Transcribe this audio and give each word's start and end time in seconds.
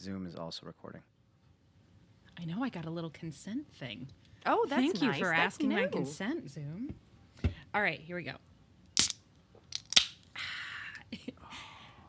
Zoom 0.00 0.26
is 0.26 0.36
also 0.36 0.66
recording. 0.66 1.02
I 2.40 2.44
know 2.44 2.62
I 2.62 2.68
got 2.68 2.84
a 2.86 2.90
little 2.90 3.10
consent 3.10 3.66
thing. 3.74 4.06
Oh, 4.46 4.64
that's 4.68 4.80
Thank 4.80 5.02
you 5.02 5.08
nice. 5.08 5.18
for 5.18 5.24
That's 5.26 5.38
asking 5.54 5.70
my 5.70 5.82
new. 5.82 5.88
consent, 5.88 6.48
Zoom. 6.50 6.94
All 7.74 7.82
right, 7.82 7.98
here 8.00 8.16
we 8.16 8.22
go. 8.22 8.32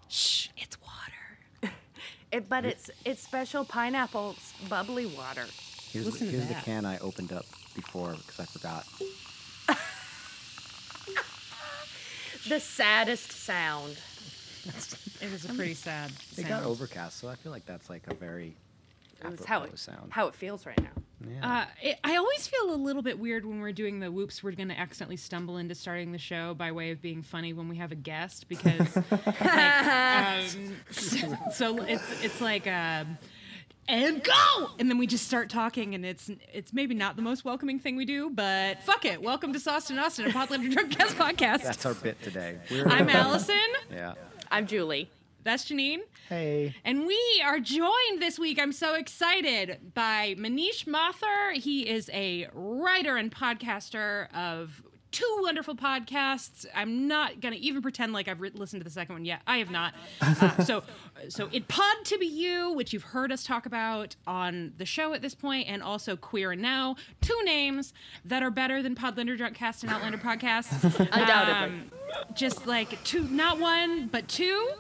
Shh, 0.08 0.50
it's 0.58 0.78
water. 0.82 0.94
It, 2.32 2.48
but 2.48 2.64
it's 2.64 2.92
it's 3.06 3.24
special 3.24 3.66
pineapple 3.66 4.36
s- 4.38 4.54
bubbly 4.70 5.08
water. 5.08 5.46
Here's, 5.92 6.06
Listen 6.06 6.28
to 6.28 6.32
here's 6.34 6.48
the 6.48 6.54
that. 6.54 6.64
can 6.64 6.86
I 6.86 7.00
opened 7.00 7.34
up 7.34 7.48
before 7.76 8.12
because 8.12 8.40
I 8.40 8.46
forgot. 8.46 8.86
The 12.48 12.60
saddest 12.60 13.32
sound. 13.34 13.98
It 15.22 15.34
is 15.34 15.46
a 15.46 15.54
pretty 15.54 15.74
sad 15.74 16.12
It 16.12 16.36
sound. 16.36 16.48
got 16.48 16.64
overcast, 16.64 17.20
so 17.20 17.28
I 17.28 17.36
feel 17.36 17.52
like 17.52 17.66
that's 17.66 17.90
like 17.90 18.04
a 18.08 18.14
very 18.14 18.56
It 19.24 19.32
was 19.32 19.44
how 19.46 19.58
apropos 19.58 19.74
it, 19.74 19.80
sound. 19.80 20.12
how 20.12 20.28
it 20.28 20.36
feels 20.36 20.66
right 20.66 20.80
now. 20.82 21.02
yeah. 21.30 21.60
Uh, 21.62 21.66
it, 21.82 22.00
I 22.04 22.16
always 22.18 22.48
feel 22.48 22.74
a 22.74 22.76
little 22.78 23.02
bit 23.02 23.20
weird 23.20 23.46
when 23.46 23.60
we're 23.62 23.72
doing 23.74 24.00
the 24.00 24.12
whoops. 24.12 24.42
We're 24.44 24.52
going 24.52 24.70
to 24.70 24.80
accidentally 24.80 25.18
stumble 25.18 25.58
into 25.58 25.76
starting 25.76 26.12
the 26.12 26.18
show 26.18 26.54
by 26.54 26.72
way 26.72 26.92
of 26.92 27.02
being 27.02 27.22
funny 27.22 27.52
when 27.54 27.68
we 27.68 27.78
have 27.78 27.92
a 27.92 27.96
guest 27.96 28.48
because, 28.48 28.96
like, 29.12 29.42
um, 29.88 30.76
so, 30.92 31.38
so 31.54 31.82
it's 31.84 32.24
it's 32.24 32.40
like 32.42 32.66
um, 32.68 33.18
and 33.90 34.24
go, 34.24 34.70
and 34.78 34.90
then 34.90 34.98
we 35.00 35.08
just 35.08 35.26
start 35.28 35.50
talking, 35.50 35.96
and 35.96 36.06
it's 36.06 36.30
it's 36.54 36.72
maybe 36.74 36.94
not 36.96 37.16
the 37.18 37.22
most 37.24 37.44
welcoming 37.44 37.80
thing 37.80 37.96
we 37.98 38.06
do, 38.06 38.30
but 38.30 38.82
fuck 38.84 39.04
it. 39.04 39.22
Welcome 39.22 39.52
to 39.54 39.60
Sauce 39.60 39.90
and 39.90 40.00
Austen, 40.00 40.28
a 40.28 40.32
Potluck 40.32 40.62
Drunk 40.62 40.98
Guest 40.98 41.18
podcast. 41.18 41.64
that's 41.64 41.86
our 41.86 41.96
bit 41.96 42.22
today. 42.22 42.58
We're, 42.72 42.88
I'm 42.88 43.10
Allison. 43.10 43.56
Yeah. 43.92 44.14
I'm 44.52 44.68
Julie. 44.68 45.10
That's 45.44 45.66
Janine. 45.66 46.00
Hey. 46.28 46.76
And 46.84 47.06
we 47.06 47.42
are 47.46 47.60
joined 47.60 48.20
this 48.20 48.38
week, 48.38 48.60
I'm 48.60 48.72
so 48.74 48.96
excited, 48.96 49.94
by 49.94 50.36
Manish 50.38 50.86
Mathur. 50.86 51.54
He 51.54 51.88
is 51.88 52.10
a 52.14 52.48
writer 52.54 53.16
and 53.16 53.34
podcaster 53.34 54.34
of 54.36 54.84
two 55.12 55.40
wonderful 55.42 55.76
podcasts. 55.76 56.66
I'm 56.76 57.08
not 57.08 57.40
going 57.40 57.54
to 57.54 57.60
even 57.60 57.82
pretend 57.82 58.14
like 58.14 58.28
I've 58.28 58.42
re- 58.42 58.52
listened 58.54 58.82
to 58.82 58.84
the 58.84 58.90
second 58.90 59.16
one 59.16 59.26
yet. 59.26 59.42
I 59.48 59.58
have 59.58 59.72
not. 59.72 59.94
Uh, 60.22 60.58
so, 60.64 60.84
so 61.30 61.50
it 61.52 61.68
Pod 61.68 62.06
to 62.06 62.18
Be 62.18 62.28
You, 62.28 62.74
which 62.74 62.94
you've 62.94 63.04
heard 63.04 63.32
us 63.32 63.44
talk 63.44 63.66
about 63.66 64.16
on 64.28 64.74
the 64.78 64.86
show 64.86 65.14
at 65.14 65.22
this 65.22 65.36
point, 65.36 65.68
and 65.68 65.82
also 65.82 66.16
Queer 66.16 66.52
and 66.52 66.62
Now, 66.62 66.96
two 67.22 67.40
names 67.44 67.94
that 68.26 68.44
are 68.44 68.52
better 68.52 68.84
than 68.84 68.96
Podlander 68.96 69.38
Drunk 69.38 69.56
Cast 69.56 69.84
and 69.84 69.92
Outlander 69.92 70.18
Podcast. 70.18 70.84
Undoubtedly. 71.12 71.90
Just 72.34 72.68
like 72.68 73.04
two, 73.04 73.24
not 73.28 73.60
one, 73.60 74.08
but 74.08 74.28
two. 74.28 74.72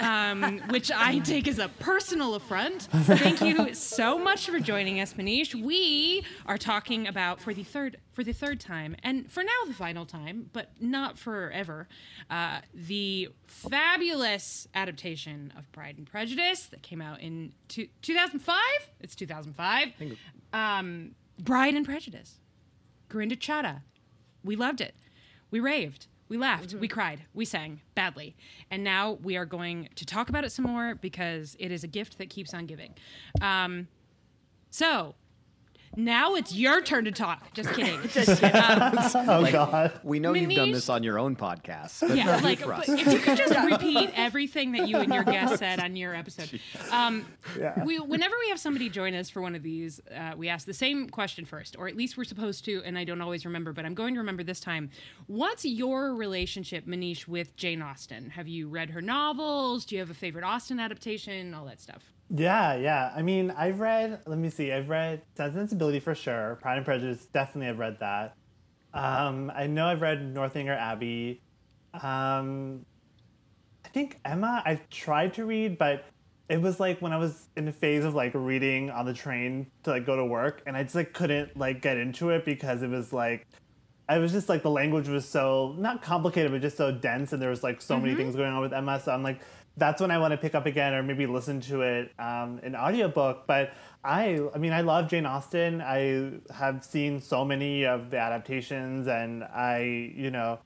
Um, 0.00 0.58
which 0.70 0.90
I 0.90 1.20
take 1.20 1.46
as 1.46 1.60
a 1.60 1.68
personal 1.68 2.34
affront. 2.34 2.82
Thank 2.90 3.40
you 3.40 3.74
so 3.74 4.18
much 4.18 4.50
for 4.50 4.58
joining 4.58 4.98
us, 4.98 5.14
Manish. 5.14 5.54
We 5.54 6.24
are 6.46 6.58
talking 6.58 7.06
about 7.06 7.40
for 7.40 7.54
the 7.54 7.62
third 7.62 7.98
for 8.12 8.24
the 8.24 8.32
third 8.32 8.58
time, 8.58 8.96
and 9.04 9.30
for 9.30 9.44
now 9.44 9.52
the 9.68 9.72
final 9.72 10.04
time, 10.04 10.50
but 10.52 10.72
not 10.80 11.16
forever. 11.16 11.86
Uh, 12.28 12.58
the 12.74 13.28
fabulous 13.46 14.66
adaptation 14.74 15.52
of 15.56 15.70
Pride 15.70 15.96
and 15.96 16.06
Prejudice 16.08 16.66
that 16.66 16.82
came 16.82 17.00
out 17.00 17.20
in 17.20 17.52
two, 17.68 17.86
2005. 18.02 18.58
It's 19.00 19.14
2005. 19.14 19.92
Um, 20.52 21.12
Bride 21.38 21.74
and 21.74 21.84
Prejudice. 21.84 22.40
Gurinder 23.08 23.38
Chadha. 23.38 23.82
We 24.42 24.56
loved 24.56 24.80
it. 24.80 24.94
We 25.52 25.60
raved. 25.60 26.08
We 26.28 26.36
laughed. 26.36 26.74
We 26.74 26.88
cried. 26.88 27.20
We 27.34 27.44
sang 27.44 27.80
badly. 27.94 28.34
And 28.70 28.82
now 28.82 29.18
we 29.22 29.36
are 29.36 29.44
going 29.44 29.88
to 29.94 30.06
talk 30.06 30.28
about 30.28 30.44
it 30.44 30.50
some 30.52 30.64
more 30.64 30.94
because 30.94 31.56
it 31.58 31.70
is 31.70 31.84
a 31.84 31.88
gift 31.88 32.18
that 32.18 32.30
keeps 32.30 32.54
on 32.54 32.66
giving. 32.66 32.94
Um, 33.40 33.88
so 34.70 35.14
now 35.96 36.34
it's 36.34 36.54
your 36.54 36.82
turn 36.82 37.04
to 37.04 37.12
talk. 37.12 37.52
Just 37.52 37.72
kidding. 37.72 38.00
Oh 39.26 39.50
God. 39.50 39.92
We 40.02 40.18
know 40.18 40.34
you've 40.34 40.54
done 40.54 40.72
this 40.72 40.88
on 40.88 41.02
your 41.02 41.18
own 41.18 41.36
podcast, 41.36 42.00
but 42.06 42.16
yeah, 42.16 42.36
like 42.40 42.60
for 42.60 42.72
us. 42.74 42.86
but 42.86 42.98
if 43.00 43.12
you 43.12 43.18
could 43.18 43.36
just 43.38 43.56
repeat 43.64 44.10
everything 44.14 44.72
that 44.72 44.88
you 44.88 44.98
and 44.98 45.12
your 45.12 45.24
guest 45.24 45.58
said 45.58 45.80
on 45.80 45.96
your 45.96 46.14
episode. 46.14 46.60
Um, 46.90 47.26
Yeah. 47.58 47.82
we, 47.84 47.98
whenever 47.98 48.34
we 48.38 48.48
have 48.50 48.60
somebody 48.60 48.88
join 48.88 49.14
us 49.14 49.28
for 49.30 49.40
one 49.42 49.54
of 49.54 49.62
these, 49.62 50.00
uh, 50.14 50.32
we 50.36 50.48
ask 50.48 50.66
the 50.66 50.74
same 50.74 51.08
question 51.08 51.44
first, 51.44 51.76
or 51.78 51.88
at 51.88 51.96
least 51.96 52.16
we're 52.16 52.24
supposed 52.24 52.64
to, 52.66 52.82
and 52.84 52.96
I 52.98 53.04
don't 53.04 53.20
always 53.20 53.44
remember, 53.44 53.72
but 53.72 53.84
I'm 53.84 53.94
going 53.94 54.14
to 54.14 54.20
remember 54.20 54.42
this 54.44 54.60
time. 54.60 54.90
What's 55.26 55.64
your 55.64 56.14
relationship, 56.14 56.86
Manish, 56.86 57.26
with 57.26 57.56
Jane 57.56 57.82
Austen? 57.82 58.30
Have 58.30 58.46
you 58.48 58.68
read 58.68 58.90
her 58.90 59.02
novels? 59.02 59.84
Do 59.84 59.94
you 59.96 60.00
have 60.00 60.10
a 60.10 60.14
favorite 60.14 60.44
Austen 60.44 60.78
adaptation? 60.78 61.54
All 61.54 61.64
that 61.66 61.80
stuff. 61.80 62.02
Yeah, 62.30 62.74
yeah. 62.76 63.12
I 63.14 63.22
mean, 63.22 63.50
I've 63.50 63.80
read. 63.80 64.20
Let 64.26 64.38
me 64.38 64.50
see. 64.50 64.72
I've 64.72 64.88
read 64.88 65.22
Sense 65.36 65.54
and 65.54 65.62
Sensibility 65.62 66.00
for 66.00 66.14
sure. 66.14 66.58
Pride 66.60 66.76
and 66.78 66.84
Prejudice, 66.84 67.26
definitely. 67.26 67.68
I've 67.68 67.78
read 67.78 67.98
that. 68.00 68.36
Um, 68.92 69.52
I 69.54 69.66
know 69.66 69.86
I've 69.86 70.00
read 70.00 70.34
Northanger 70.34 70.72
Abbey. 70.74 71.42
Um, 71.94 72.86
I 73.84 73.88
think 73.88 74.20
Emma. 74.24 74.62
I've 74.64 74.88
tried 74.88 75.34
to 75.34 75.44
read, 75.44 75.78
but 75.78 76.06
it 76.48 76.60
was 76.60 76.80
like 76.80 77.00
when 77.00 77.12
I 77.12 77.18
was 77.18 77.48
in 77.56 77.68
a 77.68 77.72
phase 77.72 78.04
of 78.04 78.14
like 78.14 78.32
reading 78.34 78.90
on 78.90 79.04
the 79.06 79.14
train 79.14 79.66
to 79.82 79.90
like 79.90 80.06
go 80.06 80.16
to 80.16 80.24
work, 80.24 80.62
and 80.66 80.76
I 80.76 80.82
just 80.82 80.94
like 80.94 81.12
couldn't 81.12 81.56
like 81.56 81.82
get 81.82 81.98
into 81.98 82.30
it 82.30 82.44
because 82.44 82.82
it 82.82 82.88
was 82.88 83.12
like. 83.12 83.46
I 84.06 84.18
was 84.18 84.32
just 84.32 84.50
like 84.50 84.62
the 84.62 84.70
language 84.70 85.08
was 85.08 85.26
so 85.26 85.74
not 85.78 86.02
complicated, 86.02 86.52
but 86.52 86.60
just 86.60 86.76
so 86.76 86.92
dense, 86.92 87.32
and 87.32 87.40
there 87.40 87.48
was 87.48 87.62
like 87.62 87.80
so 87.80 87.98
many 87.98 88.14
things 88.14 88.36
going 88.36 88.52
on 88.52 88.60
with 88.60 88.74
Emma. 88.74 89.00
So 89.00 89.10
I'm 89.12 89.22
like, 89.22 89.40
that's 89.76 90.00
when 90.00 90.10
I 90.10 90.18
want 90.18 90.32
to 90.32 90.36
pick 90.36 90.54
up 90.54 90.66
again, 90.66 90.94
or 90.94 91.02
maybe 91.02 91.26
listen 91.26 91.60
to 91.62 91.82
it 91.82 92.12
um, 92.18 92.60
in 92.62 92.76
audiobook. 92.76 93.46
But 93.46 93.72
I, 94.04 94.40
I 94.54 94.58
mean, 94.58 94.72
I 94.72 94.82
love 94.82 95.08
Jane 95.08 95.26
Austen. 95.26 95.80
I 95.80 96.40
have 96.52 96.84
seen 96.84 97.20
so 97.20 97.44
many 97.44 97.84
of 97.84 98.10
the 98.10 98.18
adaptations, 98.18 99.08
and 99.08 99.42
I, 99.42 100.12
you 100.14 100.30
know, 100.30 100.60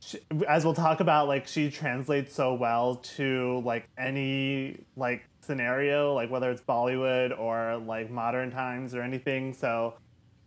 she, 0.00 0.18
as 0.46 0.64
we'll 0.64 0.74
talk 0.74 1.00
about, 1.00 1.28
like 1.28 1.46
she 1.46 1.70
translates 1.70 2.34
so 2.34 2.54
well 2.54 2.96
to 3.16 3.62
like 3.64 3.88
any 3.96 4.84
like 4.96 5.24
scenario, 5.40 6.14
like 6.14 6.30
whether 6.30 6.50
it's 6.50 6.62
Bollywood 6.62 7.38
or 7.38 7.78
like 7.78 8.10
modern 8.10 8.50
times 8.50 8.94
or 8.94 9.02
anything. 9.02 9.54
So 9.54 9.94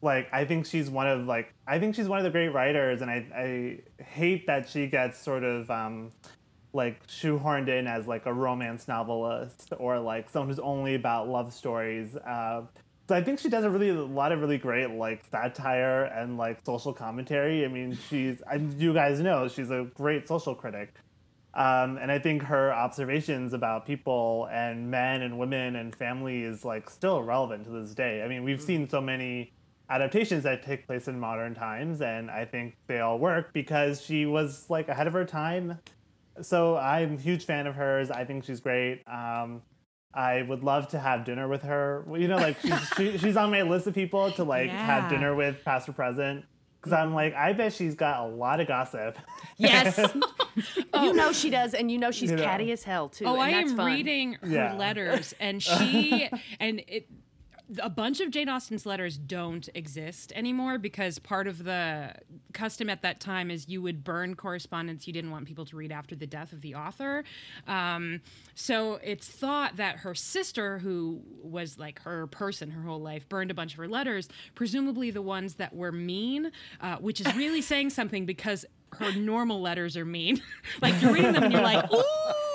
like 0.02 0.28
I 0.32 0.46
think 0.46 0.66
she's 0.66 0.90
one 0.90 1.08
of 1.08 1.26
like 1.26 1.54
I 1.66 1.80
think 1.80 1.96
she's 1.96 2.08
one 2.08 2.20
of 2.20 2.24
the 2.24 2.30
great 2.30 2.50
writers, 2.50 3.02
and 3.02 3.10
I 3.10 3.26
I 3.36 4.04
hate 4.04 4.48
that 4.48 4.70
she 4.70 4.88
gets 4.88 5.18
sort 5.18 5.44
of 5.44 5.70
um, 5.72 6.12
like 6.78 7.06
shoehorned 7.08 7.68
in 7.68 7.88
as 7.88 8.08
like 8.08 8.26
a 8.26 8.34
romance 8.34 8.88
novelist 8.88 9.74
or 9.78 10.00
like 10.00 10.30
someone 10.30 10.48
who's 10.48 10.60
only 10.60 10.96
about 10.96 11.28
love 11.28 11.52
stories. 11.52 12.16
Uh, 12.16 12.62
so 13.10 13.16
I 13.16 13.24
think 13.24 13.40
she 13.40 13.50
does 13.50 13.66
a 13.66 13.70
really 13.70 13.90
a 13.90 14.04
lot 14.04 14.32
of 14.32 14.40
really 14.40 14.58
great 14.58 14.92
like 14.92 15.26
satire 15.30 16.06
and 16.06 16.38
like 16.38 16.60
social 16.66 16.94
commentary. 16.94 17.66
I 17.66 17.68
mean, 17.68 17.98
she's 18.10 18.42
and 18.50 18.80
you 18.82 18.94
guys 18.94 19.20
know 19.20 19.48
she's 19.48 19.72
a 19.72 19.88
great 19.94 20.28
social 20.28 20.56
critic. 20.56 20.94
Um, 21.54 21.98
and 21.98 22.12
I 22.12 22.20
think 22.20 22.44
her 22.44 22.72
observations 22.72 23.54
about 23.54 23.88
people 23.88 24.48
and 24.52 24.92
men 24.92 25.24
and 25.24 25.40
women 25.40 25.76
and 25.76 25.96
family 25.96 26.44
is 26.44 26.64
like 26.64 26.90
still 26.90 27.24
relevant 27.24 27.66
to 27.66 27.72
this 27.72 27.96
day. 27.96 28.22
I 28.22 28.28
mean, 28.28 28.44
we've 28.44 28.62
seen 28.62 28.88
so 28.88 29.02
many 29.02 29.54
adaptations 29.90 30.44
that 30.44 30.64
take 30.64 30.86
place 30.86 31.08
in 31.08 31.20
modern 31.20 31.56
times, 31.56 32.02
and 32.02 32.30
I 32.30 32.46
think 32.46 32.76
they 32.88 33.00
all 33.00 33.18
work 33.18 33.54
because 33.54 34.02
she 34.02 34.26
was 34.26 34.70
like 34.70 34.90
ahead 34.90 35.08
of 35.08 35.14
her 35.14 35.26
time. 35.26 35.80
So 36.42 36.78
I'm 36.78 37.16
a 37.16 37.20
huge 37.20 37.46
fan 37.46 37.68
of 37.68 37.76
hers. 37.76 38.12
I 38.12 38.26
think 38.26 38.44
she's 38.46 38.60
great. 38.60 39.04
Um, 39.08 39.62
I 40.14 40.42
would 40.42 40.64
love 40.64 40.88
to 40.90 41.00
have 41.00 41.26
dinner 41.26 41.48
with 41.48 41.62
her. 41.64 42.06
You 42.16 42.28
know, 42.28 42.38
like 42.38 42.60
she's, 42.62 42.90
she, 42.98 43.18
she's 43.20 43.38
on 43.38 43.52
my 43.52 43.62
list 43.64 43.88
of 43.88 43.94
people 43.94 44.32
to 44.34 44.44
like 44.44 44.68
Yeah. 44.68 44.86
have 44.86 45.10
dinner 45.10 45.36
with, 45.36 45.64
past 45.64 45.88
or 45.90 45.94
present. 45.94 46.46
Because 46.80 46.94
I'm 46.94 47.14
like, 47.14 47.34
I 47.34 47.54
bet 47.54 47.74
she's 47.74 47.96
got 47.96 48.22
a 48.22 48.28
lot 48.28 48.60
of 48.60 48.68
gossip. 48.68 49.18
Yes. 49.58 50.00
You 50.96 51.14
know 51.14 51.32
she 51.34 51.52
does, 51.52 51.76
and 51.76 51.92
you 51.92 52.00
know 52.00 52.10
she's 52.10 52.32
You 52.32 52.38
know. 52.38 52.44
catty 52.44 52.72
as 52.72 52.84
hell 52.84 53.10
too. 53.10 53.26
Oh, 53.26 53.34
and 53.34 53.42
I 53.44 53.52
that's 53.52 53.72
am 53.72 53.78
fun. 53.78 53.86
reading 53.86 54.34
her 54.42 54.48
Yeah. 54.48 54.74
letters, 54.74 55.36
and 55.40 55.62
she 55.62 56.28
and 56.60 56.82
it. 56.88 57.08
A 57.80 57.90
bunch 57.90 58.22
of 58.22 58.32
Jane 58.32 58.48
Austen's 58.48 58.86
letters 58.86 59.18
don't 59.18 59.68
exist 59.76 60.32
anymore 60.36 60.78
because 60.78 61.20
part 61.20 61.48
of 61.48 61.64
the 61.64 62.14
custom 62.54 62.90
at 62.90 63.02
that 63.02 63.20
time 63.20 63.52
is 63.52 63.68
you 63.68 63.82
would 63.82 64.04
burn 64.04 64.36
correspondence 64.36 65.06
you 65.06 65.14
didn't 65.14 65.32
want 65.32 65.46
people 65.46 65.66
to 65.66 65.76
read 65.76 65.92
after 65.92 66.16
the 66.16 66.28
death 66.28 66.54
of 66.54 66.62
the 66.62 66.76
author. 66.76 67.24
Um, 67.68 68.22
so 68.56 69.00
it's 69.04 69.28
thought 69.28 69.78
that 69.78 69.98
her 69.98 70.16
sister, 70.16 70.80
who 70.80 71.22
was 71.42 71.78
like 71.78 72.02
her 72.04 72.28
person 72.28 72.72
her 72.72 72.82
whole 72.84 73.02
life, 73.02 73.28
burned 73.28 73.52
a 73.52 73.54
bunch 73.54 73.74
of 73.74 73.78
her 73.80 73.88
letters, 73.88 74.30
presumably 74.56 75.12
the 75.12 75.22
ones 75.22 75.56
that 75.56 75.76
were 75.76 75.92
mean, 75.92 76.52
uh, 76.82 76.98
which 76.98 77.20
is 77.22 77.36
really 77.36 77.62
saying 77.74 77.90
something 77.90 78.26
because 78.26 78.66
her 78.94 79.12
normal 79.14 79.62
letters 79.62 79.98
are 79.98 80.06
mean. 80.06 80.42
like 80.82 81.00
you're 81.02 81.12
reading 81.12 81.34
them 81.34 81.44
and 81.44 81.54
you're 81.54 81.62
like, 81.62 81.92
ooh, 81.92 82.02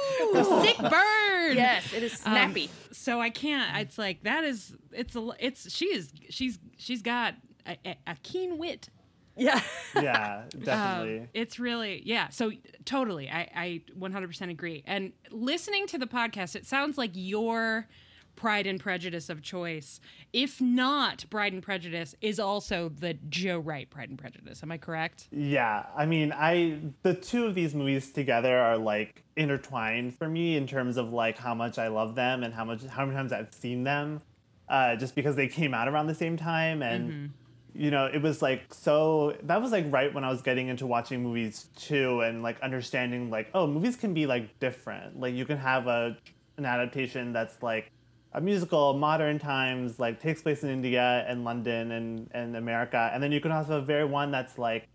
sick 0.64 0.78
bird. 0.78 1.56
Yes, 1.56 1.92
it 1.92 2.02
is 2.02 2.12
Um, 2.24 2.32
snappy. 2.32 2.70
so 2.92 3.20
I 3.20 3.30
can't. 3.30 3.76
It's 3.78 3.98
like 3.98 4.22
that 4.24 4.44
is. 4.44 4.74
It's 4.92 5.14
a. 5.16 5.30
It's 5.38 5.70
she 5.72 5.86
is. 5.86 6.12
She's 6.30 6.58
she's 6.78 7.02
got 7.02 7.34
a, 7.66 7.76
a, 7.84 7.96
a 8.08 8.16
keen 8.22 8.58
wit. 8.58 8.88
yeah. 9.36 9.60
yeah, 9.96 10.42
Um, 10.54 10.60
definitely. 10.60 11.28
it's 11.34 11.58
really 11.58 12.02
yeah. 12.04 12.28
So 12.28 12.52
totally, 12.84 13.28
I 13.30 13.48
I 13.54 13.80
100% 13.98 14.50
agree. 14.50 14.84
And 14.86 15.12
listening 15.30 15.86
to 15.88 15.98
the 15.98 16.06
podcast, 16.06 16.54
it 16.56 16.66
sounds 16.66 16.98
like 16.98 17.10
your 17.14 17.88
Pride 18.36 18.66
and 18.66 18.80
Prejudice 18.80 19.28
of 19.28 19.42
choice. 19.42 20.00
If 20.32 20.60
not, 20.60 21.24
Pride 21.30 21.52
and 21.52 21.62
Prejudice 21.62 22.14
is 22.20 22.38
also 22.40 22.88
the 22.88 23.14
Joe 23.28 23.58
Wright 23.58 23.88
Pride 23.88 24.08
and 24.08 24.18
Prejudice. 24.18 24.62
Am 24.62 24.72
I 24.72 24.78
correct? 24.78 25.28
Yeah, 25.30 25.86
I 25.96 26.06
mean, 26.06 26.32
I 26.32 26.78
the 27.02 27.14
two 27.14 27.46
of 27.46 27.54
these 27.54 27.74
movies 27.74 28.10
together 28.10 28.56
are 28.58 28.78
like 28.78 29.22
intertwined 29.36 30.16
for 30.16 30.28
me 30.28 30.56
in 30.56 30.66
terms 30.66 30.96
of 30.96 31.12
like 31.12 31.38
how 31.38 31.54
much 31.54 31.78
I 31.78 31.88
love 31.88 32.14
them 32.14 32.42
and 32.42 32.52
how 32.52 32.64
much 32.64 32.84
how 32.84 33.04
many 33.04 33.16
times 33.16 33.32
I've 33.32 33.52
seen 33.54 33.84
them, 33.84 34.22
uh, 34.68 34.96
just 34.96 35.14
because 35.14 35.36
they 35.36 35.48
came 35.48 35.74
out 35.74 35.88
around 35.88 36.06
the 36.06 36.14
same 36.14 36.36
time 36.36 36.82
and 36.82 37.32
you 37.74 37.90
know 37.90 38.06
it 38.06 38.20
was 38.20 38.42
like 38.42 38.72
so 38.72 39.36
that 39.44 39.60
was 39.60 39.72
like 39.72 39.86
right 39.90 40.12
when 40.12 40.24
I 40.24 40.30
was 40.30 40.42
getting 40.42 40.68
into 40.68 40.86
watching 40.86 41.22
movies 41.22 41.68
too 41.76 42.20
and 42.20 42.42
like 42.42 42.60
understanding 42.60 43.30
like 43.30 43.48
oh 43.54 43.66
movies 43.66 43.96
can 43.96 44.12
be 44.12 44.26
like 44.26 44.58
different 44.60 45.18
like 45.18 45.34
you 45.34 45.44
can 45.44 45.56
have 45.56 45.86
a 45.86 46.16
an 46.58 46.66
adaptation 46.66 47.32
that's 47.32 47.62
like 47.62 47.90
a 48.34 48.40
musical 48.40 48.94
modern 48.94 49.38
times 49.38 49.98
like 49.98 50.20
takes 50.20 50.42
place 50.42 50.62
in 50.62 50.70
India 50.70 51.24
and 51.28 51.44
London 51.44 51.92
and 51.92 52.30
and 52.32 52.56
America. 52.56 53.10
And 53.12 53.22
then 53.22 53.32
you 53.32 53.40
can 53.40 53.52
also 53.52 53.74
have 53.76 53.86
very 53.86 54.04
one 54.04 54.30
that's 54.30 54.58
like 54.58 54.88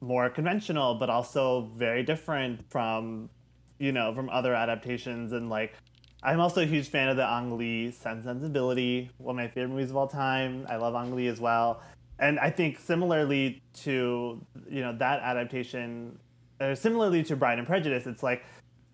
more 0.00 0.30
conventional 0.30 0.94
but 0.94 1.10
also 1.10 1.70
very 1.76 2.02
different 2.02 2.68
from 2.70 3.28
you 3.78 3.92
know 3.92 4.14
from 4.14 4.30
other 4.30 4.54
adaptations. 4.54 5.32
And 5.32 5.50
like 5.50 5.74
i'm 6.22 6.40
also 6.40 6.62
a 6.62 6.66
huge 6.66 6.88
fan 6.88 7.08
of 7.08 7.16
the 7.16 7.24
ang 7.24 7.56
lee 7.56 7.90
sense 7.90 8.24
sensibility 8.24 9.10
one 9.16 9.38
of 9.38 9.42
my 9.42 9.48
favorite 9.48 9.68
movies 9.68 9.90
of 9.90 9.96
all 9.96 10.08
time. 10.08 10.66
I 10.68 10.76
love 10.76 10.94
ang 10.94 11.14
lee 11.14 11.28
as 11.28 11.40
well. 11.40 11.82
And 12.18 12.38
i 12.40 12.50
think 12.50 12.78
similarly 12.78 13.62
to 13.84 14.40
you 14.68 14.80
know 14.80 14.96
that 14.96 15.20
adaptation 15.20 16.18
uh, 16.60 16.74
similarly 16.74 17.22
to 17.24 17.36
bride 17.36 17.58
and 17.58 17.66
prejudice 17.66 18.06
it's 18.06 18.22
like 18.22 18.44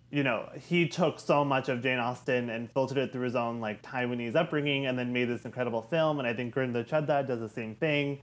you 0.09 0.23
know 0.23 0.47
he 0.59 0.87
took 0.87 1.19
so 1.19 1.43
much 1.43 1.67
of 1.69 1.81
jane 1.81 1.99
austen 1.99 2.49
and 2.49 2.71
filtered 2.71 2.97
it 2.97 3.11
through 3.11 3.23
his 3.25 3.35
own 3.35 3.59
like 3.59 3.81
taiwanese 3.83 4.35
upbringing 4.35 4.85
and 4.85 4.97
then 4.97 5.11
made 5.11 5.25
this 5.25 5.43
incredible 5.43 5.81
film 5.81 6.19
and 6.19 6.27
i 6.27 6.33
think 6.33 6.53
gurinder 6.53 6.87
chadha 6.87 7.27
does 7.27 7.39
the 7.39 7.49
same 7.49 7.75
thing 7.75 8.19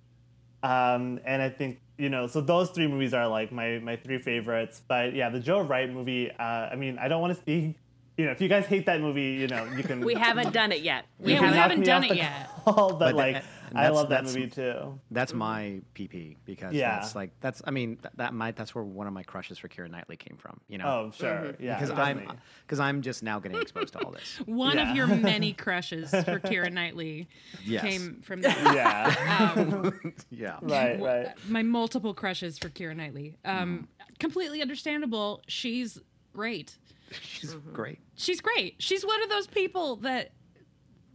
um, 0.65 1.21
and 1.27 1.43
I 1.43 1.51
think 1.51 1.81
you 1.99 2.09
know, 2.09 2.27
so 2.27 2.41
those 2.41 2.71
three 2.71 2.89
movies 2.89 3.13
are 3.15 3.29
like 3.29 3.53
my 3.53 3.79
my 3.81 3.97
three 3.97 4.19
favorites. 4.19 4.81
But 4.89 5.15
yeah, 5.15 5.29
the 5.29 5.39
Joe 5.39 5.61
Wright 5.61 5.89
movie. 5.93 6.31
Uh, 6.31 6.43
I 6.43 6.75
mean, 6.75 6.99
I 6.99 7.07
don't 7.07 7.21
want 7.21 7.35
to 7.35 7.41
speak. 7.41 7.77
You 8.17 8.27
know, 8.27 8.31
if 8.33 8.41
you 8.41 8.49
guys 8.49 8.65
hate 8.65 8.87
that 8.87 9.01
movie, 9.01 9.33
you 9.33 9.47
know, 9.47 9.65
you 9.77 9.83
can. 9.83 10.01
We 10.05 10.15
haven't 10.15 10.53
done 10.53 10.73
it 10.73 10.81
yet. 10.81 11.05
Yeah, 11.21 11.27
we 11.27 11.33
you 11.35 11.39
can 11.39 11.51
knock 11.51 11.57
haven't 11.57 11.83
done 11.85 12.05
it 12.05 12.17
yet. 12.17 12.49
call, 12.65 12.89
but, 12.95 12.99
But 12.99 13.15
like, 13.15 13.35
that- 13.35 13.45
I 13.77 13.89
love 13.89 14.09
that 14.11 14.25
movie 14.25 14.49
too. 14.49 14.99
That's 15.11 15.33
my 15.33 15.81
PP 15.95 16.37
because 16.45 16.73
Yeah. 16.75 17.01
that's 17.01 17.15
like 17.15 17.31
that's 17.41 17.63
I 17.65 17.71
mean 17.71 17.97
th- 17.97 18.13
that 18.17 18.35
might 18.35 18.57
that's 18.57 18.75
where 18.75 18.85
one 18.85 19.07
of 19.07 19.13
my 19.13 19.23
crushes 19.23 19.59
for 19.59 19.69
Keira 19.69 19.91
Knightley 19.91 20.17
came 20.17 20.37
from. 20.37 20.61
You 20.69 20.79
know. 20.79 20.85
Oh, 20.87 21.11
sure, 21.15 21.29
mm-hmm. 21.31 21.63
yeah, 21.63 21.75
Because 21.79 21.91
I'm 21.91 22.17
definitely. 22.19 22.37
because 22.67 22.81
I'm 22.81 23.03
just 23.03 23.23
now 23.23 23.39
getting 23.41 23.61
exposed 23.61 23.93
to 23.95 24.05
all 24.05 24.11
this. 24.13 24.41
One 24.47 24.77
Yeah. 24.77 24.91
of 24.91 24.97
your 24.97 25.07
many 25.07 25.53
crushes 25.53 26.11
for 26.11 26.41
Keira 26.41 26.73
Knightley 26.73 27.29
Yes. 27.65 27.83
came 27.83 28.21
from 28.23 28.41
that. 28.43 28.57
yeah, 28.75 29.53
um, 29.57 30.13
Yeah. 30.31 30.59
right, 30.63 31.01
right. 31.01 31.29
My 31.49 31.63
multiple 31.63 32.15
crushes 32.15 32.59
for 32.59 32.69
Keira 32.69 32.97
Knightley. 32.97 33.37
Um, 33.45 33.55
mm-hmm. 34.01 34.15
completely 34.19 34.63
understandable. 34.63 35.43
She's 35.49 35.99
great. 36.33 36.77
She's 37.21 37.55
mm-hmm. 37.55 37.73
great. 37.73 37.99
She's 38.17 38.41
great. 38.41 38.77
She's 38.79 39.05
one 39.07 39.23
of 39.23 39.29
those 39.29 39.47
people 39.47 39.97
that 39.97 40.33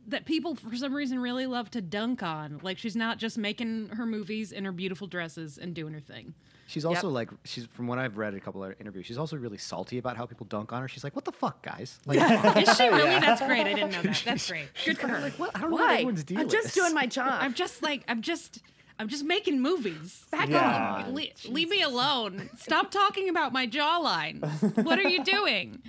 that 0.10 0.26
people 0.26 0.56
for 0.56 0.76
some 0.76 0.94
reason 0.94 1.20
really 1.20 1.46
love 1.48 1.72
to 1.72 1.82
dunk 1.82 2.22
on. 2.24 2.60
Like 2.62 2.78
she's 2.78 2.96
not 2.96 3.18
just 3.18 3.38
making 3.38 3.90
her 3.90 4.06
movies 4.06 4.52
in 4.52 4.66
her 4.66 4.72
beautiful 4.72 5.08
dresses 5.08 5.58
and 5.58 5.74
doing 5.74 5.94
her 5.94 6.00
thing. 6.00 6.34
She's 6.68 6.86
also 6.86 7.10
like 7.10 7.30
she's 7.46 7.66
from 7.66 7.88
what 7.88 7.98
I've 7.98 8.18
read 8.18 8.36
a 8.36 8.40
couple 8.40 8.64
of 8.64 8.76
interviews. 8.80 9.06
She's 9.08 9.18
also 9.18 9.38
really 9.38 9.58
salty 9.58 9.98
about 9.98 10.18
how 10.18 10.28
people 10.28 10.46
dunk 10.46 10.72
on 10.72 10.82
her. 10.84 10.88
She's 10.88 11.04
like, 11.04 11.16
"What 11.16 11.26
the 11.26 11.32
fuck, 11.32 11.64
guys? 11.64 11.98
Like, 12.06 12.20
Is 12.68 12.78
she 12.78 12.88
really? 12.88 13.20
That's 13.20 13.42
great. 13.42 13.66
I 13.66 13.74
didn't 13.74 13.92
know 13.92 14.02
that. 14.04 14.22
That's 14.24 14.48
great. 14.48 14.68
Good 14.86 15.00
for 15.00 15.08
her. 15.08 15.30
what? 15.38 15.56
I 15.56 15.62
don't 15.62 15.72
know 15.72 15.78
what 15.78 15.86
Why? 15.88 15.94
everyone's 15.96 16.24
deal 16.24 16.40
I'm 16.40 16.48
just 16.50 16.68
is. 16.68 16.74
doing 16.74 16.94
my 16.94 17.08
job. 17.08 17.40
I'm 17.42 17.56
just 17.56 17.82
like 17.82 18.04
I'm 18.08 18.22
just 18.22 18.60
I'm 19.00 19.08
just 19.08 19.24
making 19.24 19.62
movies. 19.62 20.26
Back 20.32 20.50
Yeah. 20.50 21.06
off. 21.08 21.08
Le- 21.12 21.24
leave 21.52 21.70
me 21.70 21.82
alone. 21.82 22.52
Stop 22.60 22.92
talking 22.92 23.30
about 23.30 23.52
my 23.52 23.66
jawline. 23.66 24.44
What 24.84 25.00
are 25.00 25.08
you 25.10 25.24
doing? 25.24 25.82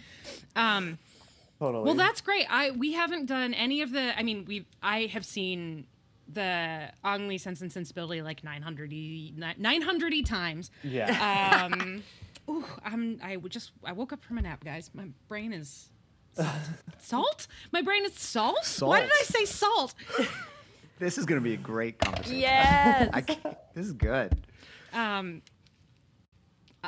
Um, 0.56 0.98
Totally. 1.60 1.84
well, 1.84 1.94
that's 1.94 2.20
great. 2.22 2.46
I 2.50 2.70
we 2.72 2.94
haven't 2.94 3.26
done 3.26 3.52
any 3.54 3.82
of 3.82 3.92
the. 3.92 4.18
I 4.18 4.22
mean, 4.22 4.44
we 4.46 4.66
I 4.82 5.02
have 5.12 5.24
seen 5.26 5.86
the 6.26 6.88
Ang 7.04 7.28
Lee 7.28 7.36
Sense 7.38 7.60
and 7.60 7.70
Sensibility 7.70 8.22
like 8.22 8.42
900 8.42 8.92
900 9.58 10.26
times. 10.26 10.70
yeah. 10.82 11.68
Um, 11.70 12.02
ooh, 12.50 12.64
I'm 12.82 13.20
I 13.22 13.36
would 13.36 13.52
just 13.52 13.72
I 13.84 13.92
woke 13.92 14.12
up 14.12 14.24
from 14.24 14.38
a 14.38 14.42
nap, 14.42 14.64
guys. 14.64 14.90
My 14.94 15.08
brain 15.28 15.52
is 15.52 15.90
salt. 16.34 16.48
salt? 16.98 17.46
My 17.72 17.82
brain 17.82 18.04
is 18.06 18.14
salt? 18.14 18.64
salt? 18.64 18.88
Why 18.88 19.00
did 19.02 19.10
I 19.12 19.24
say 19.24 19.44
salt? 19.44 19.94
This 20.98 21.16
is 21.16 21.24
gonna 21.24 21.40
be 21.40 21.54
a 21.54 21.56
great 21.56 21.98
conversation. 21.98 22.40
yes. 22.40 23.08
I 23.14 23.22
this 23.74 23.86
is 23.86 23.94
good. 23.94 24.36
Um, 24.92 25.40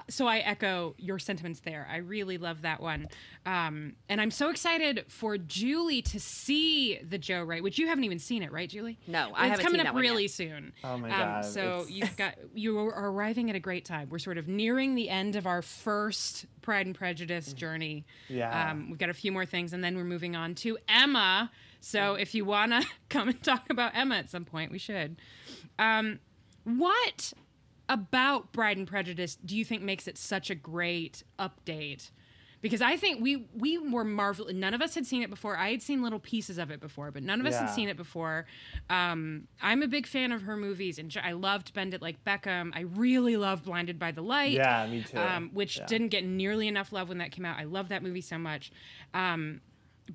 so 0.08 0.26
I 0.26 0.38
echo 0.38 0.94
your 0.98 1.18
sentiments 1.18 1.60
there. 1.60 1.86
I 1.90 1.98
really 1.98 2.38
love 2.38 2.62
that 2.62 2.80
one, 2.80 3.08
um, 3.46 3.94
and 4.08 4.20
I'm 4.20 4.30
so 4.30 4.48
excited 4.50 5.04
for 5.08 5.36
Julie 5.36 6.02
to 6.02 6.18
see 6.18 6.98
the 7.06 7.18
Joe 7.18 7.42
Wright, 7.42 7.62
which 7.62 7.78
you 7.78 7.86
haven't 7.88 8.04
even 8.04 8.18
seen 8.18 8.42
it, 8.42 8.50
right, 8.52 8.68
Julie? 8.68 8.98
No, 9.06 9.18
I 9.18 9.22
it's 9.24 9.32
haven't 9.36 9.52
It's 9.52 9.60
coming 9.62 9.72
seen 9.72 9.80
up 9.80 9.84
that 9.86 9.94
one 9.94 10.02
really 10.02 10.22
yet. 10.22 10.30
soon. 10.30 10.72
Oh 10.84 10.96
my 10.98 11.10
Um, 11.10 11.18
God, 11.18 11.44
so 11.44 11.60
it's- 11.82 11.90
you've 11.90 12.16
got 12.16 12.34
you 12.54 12.78
are 12.78 13.10
arriving 13.10 13.50
at 13.50 13.56
a 13.56 13.60
great 13.60 13.84
time. 13.84 14.08
We're 14.10 14.18
sort 14.18 14.38
of 14.38 14.48
nearing 14.48 14.94
the 14.94 15.10
end 15.10 15.36
of 15.36 15.46
our 15.46 15.62
first 15.62 16.46
Pride 16.62 16.86
and 16.86 16.94
Prejudice 16.94 17.52
journey. 17.52 18.06
Yeah. 18.28 18.70
um, 18.70 18.88
we've 18.88 18.98
got 18.98 19.10
a 19.10 19.14
few 19.14 19.32
more 19.32 19.44
things, 19.46 19.72
and 19.72 19.82
then 19.84 19.96
we're 19.96 20.04
moving 20.04 20.36
on 20.36 20.54
to 20.56 20.78
Emma. 20.88 21.50
So 21.80 22.14
if 22.14 22.34
you 22.34 22.44
wanna 22.44 22.82
come 23.08 23.28
and 23.28 23.42
talk 23.42 23.68
about 23.68 23.92
Emma 23.94 24.14
at 24.16 24.30
some 24.30 24.44
point, 24.44 24.70
we 24.70 24.78
should. 24.78 25.16
Um, 25.78 26.20
what 26.64 27.32
about 27.92 28.52
Bride 28.52 28.76
and 28.78 28.86
Prejudice 28.86 29.36
do 29.44 29.56
you 29.56 29.64
think 29.64 29.82
makes 29.82 30.06
it 30.08 30.16
such 30.16 30.50
a 30.50 30.54
great 30.54 31.22
update? 31.38 32.10
Because 32.62 32.80
I 32.80 32.96
think 32.96 33.20
we 33.20 33.48
we 33.54 33.76
were 33.76 34.04
marvel. 34.04 34.46
None 34.52 34.72
of 34.72 34.80
us 34.80 34.94
had 34.94 35.04
seen 35.04 35.20
it 35.22 35.30
before. 35.30 35.56
I 35.58 35.72
had 35.72 35.82
seen 35.82 36.00
little 36.00 36.20
pieces 36.20 36.58
of 36.58 36.70
it 36.70 36.78
before, 36.80 37.10
but 37.10 37.24
none 37.24 37.40
of 37.40 37.46
us 37.46 37.58
had 37.58 37.68
seen 37.70 37.88
it 37.88 37.96
before. 37.96 38.46
Um, 38.88 39.48
I'm 39.60 39.82
a 39.82 39.88
big 39.88 40.06
fan 40.06 40.30
of 40.30 40.42
her 40.42 40.56
movies, 40.56 40.96
and 41.00 41.12
I 41.24 41.32
loved 41.32 41.74
Bend 41.74 41.92
It 41.92 42.00
Like 42.00 42.22
Beckham. 42.24 42.70
I 42.72 42.82
really 42.82 43.36
love 43.36 43.64
Blinded 43.64 43.98
by 43.98 44.12
the 44.12 44.22
Light. 44.22 44.52
Yeah, 44.52 44.86
me 44.86 45.02
too. 45.02 45.18
Um, 45.18 45.50
which 45.52 45.78
Yeah. 45.78 45.86
didn't 45.86 46.08
get 46.08 46.24
nearly 46.24 46.68
enough 46.68 46.92
love 46.92 47.08
when 47.08 47.18
that 47.18 47.32
came 47.32 47.44
out. 47.44 47.58
I 47.58 47.64
love 47.64 47.88
that 47.88 48.00
movie 48.04 48.20
so 48.20 48.38
much, 48.38 48.70
um, 49.12 49.60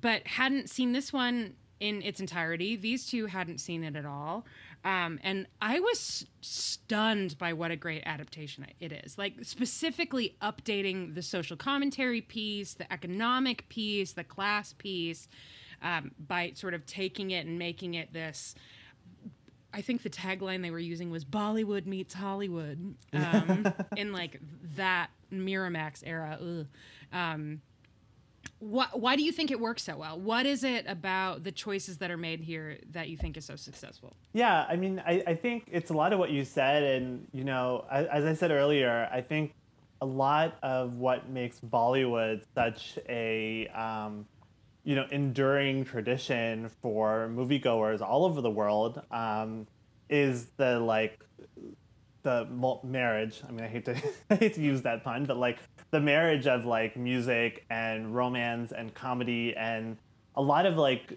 but 0.00 0.26
hadn't 0.26 0.70
seen 0.70 0.92
this 0.92 1.12
one 1.12 1.54
in 1.80 2.00
its 2.02 2.18
entirety. 2.18 2.76
These 2.76 3.06
two 3.06 3.26
hadn't 3.26 3.58
seen 3.58 3.84
it 3.84 3.94
at 3.94 4.06
all, 4.06 4.46
um, 4.88 5.20
and 5.22 5.46
I 5.60 5.80
was 5.80 6.24
stunned 6.40 7.36
by 7.36 7.52
what 7.52 7.70
a 7.70 7.76
great 7.76 8.04
adaptation 8.06 8.66
it 8.80 8.90
is. 8.90 9.18
Like 9.18 9.34
specifically 9.42 10.34
updating 10.40 11.14
the 11.14 11.20
social 11.20 11.58
commentary 11.58 12.22
piece, 12.22 12.72
the 12.72 12.90
economic 12.90 13.68
piece, 13.68 14.12
the 14.12 14.24
class 14.24 14.72
piece, 14.72 15.28
um, 15.82 16.12
by 16.26 16.52
sort 16.54 16.72
of 16.72 16.86
taking 16.86 17.32
it 17.32 17.44
and 17.44 17.58
making 17.58 17.94
it 17.94 18.14
this. 18.14 18.54
I 19.74 19.82
think 19.82 20.02
the 20.02 20.10
tagline 20.10 20.62
they 20.62 20.70
were 20.70 20.78
using 20.78 21.10
was 21.10 21.22
Bollywood 21.22 21.84
meets 21.84 22.14
Hollywood, 22.14 22.94
um, 23.12 23.70
in 23.98 24.14
like 24.14 24.40
that 24.76 25.10
Miramax 25.30 26.02
era. 26.06 26.38
Um, 27.12 27.60
why, 28.60 28.86
why 28.92 29.14
do 29.16 29.22
you 29.22 29.30
think 29.30 29.50
it 29.50 29.60
works 29.60 29.84
so 29.84 29.96
well? 29.96 30.18
What 30.18 30.44
is 30.44 30.64
it 30.64 30.84
about 30.88 31.44
the 31.44 31.52
choices 31.52 31.98
that 31.98 32.10
are 32.10 32.16
made 32.16 32.40
here 32.40 32.78
that 32.90 33.08
you 33.08 33.16
think 33.16 33.36
is 33.36 33.44
so 33.44 33.56
successful? 33.56 34.16
Yeah, 34.32 34.66
I 34.68 34.76
mean, 34.76 35.02
I, 35.06 35.22
I 35.26 35.34
think 35.34 35.68
it's 35.70 35.90
a 35.90 35.94
lot 35.94 36.12
of 36.12 36.18
what 36.18 36.30
you 36.30 36.44
said. 36.44 36.82
And, 36.82 37.28
you 37.32 37.44
know, 37.44 37.84
as, 37.90 38.06
as 38.06 38.24
I 38.24 38.34
said 38.34 38.50
earlier, 38.50 39.08
I 39.12 39.20
think 39.20 39.54
a 40.00 40.06
lot 40.06 40.58
of 40.62 40.94
what 40.94 41.28
makes 41.28 41.60
Bollywood 41.60 42.42
such 42.54 42.98
a, 43.08 43.68
um, 43.68 44.26
you 44.84 44.96
know, 44.96 45.06
enduring 45.10 45.84
tradition 45.84 46.70
for 46.82 47.30
moviegoers 47.32 48.00
all 48.00 48.24
over 48.24 48.40
the 48.40 48.50
world 48.50 49.00
um, 49.12 49.66
is 50.08 50.46
the, 50.56 50.80
like, 50.80 51.20
the 52.22 52.46
marriage. 52.82 53.40
I 53.48 53.52
mean, 53.52 53.64
I 53.64 53.68
hate 53.68 53.84
to 53.86 53.96
I 54.30 54.34
hate 54.34 54.54
to 54.54 54.60
use 54.60 54.82
that 54.82 55.04
pun, 55.04 55.24
but 55.24 55.36
like 55.36 55.58
the 55.90 56.00
marriage 56.00 56.46
of 56.46 56.64
like 56.64 56.96
music 56.96 57.64
and 57.70 58.14
romance 58.14 58.72
and 58.72 58.94
comedy 58.94 59.54
and 59.56 59.96
a 60.36 60.42
lot 60.42 60.66
of 60.66 60.76
like 60.76 61.12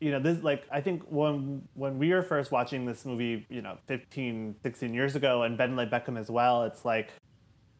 you 0.00 0.10
know 0.10 0.20
this 0.20 0.42
like 0.42 0.64
I 0.70 0.80
think 0.80 1.02
when 1.08 1.62
when 1.74 1.98
we 1.98 2.10
were 2.10 2.22
first 2.22 2.50
watching 2.50 2.86
this 2.86 3.04
movie, 3.04 3.46
you 3.50 3.62
know, 3.62 3.78
15, 3.86 4.56
16 4.62 4.94
years 4.94 5.16
ago 5.16 5.42
and 5.42 5.58
Ben 5.58 5.76
Like 5.76 5.90
Beckham 5.90 6.18
as 6.18 6.30
well, 6.30 6.64
it's 6.64 6.84
like 6.84 7.10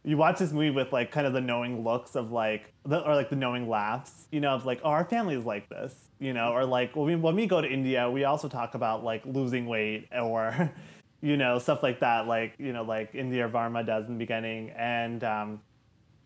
you 0.02 0.16
watch 0.16 0.38
this 0.38 0.52
movie 0.52 0.70
with 0.70 0.92
like 0.92 1.10
kind 1.10 1.26
of 1.26 1.32
the 1.32 1.40
knowing 1.40 1.84
looks 1.84 2.16
of 2.16 2.30
like 2.30 2.72
the, 2.84 3.00
or 3.00 3.14
like 3.14 3.28
the 3.28 3.36
knowing 3.36 3.68
laughs, 3.68 4.28
you 4.30 4.40
know, 4.40 4.54
of 4.54 4.64
like, 4.64 4.80
oh, 4.82 4.88
our 4.88 5.04
family 5.04 5.34
is 5.34 5.44
like 5.44 5.68
this, 5.68 5.94
you 6.18 6.32
know, 6.32 6.52
or 6.52 6.64
like 6.64 6.96
when 6.96 7.06
we 7.06 7.16
when 7.16 7.36
we 7.36 7.46
go 7.46 7.60
to 7.60 7.68
India, 7.68 8.10
we 8.10 8.24
also 8.24 8.48
talk 8.48 8.74
about 8.74 9.04
like 9.04 9.22
losing 9.26 9.66
weight 9.66 10.08
or, 10.12 10.72
you 11.22 11.36
know, 11.36 11.58
stuff 11.58 11.82
like 11.82 12.00
that, 12.00 12.26
like 12.26 12.54
you 12.58 12.72
know, 12.72 12.82
like 12.82 13.14
India 13.14 13.48
Varma 13.48 13.84
does 13.84 14.06
in 14.06 14.14
the 14.14 14.18
beginning, 14.18 14.70
and 14.70 15.22
um, 15.22 15.60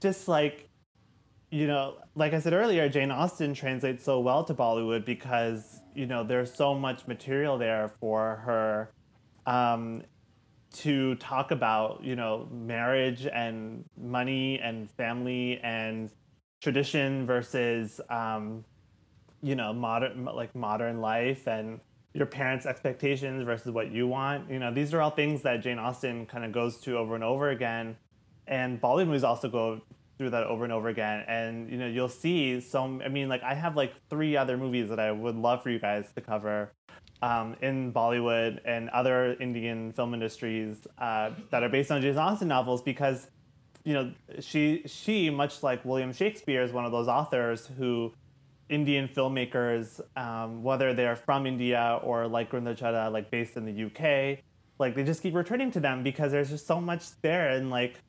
just 0.04 0.28
like, 0.28 0.68
you 1.50 1.66
know, 1.66 1.96
like 2.14 2.34
I 2.34 2.38
said 2.38 2.52
earlier, 2.52 2.90
Jane 2.90 3.10
Austen 3.10 3.54
translates 3.54 4.04
so 4.04 4.20
well 4.20 4.44
to 4.44 4.54
Bollywood 4.54 5.06
because 5.06 5.80
you 5.94 6.06
know 6.06 6.22
there's 6.22 6.52
so 6.52 6.74
much 6.74 7.06
material 7.06 7.56
there 7.56 7.88
for 8.00 8.42
her 8.44 8.92
um, 9.46 10.02
to 10.74 11.14
talk 11.14 11.52
about, 11.52 12.04
you 12.04 12.16
know, 12.16 12.46
marriage 12.52 13.26
and 13.26 13.84
money 13.96 14.60
and 14.60 14.90
family 14.90 15.58
and 15.62 16.10
tradition 16.60 17.24
versus, 17.24 17.98
um, 18.10 18.62
you 19.42 19.54
know, 19.54 19.72
modern 19.72 20.26
like 20.26 20.54
modern 20.54 21.00
life 21.00 21.48
and 21.48 21.80
your 22.12 22.26
parents' 22.26 22.66
expectations 22.66 23.42
versus 23.42 23.72
what 23.72 23.90
you 23.90 24.06
want. 24.06 24.50
You 24.50 24.58
know, 24.58 24.70
these 24.70 24.92
are 24.92 25.00
all 25.00 25.10
things 25.10 25.40
that 25.42 25.62
Jane 25.62 25.78
Austen 25.78 26.26
kind 26.26 26.44
of 26.44 26.52
goes 26.52 26.76
to 26.80 26.98
over 26.98 27.14
and 27.14 27.24
over 27.24 27.48
again, 27.48 27.96
and 28.46 28.80
Bollywood 28.80 29.06
movies 29.06 29.24
also 29.24 29.48
go 29.48 29.80
through 30.18 30.30
that 30.30 30.44
over 30.44 30.64
and 30.64 30.72
over 30.72 30.88
again. 30.88 31.24
And 31.26 31.70
you 31.70 31.78
know, 31.78 31.86
you'll 31.86 32.08
see 32.08 32.60
some. 32.60 33.02
I 33.04 33.08
mean, 33.08 33.28
like 33.28 33.42
I 33.42 33.54
have 33.54 33.76
like 33.76 33.92
three 34.10 34.36
other 34.36 34.56
movies 34.56 34.88
that 34.88 35.00
I 35.00 35.10
would 35.12 35.36
love 35.36 35.62
for 35.62 35.70
you 35.70 35.78
guys 35.78 36.06
to 36.14 36.20
cover 36.20 36.72
um, 37.22 37.56
in 37.62 37.92
Bollywood 37.92 38.60
and 38.64 38.90
other 38.90 39.34
Indian 39.34 39.92
film 39.92 40.14
industries 40.14 40.86
uh, 40.98 41.30
that 41.50 41.62
are 41.62 41.68
based 41.68 41.90
on 41.90 42.02
Jane 42.02 42.16
Austen 42.16 42.48
novels 42.48 42.82
because 42.82 43.28
you 43.84 43.92
know 43.92 44.12
she 44.40 44.82
she 44.86 45.30
much 45.30 45.62
like 45.62 45.84
William 45.84 46.12
Shakespeare 46.12 46.62
is 46.62 46.72
one 46.72 46.84
of 46.84 46.92
those 46.92 47.08
authors 47.08 47.70
who 47.78 48.12
Indian 48.68 49.08
filmmakers, 49.08 50.00
um, 50.16 50.62
whether 50.62 50.94
they're 50.94 51.16
from 51.16 51.46
India 51.46 52.00
or 52.02 52.26
like 52.26 52.50
Chadha, 52.50 53.12
like 53.12 53.30
based 53.30 53.56
in 53.56 53.64
the 53.66 53.84
UK, 53.84 54.38
like 54.78 54.94
they 54.94 55.04
just 55.04 55.22
keep 55.22 55.34
returning 55.34 55.70
to 55.72 55.80
them 55.80 56.02
because 56.02 56.32
there's 56.32 56.50
just 56.50 56.66
so 56.66 56.80
much 56.80 57.04
there 57.20 57.50
and 57.50 57.70
like 57.70 58.00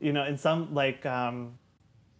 you 0.00 0.12
know 0.12 0.24
in 0.24 0.36
some 0.36 0.74
like 0.74 1.04
um, 1.06 1.58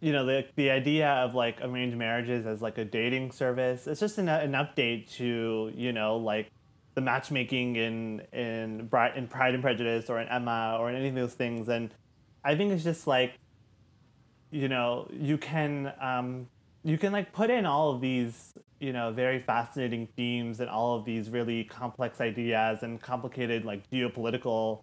you 0.01 0.13
know 0.13 0.25
the 0.25 0.45
the 0.57 0.71
idea 0.71 1.09
of 1.09 1.35
like 1.35 1.59
arranged 1.63 1.97
marriages 1.97 2.47
as 2.47 2.63
like 2.63 2.79
a 2.79 2.85
dating 2.85 3.33
service 3.33 3.87
it's 3.87 4.01
just 4.01 4.19
an, 4.19 4.29
an 4.29 4.53
update 4.53 5.11
to 5.17 5.73
you 5.75 5.93
know 5.93 6.17
like 6.17 6.51
the 6.95 7.01
matchmaking 7.01 7.77
in 7.77 8.23
in 8.33 8.87
Bride 8.87 9.17
in 9.17 9.29
Pride 9.29 9.55
and 9.55 9.63
Prejudice 9.63 10.09
or 10.09 10.21
in 10.21 10.29
Emma 10.29 10.77
or 10.79 10.91
in 10.91 10.97
any 10.97 11.09
of 11.09 11.15
those 11.15 11.35
things. 11.35 11.69
And 11.69 11.93
I 12.45 12.55
think 12.55 12.73
it's 12.73 12.85
just 12.85 13.07
like 13.07 13.35
you 14.51 14.69
know 14.69 15.09
you 15.13 15.37
can 15.37 15.93
um, 16.01 16.49
you 16.85 16.97
can 16.97 17.13
like 17.13 17.33
put 17.33 17.51
in 17.51 17.67
all 17.67 17.93
of 17.93 18.01
these 18.01 18.55
you 18.81 18.93
know 18.93 19.13
very 19.13 19.39
fascinating 19.39 20.09
themes 20.17 20.61
and 20.61 20.71
all 20.71 20.97
of 20.97 21.05
these 21.05 21.31
really 21.31 21.65
complex 21.65 22.21
ideas 22.21 22.83
and 22.83 23.01
complicated 23.01 23.65
like 23.65 23.89
geopolitical 23.91 24.83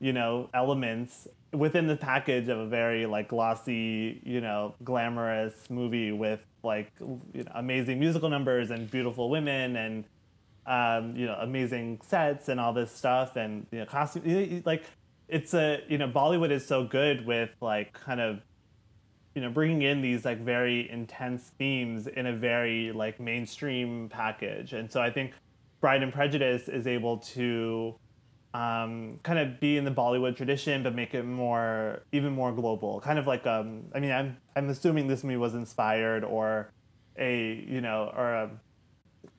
you 0.00 0.12
know 0.12 0.48
elements 0.54 1.26
within 1.52 1.86
the 1.86 1.96
package 1.96 2.48
of 2.48 2.58
a 2.58 2.66
very 2.66 3.06
like 3.06 3.28
glossy 3.28 4.20
you 4.24 4.40
know 4.40 4.74
glamorous 4.84 5.54
movie 5.70 6.12
with 6.12 6.44
like 6.62 6.92
you 7.00 7.44
know, 7.44 7.52
amazing 7.54 7.98
musical 7.98 8.28
numbers 8.28 8.70
and 8.70 8.90
beautiful 8.90 9.30
women 9.30 9.76
and 9.76 10.04
um, 10.66 11.16
you 11.16 11.24
know 11.24 11.36
amazing 11.40 11.98
sets 12.06 12.48
and 12.48 12.60
all 12.60 12.72
this 12.72 12.92
stuff 12.92 13.36
and 13.36 13.66
you 13.70 13.78
know 13.78 13.86
costume 13.86 14.62
like 14.66 14.84
it's 15.28 15.54
a 15.54 15.82
you 15.88 15.96
know 15.96 16.08
bollywood 16.08 16.50
is 16.50 16.66
so 16.66 16.84
good 16.84 17.24
with 17.26 17.50
like 17.60 17.92
kind 17.94 18.20
of 18.20 18.40
you 19.34 19.40
know 19.40 19.48
bringing 19.50 19.82
in 19.82 20.02
these 20.02 20.24
like 20.24 20.40
very 20.40 20.90
intense 20.90 21.52
themes 21.58 22.06
in 22.06 22.26
a 22.26 22.32
very 22.32 22.92
like 22.92 23.20
mainstream 23.20 24.08
package. 24.08 24.72
And 24.72 24.90
so 24.90 25.00
i 25.00 25.10
think 25.10 25.32
bride 25.80 26.02
and 26.02 26.12
prejudice 26.12 26.68
is 26.68 26.86
able 26.86 27.18
to 27.18 27.94
um, 28.54 29.20
kind 29.22 29.38
of 29.38 29.60
be 29.60 29.76
in 29.76 29.84
the 29.84 29.90
Bollywood 29.90 30.36
tradition, 30.36 30.82
but 30.82 30.94
make 30.94 31.14
it 31.14 31.24
more, 31.24 32.02
even 32.12 32.32
more 32.32 32.52
global. 32.52 33.00
Kind 33.00 33.18
of 33.18 33.26
like, 33.26 33.46
um, 33.46 33.84
I 33.94 34.00
mean, 34.00 34.10
I'm 34.10 34.36
I'm 34.56 34.68
assuming 34.70 35.06
this 35.06 35.22
movie 35.22 35.36
was 35.36 35.54
inspired 35.54 36.24
or 36.24 36.72
a, 37.18 37.64
you 37.68 37.80
know, 37.80 38.12
or 38.16 38.34
a, 38.34 38.50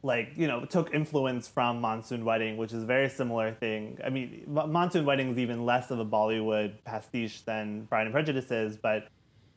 like 0.03 0.31
you 0.35 0.47
know 0.47 0.65
took 0.65 0.93
influence 0.93 1.47
from 1.47 1.81
Monsoon 1.81 2.23
Wedding, 2.23 2.57
which 2.57 2.71
is 2.71 2.83
a 2.83 2.85
very 2.85 3.09
similar 3.09 3.51
thing. 3.53 3.97
I 4.03 4.09
mean, 4.09 4.43
Monsoon 4.47 5.05
Wedding 5.05 5.31
is 5.31 5.37
even 5.37 5.65
less 5.65 5.91
of 5.91 5.99
a 5.99 6.05
Bollywood 6.05 6.83
pastiche 6.85 7.41
than 7.41 7.87
Pride 7.87 8.03
and 8.03 8.13
Prejudice 8.13 8.51
is, 8.51 8.77
but 8.77 9.07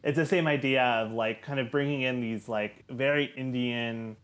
it's 0.02 0.16
the 0.16 0.26
same 0.26 0.46
idea 0.46 0.82
of 0.82 1.12
like 1.12 1.42
kind 1.42 1.60
of 1.60 1.70
bringing 1.70 2.02
in 2.02 2.20
these 2.20 2.48
like 2.48 2.84
very 2.90 3.32
Indian 3.36 4.16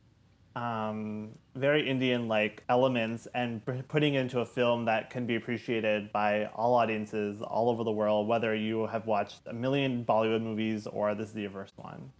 um, 0.58 1.30
very 1.54 1.88
Indian 1.88 2.26
like 2.26 2.64
elements 2.68 3.28
and 3.34 3.62
putting 3.86 4.14
into 4.14 4.40
a 4.40 4.44
film 4.44 4.84
that 4.86 5.08
can 5.08 5.24
be 5.24 5.36
appreciated 5.36 6.12
by 6.12 6.46
all 6.46 6.74
audiences 6.74 7.40
all 7.42 7.70
over 7.70 7.84
the 7.84 7.92
world, 7.92 8.26
whether 8.26 8.54
you 8.54 8.86
have 8.88 9.06
watched 9.06 9.40
a 9.46 9.52
million 9.52 10.04
Bollywood 10.04 10.42
movies 10.42 10.86
or 10.86 11.14
this 11.14 11.30
is 11.30 11.36
your 11.36 11.50
first 11.50 11.74
one. 11.76 12.10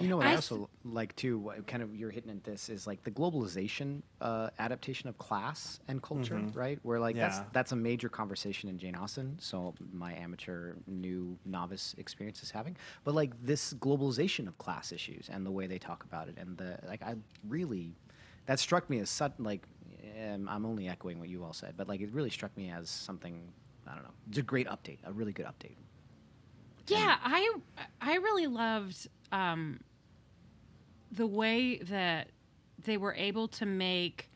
You 0.00 0.08
know 0.08 0.16
what 0.18 0.26
I, 0.26 0.32
I 0.32 0.34
also 0.34 0.68
like 0.84 1.14
too, 1.16 1.38
what 1.38 1.66
kind 1.66 1.82
of 1.82 1.94
you're 1.94 2.10
hitting 2.10 2.30
at 2.30 2.44
this 2.44 2.68
is 2.68 2.86
like 2.86 3.02
the 3.02 3.10
globalization 3.10 4.02
uh, 4.20 4.50
adaptation 4.58 5.08
of 5.08 5.18
class 5.18 5.80
and 5.88 6.02
culture, 6.02 6.34
mm-hmm. 6.34 6.58
right? 6.58 6.78
Where 6.82 7.00
like 7.00 7.16
yeah. 7.16 7.28
that's 7.28 7.40
that's 7.52 7.72
a 7.72 7.76
major 7.76 8.08
conversation 8.08 8.68
in 8.68 8.78
Jane 8.78 8.94
Austen. 8.94 9.36
So 9.40 9.74
my 9.92 10.14
amateur, 10.14 10.74
new 10.86 11.38
novice 11.44 11.94
experience 11.98 12.42
is 12.42 12.50
having, 12.50 12.76
but 13.04 13.14
like 13.14 13.32
this 13.42 13.74
globalization 13.74 14.46
of 14.46 14.58
class 14.58 14.92
issues 14.92 15.28
and 15.32 15.44
the 15.44 15.50
way 15.50 15.66
they 15.66 15.78
talk 15.78 16.04
about 16.04 16.28
it, 16.28 16.36
and 16.38 16.56
the 16.56 16.78
like, 16.86 17.02
I 17.02 17.14
really 17.48 17.94
that 18.46 18.58
struck 18.58 18.88
me 18.90 18.98
as 19.00 19.10
sudden 19.10 19.44
like. 19.44 19.66
Um, 20.22 20.48
I'm 20.48 20.66
only 20.66 20.88
echoing 20.88 21.18
what 21.18 21.28
you 21.28 21.44
all 21.44 21.52
said, 21.52 21.74
but 21.76 21.88
like 21.88 22.00
it 22.00 22.10
really 22.12 22.30
struck 22.30 22.54
me 22.56 22.70
as 22.70 22.90
something 22.90 23.40
I 23.86 23.94
don't 23.94 24.04
know. 24.04 24.10
It's 24.28 24.38
a 24.38 24.42
great 24.42 24.68
update, 24.68 24.98
a 25.04 25.12
really 25.12 25.32
good 25.32 25.46
update. 25.46 25.76
Yeah, 26.86 27.16
I 27.22 27.54
I 28.00 28.16
really 28.16 28.46
loved 28.46 29.08
um, 29.32 29.80
the 31.12 31.26
way 31.26 31.78
that 31.78 32.28
they 32.84 32.96
were 32.96 33.14
able 33.14 33.48
to 33.48 33.66
make 33.66 34.30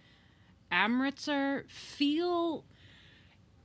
Amritsar 0.71 1.65
feel 1.69 2.65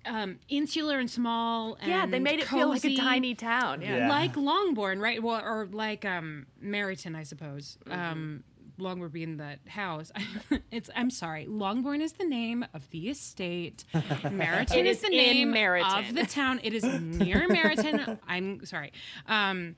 um, 0.05 0.39
insular 0.47 0.99
and 0.99 1.09
small. 1.09 1.75
And 1.81 1.89
yeah, 1.89 2.05
they 2.05 2.19
made 2.19 2.39
it 2.39 2.45
cozy, 2.45 2.59
feel 2.59 2.69
like 2.69 2.85
a 2.85 2.95
tiny 2.95 3.35
town. 3.35 3.81
Yeah, 3.81 3.97
yeah. 3.97 4.09
like 4.09 4.35
Longbourn, 4.35 4.99
right? 4.99 5.21
Well, 5.21 5.41
or 5.43 5.67
like 5.71 6.05
um, 6.05 6.47
Meryton, 6.63 7.15
I 7.15 7.23
suppose. 7.23 7.77
Mm-hmm. 7.85 7.99
Um, 7.99 8.43
Longbourn 8.77 9.11
being 9.11 9.37
the 9.37 9.57
house. 9.67 10.11
it's 10.71 10.89
I'm 10.95 11.09
sorry. 11.09 11.45
Longbourn 11.47 12.01
is 12.01 12.13
the 12.13 12.25
name 12.25 12.65
of 12.73 12.89
the 12.91 13.09
estate. 13.09 13.83
Meryton 13.93 14.85
is, 14.85 14.97
is 14.97 15.03
the 15.03 15.09
name 15.09 15.53
of 15.53 16.15
the 16.15 16.25
town. 16.25 16.59
It 16.63 16.73
is 16.73 16.83
near 16.83 17.47
Meryton. 17.49 18.19
I'm 18.27 18.65
sorry. 18.65 18.93
Um, 19.27 19.75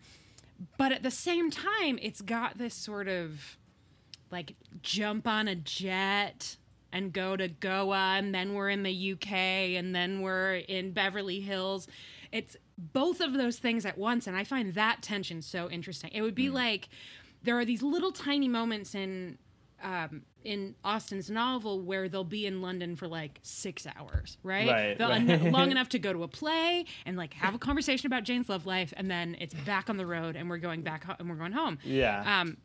but 0.77 0.91
at 0.91 1.03
the 1.03 1.12
same 1.12 1.50
time, 1.51 2.00
it's 2.01 2.22
got 2.22 2.58
this 2.58 2.74
sort 2.74 3.08
of 3.08 3.58
like 4.32 4.56
jump 4.82 5.27
on 5.27 5.48
a 5.48 5.56
jet 5.56 6.58
and 6.94 7.13
go 7.13 7.36
to 7.38 7.48
Goa, 7.48 8.15
and 8.18 8.36
then 8.36 8.53
we're 8.53 8.70
in 8.70 8.84
the 8.84 9.13
UK, 9.13 9.32
and 9.32 9.96
then 9.96 10.22
we're 10.22 10.56
in 10.56 10.91
Beverly 10.91 11.39
Hills. 11.39 11.88
It's 12.32 12.58
both 12.77 13.22
of 13.22 13.34
those 13.34 13.58
things 13.58 13.86
at 13.86 13.98
once, 13.98 14.27
and 14.27 14.36
I 14.36 14.44
find 14.44 14.74
that 14.74 15.01
tension 15.01 15.41
so 15.41 15.70
interesting. 15.70 16.12
It 16.13 16.22
would 16.22 16.36
be 16.36 16.48
mm. 16.48 16.53
like 16.53 16.89
there 17.44 17.58
are 17.58 17.65
these 17.65 17.82
little 17.82 18.12
tiny 18.12 18.48
moments 18.48 18.94
in 18.94 19.38
um, 19.83 20.23
in 20.43 20.75
Austen's 20.83 21.29
novel 21.29 21.81
where 21.81 22.09
they'll 22.09 22.23
be 22.23 22.45
in 22.45 22.61
London 22.61 22.95
for 22.95 23.07
like 23.07 23.39
six 23.43 23.85
hours, 23.95 24.38
right? 24.43 24.67
Right, 24.67 25.00
right. 25.00 25.29
En- 25.29 25.51
long 25.51 25.71
enough 25.71 25.89
to 25.89 26.00
go 26.00 26.13
to 26.13 26.23
a 26.23 26.27
play 26.27 26.85
and 27.05 27.17
like 27.17 27.33
have 27.35 27.55
a 27.55 27.59
conversation 27.59 28.07
about 28.07 28.23
Jane's 28.23 28.50
love 28.50 28.65
life, 28.65 28.93
and 28.97 29.09
then 29.09 29.35
it's 29.39 29.53
back 29.53 29.89
on 29.89 29.97
the 29.97 30.05
road, 30.05 30.35
and 30.35 30.50
we're 30.50 30.57
going 30.57 30.81
back 30.81 31.03
ho- 31.03 31.15
and 31.19 31.29
we're 31.29 31.35
going 31.35 31.51
home. 31.51 31.79
Yeah. 31.83 32.41
Um, 32.41 32.57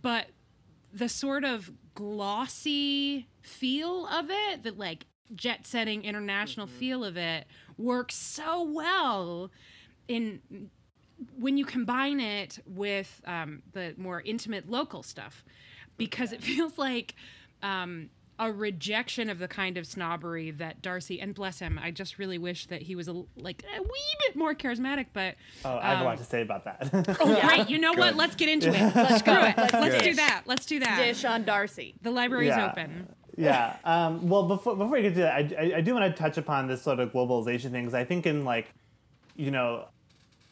but 0.00 0.26
the 0.92 1.08
sort 1.08 1.44
of 1.44 1.70
glossy 1.94 3.28
feel 3.42 4.06
of 4.06 4.26
it, 4.30 4.62
the 4.62 4.72
like 4.72 5.06
jet 5.34 5.66
setting 5.66 6.04
international 6.04 6.66
mm-hmm. 6.66 6.78
feel 6.78 7.04
of 7.04 7.16
it, 7.16 7.46
works 7.76 8.14
so 8.14 8.62
well 8.62 9.50
in 10.08 10.70
when 11.38 11.56
you 11.56 11.64
combine 11.64 12.20
it 12.20 12.58
with 12.66 13.20
um, 13.26 13.62
the 13.72 13.94
more 13.96 14.22
intimate 14.22 14.70
local 14.70 15.02
stuff 15.02 15.44
because 15.98 16.32
it 16.32 16.42
feels 16.42 16.78
like 16.78 17.14
um, 17.62 18.08
a 18.38 18.50
rejection 18.52 19.28
of 19.28 19.38
the 19.38 19.48
kind 19.48 19.76
of 19.76 19.86
snobbery 19.86 20.50
that 20.52 20.80
Darcy 20.80 21.20
and 21.20 21.34
bless 21.34 21.58
him, 21.58 21.78
I 21.82 21.90
just 21.90 22.18
really 22.18 22.38
wish 22.38 22.66
that 22.66 22.82
he 22.82 22.94
was 22.94 23.08
a 23.08 23.12
like 23.36 23.64
a 23.76 23.82
wee 23.82 24.16
bit 24.26 24.36
more 24.36 24.54
charismatic. 24.54 25.06
But 25.12 25.34
oh, 25.64 25.76
I 25.76 25.90
have 25.90 25.98
um, 25.98 26.02
a 26.02 26.04
lot 26.06 26.18
to 26.18 26.24
say 26.24 26.42
about 26.42 26.64
that. 26.64 26.88
oh, 27.20 27.32
yeah. 27.32 27.46
great! 27.46 27.68
You 27.68 27.78
know 27.78 27.92
Good. 27.92 27.98
what? 27.98 28.16
Let's 28.16 28.36
get 28.36 28.48
into 28.48 28.68
it. 28.68 28.80
Let's 28.94 29.18
screw 29.18 29.34
it. 29.34 29.56
Let's 29.56 30.02
do 30.02 30.14
that. 30.14 30.42
Let's 30.46 30.66
do 30.66 30.78
that. 30.80 30.98
Dish 31.04 31.24
on 31.24 31.44
Darcy. 31.44 31.94
The 32.02 32.10
library's 32.10 32.48
yeah. 32.48 32.70
open. 32.70 33.08
yeah. 33.36 33.76
Um, 33.84 34.28
well, 34.28 34.44
before 34.44 34.76
before 34.76 34.92
we 34.92 35.02
get 35.02 35.14
to 35.14 35.20
that, 35.20 35.34
I, 35.34 35.54
I, 35.58 35.76
I 35.76 35.80
do 35.80 35.94
want 35.94 36.14
to 36.14 36.22
touch 36.22 36.38
upon 36.38 36.68
this 36.68 36.82
sort 36.82 37.00
of 37.00 37.12
globalization 37.12 37.72
thing 37.72 37.84
because 37.84 37.94
I 37.94 38.04
think 38.04 38.26
in 38.26 38.44
like, 38.44 38.72
you 39.34 39.50
know, 39.50 39.86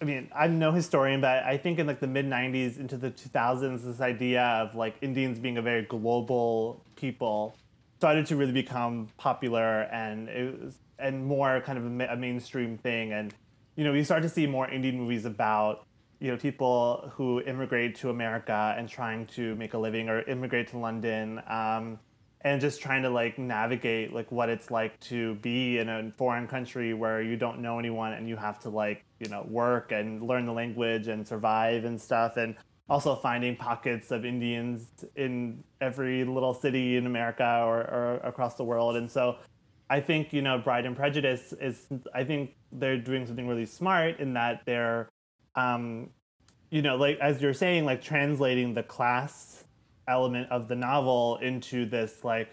I 0.00 0.04
mean, 0.04 0.28
I'm 0.34 0.58
no 0.58 0.72
historian, 0.72 1.20
but 1.20 1.44
I 1.44 1.56
think 1.56 1.78
in 1.78 1.86
like 1.86 2.00
the 2.00 2.06
mid 2.06 2.26
'90s 2.26 2.78
into 2.78 2.96
the 2.96 3.10
2000s, 3.10 3.84
this 3.84 4.00
idea 4.00 4.42
of 4.42 4.74
like 4.74 4.96
Indians 5.00 5.38
being 5.38 5.56
a 5.56 5.62
very 5.62 5.82
global 5.82 6.84
people 6.96 7.56
started 7.98 8.26
to 8.26 8.36
really 8.36 8.52
become 8.52 9.08
popular, 9.16 9.82
and 9.82 10.28
it 10.28 10.60
was 10.60 10.78
and 10.98 11.24
more 11.24 11.60
kind 11.60 11.78
of 11.78 11.84
a, 11.84 12.12
a 12.12 12.16
mainstream 12.16 12.78
thing. 12.78 13.12
And 13.12 13.34
you 13.74 13.84
know, 13.84 13.92
you 13.92 14.04
start 14.04 14.22
to 14.22 14.28
see 14.28 14.46
more 14.46 14.68
Indian 14.68 14.98
movies 14.98 15.24
about 15.24 15.86
you 16.20 16.30
know 16.30 16.36
people 16.36 17.10
who 17.14 17.40
immigrate 17.42 17.94
to 17.96 18.10
America 18.10 18.74
and 18.76 18.88
trying 18.88 19.26
to 19.28 19.54
make 19.56 19.74
a 19.74 19.78
living 19.78 20.08
or 20.08 20.22
immigrate 20.22 20.68
to 20.68 20.78
London. 20.78 21.40
Um, 21.46 21.98
and 22.46 22.60
just 22.60 22.80
trying 22.80 23.02
to 23.02 23.10
like 23.10 23.40
navigate 23.40 24.12
like 24.12 24.30
what 24.30 24.48
it's 24.48 24.70
like 24.70 24.98
to 25.00 25.34
be 25.36 25.78
in 25.78 25.88
a 25.88 26.12
foreign 26.16 26.46
country 26.46 26.94
where 26.94 27.20
you 27.20 27.36
don't 27.36 27.58
know 27.58 27.80
anyone 27.80 28.12
and 28.12 28.28
you 28.28 28.36
have 28.36 28.60
to 28.60 28.70
like 28.70 29.04
you 29.18 29.28
know 29.28 29.44
work 29.48 29.90
and 29.90 30.22
learn 30.22 30.46
the 30.46 30.52
language 30.52 31.08
and 31.08 31.26
survive 31.26 31.84
and 31.84 32.00
stuff 32.00 32.36
and 32.36 32.54
also 32.88 33.16
finding 33.16 33.56
pockets 33.56 34.12
of 34.12 34.24
Indians 34.24 34.92
in 35.16 35.64
every 35.80 36.22
little 36.22 36.54
city 36.54 36.96
in 36.96 37.04
America 37.04 37.62
or, 37.64 37.78
or 37.78 38.20
across 38.22 38.54
the 38.54 38.64
world 38.64 38.94
and 38.94 39.10
so 39.10 39.36
I 39.90 39.98
think 40.00 40.32
you 40.32 40.40
know 40.40 40.56
Bride 40.56 40.86
and 40.86 40.96
Prejudice 40.96 41.52
is 41.60 41.88
I 42.14 42.22
think 42.22 42.54
they're 42.70 42.96
doing 42.96 43.26
something 43.26 43.48
really 43.48 43.66
smart 43.66 44.20
in 44.20 44.34
that 44.34 44.62
they're 44.66 45.08
um, 45.56 46.10
you 46.70 46.80
know 46.80 46.94
like 46.94 47.18
as 47.18 47.42
you're 47.42 47.54
saying 47.54 47.84
like 47.84 48.02
translating 48.02 48.72
the 48.72 48.84
class 48.84 49.64
element 50.08 50.50
of 50.50 50.68
the 50.68 50.76
novel 50.76 51.38
into 51.42 51.86
this 51.86 52.24
like 52.24 52.48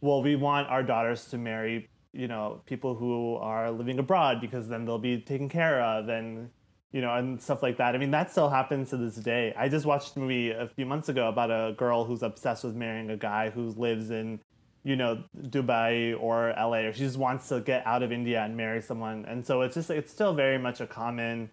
well 0.00 0.22
we 0.22 0.36
want 0.36 0.68
our 0.68 0.82
daughters 0.82 1.26
to 1.26 1.38
marry 1.38 1.88
you 2.12 2.28
know 2.28 2.60
people 2.66 2.94
who 2.94 3.36
are 3.36 3.70
living 3.70 3.98
abroad 3.98 4.40
because 4.40 4.68
then 4.68 4.84
they'll 4.84 4.98
be 4.98 5.18
taken 5.18 5.48
care 5.48 5.82
of 5.82 6.08
and 6.08 6.50
you 6.92 7.00
know 7.00 7.14
and 7.14 7.40
stuff 7.40 7.62
like 7.62 7.78
that. 7.78 7.94
I 7.94 7.98
mean 7.98 8.10
that 8.10 8.30
still 8.30 8.50
happens 8.50 8.90
to 8.90 8.96
this 8.96 9.16
day. 9.16 9.54
I 9.56 9.68
just 9.68 9.86
watched 9.86 10.16
a 10.16 10.20
movie 10.20 10.50
a 10.50 10.66
few 10.68 10.86
months 10.86 11.08
ago 11.08 11.28
about 11.28 11.50
a 11.50 11.74
girl 11.76 12.04
who's 12.04 12.22
obsessed 12.22 12.64
with 12.64 12.74
marrying 12.74 13.10
a 13.10 13.16
guy 13.16 13.50
who 13.50 13.70
lives 13.70 14.10
in 14.10 14.40
you 14.84 14.96
know 14.96 15.24
dubai 15.38 16.14
or 16.20 16.52
la 16.56 16.74
or 16.74 16.92
she 16.92 17.00
just 17.00 17.16
wants 17.16 17.48
to 17.48 17.60
get 17.60 17.86
out 17.86 18.02
of 18.02 18.12
india 18.12 18.42
and 18.42 18.56
marry 18.56 18.82
someone. 18.82 19.24
And 19.24 19.46
so 19.46 19.62
it's 19.62 19.74
just 19.74 19.90
it's 19.90 20.12
still 20.12 20.34
very 20.34 20.58
much 20.58 20.80
a 20.80 20.86
common 20.86 21.50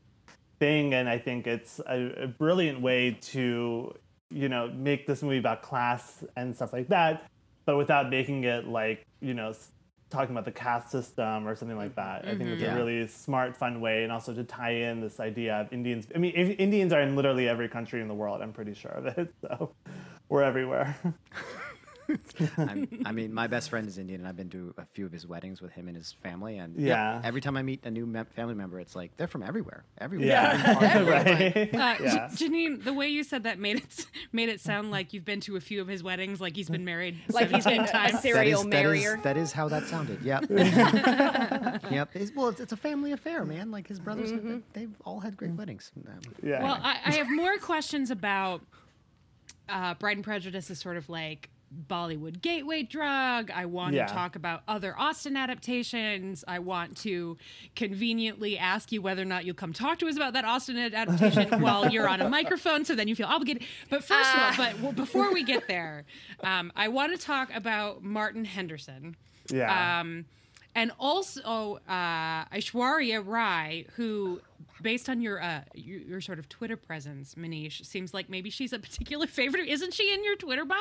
thing 0.59 0.93
and 0.93 1.07
i 1.07 1.17
think 1.17 1.47
it's 1.47 1.79
a, 1.87 2.23
a 2.23 2.27
brilliant 2.27 2.81
way 2.81 3.17
to 3.21 3.93
you 4.29 4.49
know, 4.49 4.69
make 4.69 5.07
this 5.07 5.23
movie 5.23 5.37
about 5.37 5.61
class 5.61 6.23
and 6.35 6.55
stuff 6.55 6.73
like 6.73 6.87
that, 6.89 7.29
but 7.65 7.77
without 7.77 8.09
making 8.09 8.43
it 8.43 8.67
like, 8.67 9.05
you 9.21 9.33
know, 9.33 9.53
talking 10.09 10.31
about 10.31 10.45
the 10.45 10.51
caste 10.51 10.91
system 10.91 11.47
or 11.47 11.55
something 11.55 11.77
like 11.77 11.95
that. 11.95 12.23
Mm-hmm. 12.23 12.29
I 12.29 12.37
think 12.37 12.49
it's 12.49 12.61
yeah. 12.61 12.73
a 12.73 12.75
really 12.75 13.07
smart, 13.07 13.55
fun 13.55 13.79
way, 13.79 14.03
and 14.03 14.11
also 14.11 14.33
to 14.33 14.43
tie 14.43 14.71
in 14.71 15.01
this 15.01 15.19
idea 15.19 15.55
of 15.55 15.71
Indians. 15.71 16.07
I 16.13 16.17
mean, 16.17 16.33
Indians 16.33 16.93
are 16.93 17.01
in 17.01 17.15
literally 17.15 17.47
every 17.47 17.69
country 17.69 18.01
in 18.01 18.07
the 18.07 18.13
world. 18.13 18.41
I'm 18.41 18.53
pretty 18.53 18.73
sure 18.73 18.91
of 18.91 19.05
it. 19.05 19.33
So 19.41 19.71
we're 20.27 20.43
everywhere. 20.43 20.95
i 23.05 23.11
mean, 23.11 23.33
my 23.33 23.47
best 23.47 23.69
friend 23.69 23.87
is 23.87 23.97
Indian, 23.97 24.21
and 24.21 24.27
I've 24.27 24.35
been 24.35 24.49
to 24.49 24.73
a 24.77 24.85
few 24.85 25.05
of 25.05 25.11
his 25.11 25.27
weddings 25.27 25.61
with 25.61 25.71
him 25.71 25.87
and 25.87 25.95
his 25.95 26.13
family. 26.13 26.57
And 26.57 26.79
yeah, 26.79 27.21
every 27.23 27.41
time 27.41 27.57
I 27.57 27.61
meet 27.61 27.85
a 27.85 27.91
new 27.91 28.05
me- 28.05 28.23
family 28.35 28.55
member, 28.55 28.79
it's 28.79 28.95
like 28.95 29.15
they're 29.17 29.27
from 29.27 29.43
everywhere, 29.43 29.83
everywhere. 29.99 30.27
Yeah, 30.27 31.03
right. 31.09 31.73
Uh, 31.73 31.95
yeah. 32.03 32.29
Janine, 32.33 32.83
the 32.83 32.93
way 32.93 33.07
you 33.07 33.23
said 33.23 33.43
that 33.43 33.59
made 33.59 33.77
it 33.77 34.05
made 34.31 34.49
it 34.49 34.61
sound 34.61 34.91
like 34.91 35.13
you've 35.13 35.25
been 35.25 35.41
to 35.41 35.55
a 35.55 35.61
few 35.61 35.81
of 35.81 35.87
his 35.87 36.03
weddings, 36.03 36.41
like 36.41 36.55
he's 36.55 36.69
been 36.69 36.85
married, 36.85 37.17
like 37.29 37.49
he's 37.49 37.65
been 37.65 37.81
a 37.81 38.17
serial 38.19 38.63
that 38.63 38.67
is, 38.67 38.73
marrier. 38.73 39.11
That 39.11 39.17
is, 39.17 39.23
that 39.23 39.37
is 39.37 39.51
how 39.51 39.69
that 39.69 39.87
sounded. 39.87 40.21
Yep. 40.21 40.45
yep. 41.91 42.09
It's, 42.13 42.31
well, 42.35 42.49
it's, 42.49 42.59
it's, 42.59 42.71
a 42.71 42.77
family 42.77 43.11
affair, 43.11 43.45
man. 43.45 43.71
Like 43.71 43.87
his 43.87 43.99
brothers, 43.99 44.31
mm-hmm. 44.31 44.51
have, 44.51 44.63
they've 44.73 44.95
all 45.05 45.19
had 45.19 45.37
great 45.37 45.51
weddings. 45.51 45.91
Um, 46.07 46.19
yeah. 46.43 46.63
Well, 46.63 46.79
I, 46.81 46.97
I, 47.05 47.11
have 47.13 47.29
more 47.29 47.57
questions 47.57 48.11
about 48.11 48.61
uh, 49.67 49.93
Bride 49.95 50.17
and 50.17 50.23
Prejudice 50.23 50.69
is 50.69 50.79
sort 50.79 50.97
of 50.97 51.09
like 51.09 51.49
Bollywood 51.87 52.41
gateway 52.41 52.83
drug. 52.83 53.51
I 53.51 53.65
want 53.65 53.93
yeah. 53.93 54.05
to 54.05 54.13
talk 54.13 54.35
about 54.35 54.63
other 54.67 54.95
Austen 54.97 55.35
adaptations. 55.35 56.43
I 56.47 56.59
want 56.59 56.97
to 56.97 57.37
conveniently 57.75 58.57
ask 58.57 58.91
you 58.91 59.01
whether 59.01 59.21
or 59.21 59.25
not 59.25 59.45
you'll 59.45 59.55
come 59.55 59.73
talk 59.73 59.99
to 59.99 60.07
us 60.07 60.15
about 60.15 60.33
that 60.33 60.45
Austen 60.45 60.77
adaptation 60.77 61.61
while 61.61 61.89
you're 61.89 62.07
on 62.07 62.21
a 62.21 62.29
microphone, 62.29 62.85
so 62.85 62.95
then 62.95 63.07
you 63.07 63.15
feel 63.15 63.27
obligated. 63.27 63.63
But 63.89 64.03
first 64.03 64.35
uh. 64.35 64.53
of 64.53 64.59
all, 64.59 64.91
but 64.91 64.95
before 64.95 65.33
we 65.33 65.43
get 65.43 65.67
there, 65.67 66.05
um, 66.43 66.71
I 66.75 66.87
want 66.87 67.17
to 67.17 67.23
talk 67.23 67.53
about 67.53 68.03
Martin 68.03 68.45
Henderson. 68.45 69.15
Yeah. 69.49 69.99
Um, 69.99 70.25
and 70.75 70.91
also 70.99 71.79
uh, 71.87 72.45
Aishwarya 72.45 73.23
Rai, 73.25 73.87
who, 73.95 74.39
based 74.81 75.09
on 75.09 75.21
your, 75.21 75.41
uh, 75.41 75.61
your, 75.73 75.99
your 75.99 76.21
sort 76.21 76.39
of 76.39 76.47
Twitter 76.47 76.77
presence, 76.77 77.35
Manish, 77.35 77.85
seems 77.85 78.13
like 78.13 78.29
maybe 78.29 78.49
she's 78.49 78.71
a 78.71 78.79
particular 78.79 79.27
favorite. 79.27 79.67
Isn't 79.67 79.93
she 79.93 80.13
in 80.13 80.23
your 80.23 80.35
Twitter 80.35 80.65
bio? 80.65 80.77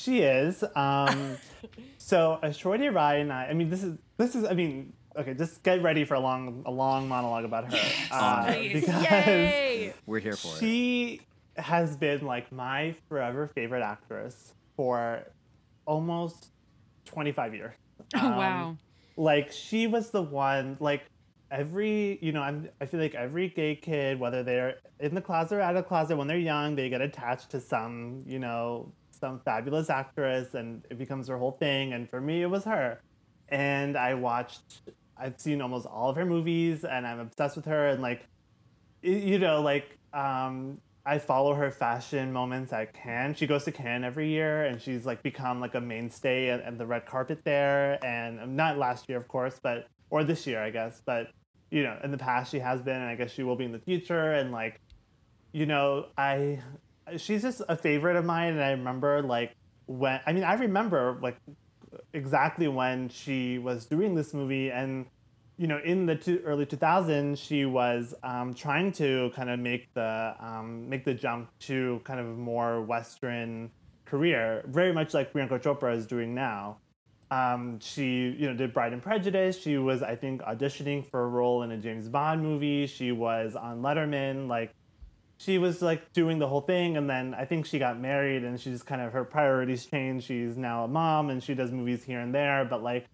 She 0.00 0.20
is. 0.20 0.64
Um, 0.74 1.36
so 1.98 2.38
Aishwarya 2.42 2.94
Rai 2.94 3.20
and 3.20 3.32
I. 3.32 3.46
I 3.46 3.52
mean, 3.52 3.68
this 3.68 3.82
is 3.82 3.98
this 4.16 4.34
is. 4.34 4.44
I 4.44 4.54
mean, 4.54 4.94
okay, 5.14 5.34
just 5.34 5.62
get 5.62 5.82
ready 5.82 6.04
for 6.04 6.14
a 6.14 6.20
long 6.20 6.62
a 6.64 6.70
long 6.70 7.06
monologue 7.06 7.44
about 7.44 7.72
her 7.72 7.78
uh, 8.10 8.46
because 8.46 9.02
Yay! 9.04 9.92
we're 10.06 10.20
here 10.20 10.36
for 10.36 10.56
she 10.56 11.20
it. 11.20 11.20
She 11.56 11.62
has 11.62 11.96
been 11.96 12.24
like 12.24 12.50
my 12.50 12.94
forever 13.08 13.46
favorite 13.46 13.82
actress 13.82 14.54
for 14.74 15.26
almost 15.84 16.48
25 17.04 17.54
years. 17.54 17.74
Oh 18.14 18.26
um, 18.26 18.36
wow! 18.36 18.76
Like 19.16 19.52
she 19.52 19.86
was 19.86 20.10
the 20.10 20.22
one. 20.22 20.78
Like 20.80 21.02
every 21.50 22.16
you 22.22 22.30
know 22.30 22.40
I'm, 22.40 22.68
i 22.80 22.86
feel 22.86 23.00
like 23.00 23.16
every 23.16 23.48
gay 23.48 23.74
kid 23.74 24.20
whether 24.20 24.44
they're 24.44 24.76
in 25.00 25.16
the 25.16 25.20
closet 25.20 25.56
or 25.56 25.60
out 25.60 25.74
of 25.74 25.82
the 25.82 25.88
closet 25.88 26.16
when 26.16 26.28
they're 26.28 26.38
young 26.38 26.76
they 26.76 26.88
get 26.88 27.00
attached 27.00 27.50
to 27.50 27.60
some 27.60 28.22
you 28.24 28.38
know 28.38 28.92
some 29.20 29.40
fabulous 29.44 29.90
actress 29.90 30.54
and 30.54 30.84
it 30.90 30.98
becomes 30.98 31.28
her 31.28 31.38
whole 31.38 31.52
thing. 31.52 31.92
And 31.92 32.08
for 32.08 32.20
me, 32.20 32.42
it 32.42 32.50
was 32.50 32.64
her. 32.64 33.00
And 33.48 33.96
I 33.96 34.14
watched, 34.14 34.82
I've 35.16 35.40
seen 35.40 35.60
almost 35.60 35.86
all 35.86 36.10
of 36.10 36.16
her 36.16 36.24
movies 36.24 36.84
and 36.84 37.06
I'm 37.06 37.20
obsessed 37.20 37.56
with 37.56 37.66
her. 37.66 37.88
And 37.88 38.02
like, 38.02 38.26
you 39.02 39.38
know, 39.38 39.60
like, 39.60 39.98
um, 40.12 40.78
I 41.06 41.18
follow 41.18 41.54
her 41.54 41.70
fashion 41.70 42.32
moments 42.32 42.72
at 42.72 42.92
Cannes. 42.92 43.36
She 43.38 43.46
goes 43.46 43.64
to 43.64 43.72
Cannes 43.72 44.04
every 44.04 44.28
year, 44.28 44.66
and 44.66 44.80
she's 44.80 45.06
like 45.06 45.22
become 45.22 45.60
like 45.60 45.74
a 45.74 45.80
mainstay 45.80 46.50
at, 46.50 46.76
the 46.76 46.86
red 46.86 47.06
carpet 47.06 47.40
there. 47.42 48.04
And 48.04 48.56
not 48.56 48.76
last 48.76 49.08
year, 49.08 49.16
of 49.16 49.26
course, 49.26 49.58
but 49.62 49.88
or 50.10 50.24
this 50.24 50.46
year, 50.46 50.62
I 50.62 50.70
guess. 50.70 51.00
But 51.04 51.28
you 51.70 51.82
know, 51.82 51.98
in 52.04 52.10
the 52.10 52.18
past, 52.18 52.50
she 52.50 52.58
has 52.58 52.82
been, 52.82 52.96
and 52.96 53.08
I 53.08 53.14
guess 53.14 53.30
she 53.30 53.42
will 53.42 53.56
be 53.56 53.64
in 53.64 53.72
the 53.72 53.78
future. 53.78 54.32
And 54.32 54.52
like, 54.52 54.80
you 55.52 55.66
know, 55.66 56.06
I 56.18 56.60
she's 57.16 57.42
just 57.42 57.62
a 57.68 57.76
favorite 57.76 58.16
of 58.16 58.24
mine, 58.24 58.54
and 58.54 58.62
I 58.62 58.70
remember 58.70 59.22
like 59.22 59.54
when 59.86 60.20
I 60.26 60.32
mean 60.32 60.44
I 60.44 60.54
remember 60.54 61.18
like 61.20 61.36
exactly 62.12 62.68
when 62.68 63.08
she 63.08 63.58
was 63.58 63.86
doing 63.86 64.14
this 64.14 64.32
movie 64.32 64.70
and 64.70 65.06
you 65.56 65.66
know 65.66 65.80
in 65.84 66.06
the 66.06 66.14
two, 66.14 66.40
early 66.44 66.64
2000s 66.64 67.36
she 67.36 67.64
was 67.64 68.14
um, 68.22 68.54
trying 68.54 68.92
to 68.92 69.30
kind 69.34 69.50
of 69.50 69.58
make 69.58 69.92
the 69.94 70.34
um, 70.40 70.88
make 70.88 71.04
the 71.04 71.14
jump 71.14 71.50
to 71.58 72.00
kind 72.04 72.20
of 72.20 72.38
more 72.38 72.82
western 72.82 73.70
career 74.04 74.62
very 74.66 74.92
much 74.92 75.12
like 75.12 75.32
priyanka 75.32 75.60
chopra 75.60 75.94
is 75.96 76.06
doing 76.06 76.34
now. 76.34 76.78
Um, 77.32 77.78
she 77.80 78.34
you 78.38 78.48
know 78.48 78.54
did 78.54 78.72
bride 78.72 78.92
and 78.92 79.02
prejudice. 79.02 79.60
She 79.60 79.76
was 79.78 80.02
i 80.02 80.16
think 80.16 80.40
auditioning 80.42 81.08
for 81.08 81.22
a 81.24 81.28
role 81.28 81.62
in 81.62 81.70
a 81.72 81.76
james 81.76 82.08
bond 82.08 82.42
movie. 82.42 82.86
She 82.86 83.12
was 83.12 83.54
on 83.56 83.82
letterman 83.82 84.48
like 84.48 84.72
she 85.40 85.56
was 85.56 85.80
like 85.80 86.12
doing 86.12 86.38
the 86.38 86.46
whole 86.46 86.60
thing 86.60 86.98
and 86.98 87.08
then 87.08 87.34
i 87.34 87.44
think 87.44 87.64
she 87.64 87.78
got 87.78 87.98
married 87.98 88.44
and 88.44 88.60
she's 88.60 88.82
kind 88.82 89.00
of 89.00 89.12
her 89.12 89.24
priorities 89.24 89.86
changed. 89.86 90.26
She's 90.26 90.56
now 90.56 90.84
a 90.84 90.88
mom 90.88 91.30
and 91.30 91.42
she 91.42 91.54
does 91.54 91.70
movies 91.72 92.04
here 92.04 92.20
and 92.20 92.34
there 92.34 92.64
but 92.64 92.82
like 92.82 93.06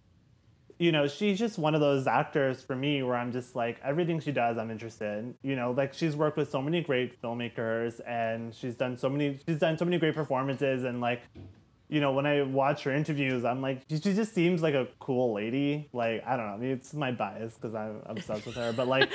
you 0.78 0.92
know 0.92 1.06
she's 1.06 1.38
just 1.38 1.56
one 1.56 1.74
of 1.74 1.80
those 1.80 2.06
actors 2.06 2.62
for 2.62 2.76
me 2.76 3.02
where 3.02 3.16
i'm 3.16 3.32
just 3.32 3.54
like 3.54 3.80
everything 3.82 4.20
she 4.20 4.32
does 4.32 4.58
i'm 4.58 4.70
interested 4.70 5.18
in. 5.18 5.34
You 5.42 5.56
know 5.56 5.70
like 5.70 5.94
she's 5.94 6.16
worked 6.16 6.36
with 6.36 6.50
so 6.50 6.60
many 6.60 6.82
great 6.82 7.22
filmmakers 7.22 8.00
and 8.06 8.54
she's 8.54 8.74
done 8.74 8.96
so 8.96 9.08
many 9.08 9.38
she's 9.46 9.58
done 9.58 9.78
so 9.78 9.84
many 9.84 9.98
great 9.98 10.14
performances 10.14 10.84
and 10.84 11.00
like 11.00 11.22
you 11.88 12.00
know, 12.00 12.12
when 12.12 12.26
I 12.26 12.42
watch 12.42 12.82
her 12.84 12.92
interviews, 12.92 13.44
I'm 13.44 13.62
like, 13.62 13.82
she 13.88 13.98
just 13.98 14.34
seems 14.34 14.62
like 14.62 14.74
a 14.74 14.88
cool 14.98 15.34
lady. 15.34 15.88
Like, 15.92 16.24
I 16.26 16.36
don't 16.36 16.46
know, 16.46 16.52
I 16.52 16.56
mean, 16.56 16.70
it's 16.70 16.92
my 16.94 17.12
bias 17.12 17.54
because 17.54 17.74
I'm 17.74 18.02
obsessed 18.06 18.46
with 18.46 18.56
her, 18.56 18.72
but 18.72 18.88
like, 18.88 19.10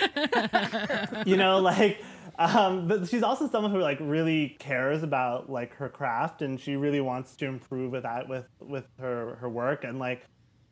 you 1.28 1.38
know, 1.38 1.60
like, 1.60 2.02
um, 2.40 2.88
but 2.88 3.08
she's 3.10 3.24
also 3.24 3.50
someone 3.50 3.72
who 3.72 3.80
like 3.80 3.98
really 4.00 4.56
cares 4.60 5.04
about 5.04 5.50
like 5.50 5.76
her 5.76 5.90
craft 5.90 6.42
and 6.42 6.60
she 6.60 6.76
really 6.76 7.02
wants 7.02 7.36
to 7.36 7.46
improve 7.46 7.92
with 7.92 8.04
that 8.04 8.30
with 8.30 8.46
with 8.60 8.88
her 9.00 9.36
her 9.42 9.50
work 9.50 9.84
and 9.84 10.00
like 10.00 10.26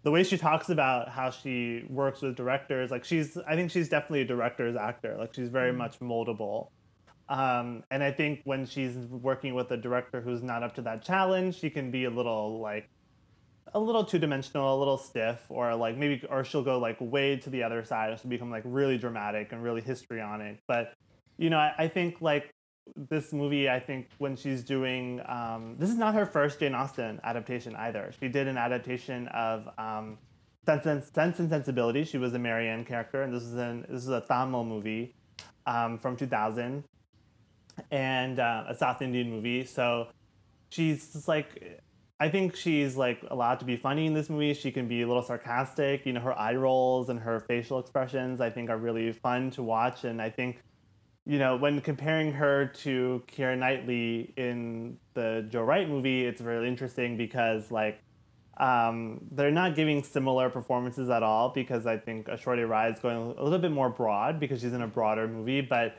the 0.03 0.11
way 0.11 0.23
she 0.23 0.37
talks 0.37 0.69
about 0.69 1.09
how 1.09 1.29
she 1.29 1.83
works 1.89 2.21
with 2.21 2.35
directors, 2.35 2.89
like 2.89 3.03
she's, 3.03 3.37
I 3.47 3.55
think 3.55 3.69
she's 3.71 3.89
definitely 3.89 4.21
a 4.21 4.25
director's 4.25 4.75
actor. 4.75 5.15
Like 5.17 5.33
she's 5.33 5.49
very 5.49 5.73
mm. 5.73 5.77
much 5.77 5.99
moldable. 5.99 6.69
Um, 7.29 7.83
and 7.91 8.03
I 8.03 8.11
think 8.11 8.41
when 8.43 8.65
she's 8.65 8.95
working 8.97 9.53
with 9.53 9.69
a 9.71 9.77
director 9.77 10.19
who's 10.19 10.41
not 10.41 10.63
up 10.63 10.75
to 10.75 10.81
that 10.81 11.03
challenge, 11.03 11.59
she 11.59 11.69
can 11.69 11.91
be 11.91 12.05
a 12.05 12.09
little 12.09 12.59
like 12.59 12.89
a 13.73 13.79
little 13.79 14.03
two 14.03 14.17
dimensional, 14.17 14.75
a 14.75 14.79
little 14.79 14.97
stiff, 14.97 15.39
or 15.49 15.75
like 15.75 15.95
maybe, 15.95 16.25
or 16.27 16.43
she'll 16.43 16.63
go 16.63 16.79
like 16.79 16.97
way 16.99 17.35
to 17.37 17.49
the 17.51 17.61
other 17.61 17.83
side 17.83 18.09
and 18.09 18.19
she'll 18.19 18.29
become 18.31 18.49
like 18.49 18.63
really 18.65 18.97
dramatic 18.97 19.51
and 19.51 19.61
really 19.61 19.81
histrionic. 19.81 20.57
But 20.67 20.93
you 21.37 21.51
know, 21.51 21.57
I, 21.57 21.73
I 21.77 21.87
think 21.87 22.19
like 22.19 22.49
this 22.95 23.31
movie, 23.31 23.69
I 23.69 23.79
think 23.79 24.09
when 24.17 24.35
she's 24.35 24.63
doing, 24.63 25.21
um, 25.27 25.75
this 25.77 25.89
is 25.89 25.97
not 25.97 26.15
her 26.15 26.25
first 26.25 26.59
Jane 26.59 26.73
Austen 26.73 27.19
adaptation 27.23 27.75
either. 27.75 28.11
She 28.19 28.27
did 28.27 28.47
an 28.47 28.57
adaptation 28.57 29.27
of 29.27 29.69
um, 29.77 30.17
Sense, 30.65 30.85
and, 30.85 31.03
Sense 31.03 31.39
and 31.39 31.49
Sensibility. 31.49 32.03
She 32.03 32.17
was 32.17 32.33
a 32.33 32.39
Marianne 32.39 32.85
character, 32.85 33.21
and 33.21 33.33
this 33.33 33.43
is 33.43 33.53
an 33.53 33.85
this 33.89 34.03
is 34.03 34.09
a 34.09 34.21
Tamil 34.21 34.63
movie 34.63 35.15
um, 35.65 35.97
from 35.99 36.15
2000, 36.15 36.83
and 37.91 38.39
uh, 38.39 38.65
a 38.67 38.75
South 38.75 39.01
Indian 39.01 39.29
movie. 39.29 39.65
So 39.65 40.07
she's 40.69 41.13
just 41.13 41.27
like, 41.27 41.81
I 42.19 42.29
think 42.29 42.55
she's 42.55 42.95
like 42.95 43.23
allowed 43.29 43.59
to 43.59 43.65
be 43.65 43.77
funny 43.77 44.05
in 44.05 44.13
this 44.13 44.29
movie. 44.29 44.53
She 44.53 44.71
can 44.71 44.87
be 44.87 45.01
a 45.01 45.07
little 45.07 45.23
sarcastic. 45.23 46.05
You 46.05 46.13
know, 46.13 46.21
her 46.21 46.37
eye 46.37 46.55
rolls 46.55 47.09
and 47.09 47.19
her 47.19 47.39
facial 47.39 47.79
expressions, 47.79 48.41
I 48.41 48.49
think, 48.49 48.69
are 48.69 48.77
really 48.77 49.11
fun 49.11 49.51
to 49.51 49.63
watch. 49.63 50.03
And 50.03 50.21
I 50.21 50.29
think, 50.29 50.61
you 51.25 51.39
know, 51.39 51.55
when 51.55 51.79
comparing 51.81 52.33
her 52.33 52.67
to 52.83 53.23
Keira 53.27 53.57
Knightley 53.57 54.33
in 54.35 54.97
the 55.13 55.45
Joe 55.49 55.63
Wright 55.63 55.87
movie, 55.87 56.25
it's 56.25 56.41
really 56.41 56.67
interesting 56.67 57.17
because 57.17 57.71
like 57.71 58.01
um, 58.59 59.21
they're 59.31 59.51
not 59.51 59.75
giving 59.75 60.03
similar 60.03 60.49
performances 60.49 61.09
at 61.09 61.23
all 61.23 61.49
because 61.49 61.85
I 61.85 61.97
think 61.97 62.27
Aishwarya 62.27 62.67
Rai 62.67 62.91
is 62.91 62.99
going 62.99 63.35
a 63.37 63.43
little 63.43 63.59
bit 63.59 63.71
more 63.71 63.89
broad 63.89 64.39
because 64.39 64.61
she's 64.61 64.73
in 64.73 64.81
a 64.81 64.87
broader 64.87 65.27
movie, 65.27 65.61
but 65.61 65.95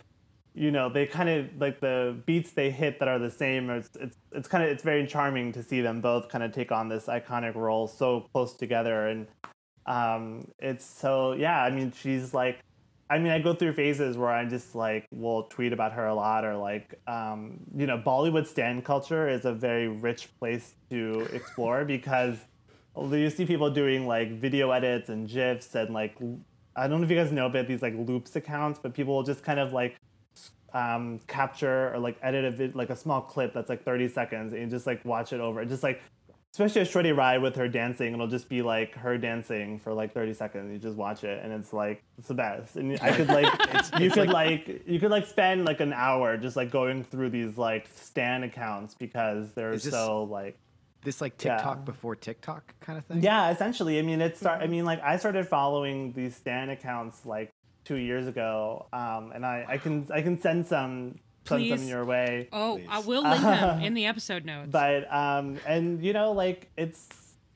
you 0.54 0.70
know 0.70 0.88
they 0.88 1.06
kind 1.06 1.28
of 1.28 1.46
like 1.58 1.80
the 1.80 2.16
beats 2.26 2.52
they 2.52 2.70
hit 2.70 2.98
that 2.98 3.08
are 3.08 3.18
the 3.18 3.30
same 3.30 3.70
it's 3.70 3.90
it's, 4.00 4.16
it's 4.32 4.48
kind 4.48 4.64
of 4.64 4.70
it's 4.70 4.82
very 4.82 5.06
charming 5.06 5.52
to 5.52 5.62
see 5.62 5.80
them 5.80 6.00
both 6.00 6.28
kind 6.28 6.42
of 6.42 6.52
take 6.52 6.72
on 6.72 6.88
this 6.88 7.06
iconic 7.06 7.54
role 7.54 7.86
so 7.86 8.26
close 8.32 8.54
together. 8.54 9.06
And 9.06 9.26
um 9.86 10.46
it's 10.58 10.84
so 10.84 11.32
yeah 11.32 11.62
i 11.62 11.70
mean 11.70 11.90
she's 11.90 12.34
like 12.34 12.60
i 13.08 13.18
mean 13.18 13.32
i 13.32 13.38
go 13.38 13.54
through 13.54 13.72
phases 13.72 14.16
where 14.16 14.28
i 14.28 14.44
just 14.44 14.74
like 14.74 15.06
will 15.10 15.44
tweet 15.44 15.72
about 15.72 15.92
her 15.92 16.06
a 16.06 16.14
lot 16.14 16.44
or 16.44 16.54
like 16.54 17.00
um 17.06 17.58
you 17.74 17.86
know 17.86 17.96
bollywood 17.96 18.46
stan 18.46 18.82
culture 18.82 19.26
is 19.26 19.46
a 19.46 19.52
very 19.52 19.88
rich 19.88 20.28
place 20.38 20.74
to 20.90 21.26
explore 21.32 21.84
because 21.84 22.36
you 23.10 23.30
see 23.30 23.46
people 23.46 23.70
doing 23.70 24.06
like 24.06 24.38
video 24.38 24.70
edits 24.70 25.08
and 25.08 25.28
gifs 25.28 25.74
and 25.74 25.94
like 25.94 26.14
i 26.76 26.86
don't 26.86 27.00
know 27.00 27.04
if 27.04 27.10
you 27.10 27.16
guys 27.16 27.32
know 27.32 27.46
about 27.46 27.66
these 27.66 27.80
like 27.80 27.94
loops 27.96 28.36
accounts 28.36 28.78
but 28.82 28.92
people 28.92 29.14
will 29.14 29.22
just 29.22 29.42
kind 29.42 29.58
of 29.58 29.72
like 29.72 29.96
um, 30.74 31.18
capture 31.26 31.92
or 31.94 31.98
like 31.98 32.18
edit 32.22 32.44
a 32.44 32.50
vid- 32.50 32.74
like 32.74 32.90
a 32.90 32.96
small 32.96 33.20
clip 33.20 33.52
that's 33.52 33.68
like 33.68 33.84
30 33.84 34.08
seconds 34.08 34.52
and 34.52 34.70
just 34.70 34.86
like 34.86 35.04
watch 35.04 35.32
it 35.32 35.40
over. 35.40 35.64
Just 35.64 35.82
like 35.82 36.00
especially 36.52 36.82
Aishwarya 36.82 37.16
Rai 37.16 37.38
with 37.38 37.56
her 37.56 37.68
dancing, 37.68 38.12
it'll 38.12 38.26
just 38.26 38.48
be 38.48 38.62
like 38.62 38.94
her 38.96 39.16
dancing 39.18 39.78
for 39.78 39.92
like 39.92 40.12
30 40.12 40.34
seconds. 40.34 40.72
You 40.72 40.78
just 40.78 40.96
watch 40.96 41.24
it 41.24 41.42
and 41.44 41.52
it's 41.52 41.72
like 41.72 42.02
it's 42.18 42.28
the 42.28 42.34
best. 42.34 42.76
And 42.76 42.98
I 43.00 43.12
could 43.12 43.28
like 43.28 43.46
it's, 43.74 43.90
you 43.98 44.06
it's 44.06 44.14
could 44.14 44.28
like, 44.28 44.66
like, 44.68 44.82
you 44.86 44.98
could 45.00 45.10
like 45.10 45.26
spend 45.26 45.64
like 45.64 45.80
an 45.80 45.92
hour 45.92 46.36
just 46.36 46.56
like 46.56 46.70
going 46.70 47.04
through 47.04 47.30
these 47.30 47.56
like 47.56 47.88
Stan 47.94 48.42
accounts 48.42 48.94
because 48.94 49.52
they're 49.52 49.72
this, 49.72 49.90
so 49.90 50.24
like 50.24 50.58
this 51.02 51.20
like 51.20 51.36
TikTok 51.38 51.78
yeah. 51.78 51.84
before 51.84 52.14
TikTok 52.14 52.74
kind 52.80 52.98
of 52.98 53.04
thing. 53.06 53.22
Yeah, 53.22 53.50
essentially. 53.50 53.98
I 53.98 54.02
mean, 54.02 54.20
it 54.20 54.36
start. 54.36 54.60
I 54.62 54.66
mean, 54.66 54.84
like 54.84 55.02
I 55.02 55.16
started 55.16 55.48
following 55.48 56.12
these 56.12 56.36
Stan 56.36 56.70
accounts 56.70 57.24
like 57.24 57.52
two 57.84 57.96
years 57.96 58.26
ago, 58.26 58.86
um, 58.92 59.32
and 59.34 59.44
I, 59.44 59.64
I 59.68 59.78
can 59.78 60.06
I 60.12 60.22
can 60.22 60.40
send 60.40 60.66
some 60.66 61.18
send 61.46 61.68
some 61.68 61.88
your 61.88 62.04
way. 62.04 62.48
Oh, 62.52 62.76
Please. 62.76 62.86
I 62.90 62.98
will 63.00 63.22
link 63.22 63.42
them 63.42 63.80
in 63.82 63.94
the 63.94 64.06
episode 64.06 64.44
notes. 64.44 64.70
But 64.70 65.12
um, 65.12 65.58
and 65.66 66.04
you 66.04 66.12
know, 66.12 66.32
like 66.32 66.70
it's 66.76 67.08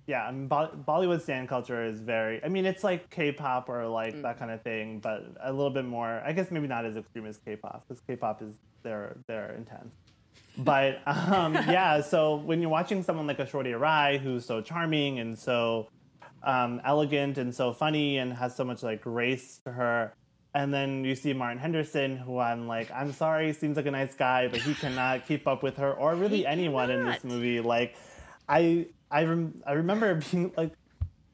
yeah, 0.06 0.24
I 0.24 0.32
mean, 0.32 0.48
Bollywood 0.48 1.22
stan 1.22 1.46
culture 1.46 1.84
is 1.84 2.00
very. 2.00 2.42
I 2.44 2.48
mean, 2.48 2.66
it's 2.66 2.84
like 2.84 3.10
K-pop 3.10 3.68
or 3.68 3.86
like 3.86 4.14
mm. 4.14 4.22
that 4.22 4.38
kind 4.38 4.50
of 4.50 4.62
thing, 4.62 4.98
but 4.98 5.24
a 5.42 5.52
little 5.52 5.70
bit 5.70 5.86
more. 5.86 6.22
I 6.24 6.32
guess 6.32 6.50
maybe 6.50 6.66
not 6.66 6.84
as 6.84 6.96
extreme 6.96 7.26
as 7.26 7.38
K-pop 7.38 7.84
because 7.88 8.02
K-pop 8.06 8.42
is 8.42 8.54
they're 8.82 9.16
they're 9.26 9.54
intense. 9.54 9.94
But 10.58 11.00
um, 11.06 11.54
yeah, 11.54 12.02
so 12.02 12.36
when 12.36 12.60
you're 12.60 12.70
watching 12.70 13.02
someone 13.02 13.26
like 13.26 13.38
Aishwarya 13.38 13.80
Rai 13.80 14.18
who's 14.18 14.44
so 14.44 14.60
charming 14.60 15.18
and 15.18 15.38
so 15.38 15.88
um, 16.44 16.80
elegant 16.84 17.38
and 17.38 17.54
so 17.54 17.72
funny 17.72 18.18
and 18.18 18.32
has 18.34 18.54
so 18.56 18.64
much 18.64 18.82
like 18.82 19.00
grace 19.02 19.60
to 19.64 19.72
her, 19.72 20.14
and 20.54 20.72
then 20.72 21.04
you 21.04 21.14
see 21.14 21.32
Martin 21.32 21.58
Henderson, 21.58 22.16
who 22.16 22.38
I'm 22.38 22.68
like, 22.68 22.90
I'm 22.92 23.12
sorry, 23.12 23.52
seems 23.52 23.76
like 23.76 23.86
a 23.86 23.90
nice 23.90 24.14
guy, 24.14 24.48
but 24.48 24.60
he 24.60 24.74
cannot 24.74 25.26
keep 25.26 25.46
up 25.48 25.62
with 25.62 25.76
her, 25.78 25.92
or 25.92 26.14
really 26.14 26.38
he 26.38 26.46
anyone 26.46 26.88
cannot. 26.88 27.00
in 27.00 27.06
this 27.12 27.24
movie. 27.24 27.60
Like, 27.60 27.96
I 28.48 28.86
I 29.10 29.24
rem- 29.24 29.62
I 29.66 29.72
remember 29.72 30.14
being 30.30 30.52
like, 30.56 30.72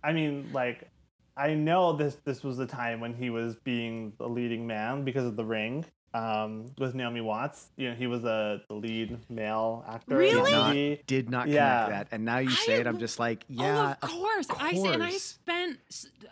I 0.03 0.13
mean, 0.13 0.51
like, 0.53 0.89
I 1.37 1.55
know 1.55 1.93
this 1.93 2.17
this 2.25 2.43
was 2.43 2.57
the 2.57 2.67
time 2.67 3.01
when 3.01 3.15
he 3.15 3.31
was 3.31 3.57
being 3.57 4.13
the 4.19 4.29
leading 4.29 4.67
man 4.67 5.05
because 5.05 5.27
of 5.27 5.37
The 5.37 5.45
Ring, 5.45 5.85
um, 6.13 6.67
with 6.79 6.95
Naomi 6.95 7.21
Watts. 7.21 7.69
You 7.77 7.91
know, 7.91 7.95
he 7.95 8.07
was 8.07 8.25
a 8.25 8.63
the 8.69 8.75
lead 8.75 9.19
male 9.29 9.85
actor. 9.89 10.17
Really? 10.17 11.03
Did 11.07 11.31
not, 11.31 11.47
did 11.47 11.55
not 11.55 11.87
connect 11.87 11.91
that. 11.91 12.09
And 12.13 12.25
now 12.25 12.39
you 12.39 12.51
say 12.51 12.77
I, 12.77 12.81
it, 12.81 12.87
I'm 12.87 12.99
just 12.99 13.19
like, 13.19 13.45
yeah, 13.49 13.95
oh, 14.03 14.07
of 14.07 14.11
course. 14.11 14.51
Of 14.51 14.59
course. 14.59 14.85
I 14.85 14.93
and 14.93 15.03
I 15.03 15.11
spent 15.13 15.79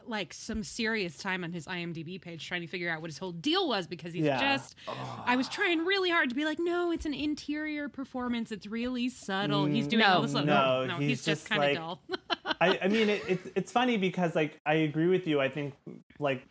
like 0.06 0.32
some 0.32 0.62
serious 0.62 1.16
time 1.16 1.44
on 1.44 1.52
his 1.52 1.66
IMDb 1.66 2.20
page 2.20 2.46
trying 2.46 2.62
to 2.62 2.66
figure 2.66 2.90
out 2.90 3.00
what 3.00 3.10
his 3.10 3.18
whole 3.18 3.32
deal 3.32 3.68
was 3.68 3.86
because 3.86 4.12
he's 4.12 4.24
yeah. 4.24 4.40
just. 4.40 4.74
Oh. 4.88 5.24
I 5.24 5.36
was 5.36 5.48
trying 5.48 5.84
really 5.84 6.10
hard 6.10 6.28
to 6.30 6.34
be 6.34 6.44
like, 6.44 6.58
no, 6.58 6.90
it's 6.90 7.06
an 7.06 7.14
interior 7.14 7.88
performance. 7.88 8.50
It's 8.50 8.66
really 8.66 9.08
subtle. 9.08 9.66
he's 9.66 9.86
doing 9.86 10.00
no, 10.00 10.14
all 10.14 10.22
this. 10.22 10.32
No, 10.32 10.42
no, 10.42 10.86
no 10.86 10.96
he's, 10.96 11.08
he's 11.08 11.24
just, 11.24 11.42
just 11.42 11.48
kind 11.48 11.62
of 11.62 11.68
like, 11.68 11.76
dull. 11.76 12.00
I, 12.60 12.78
I 12.82 12.88
mean, 12.88 13.08
it, 13.08 13.22
it's 13.28 13.48
it's 13.54 13.72
funny 13.72 13.96
because 13.96 14.34
like 14.34 14.60
I 14.66 14.74
agree 14.74 15.08
with 15.08 15.26
you. 15.26 15.40
I 15.40 15.48
think 15.48 15.74
like 16.18 16.46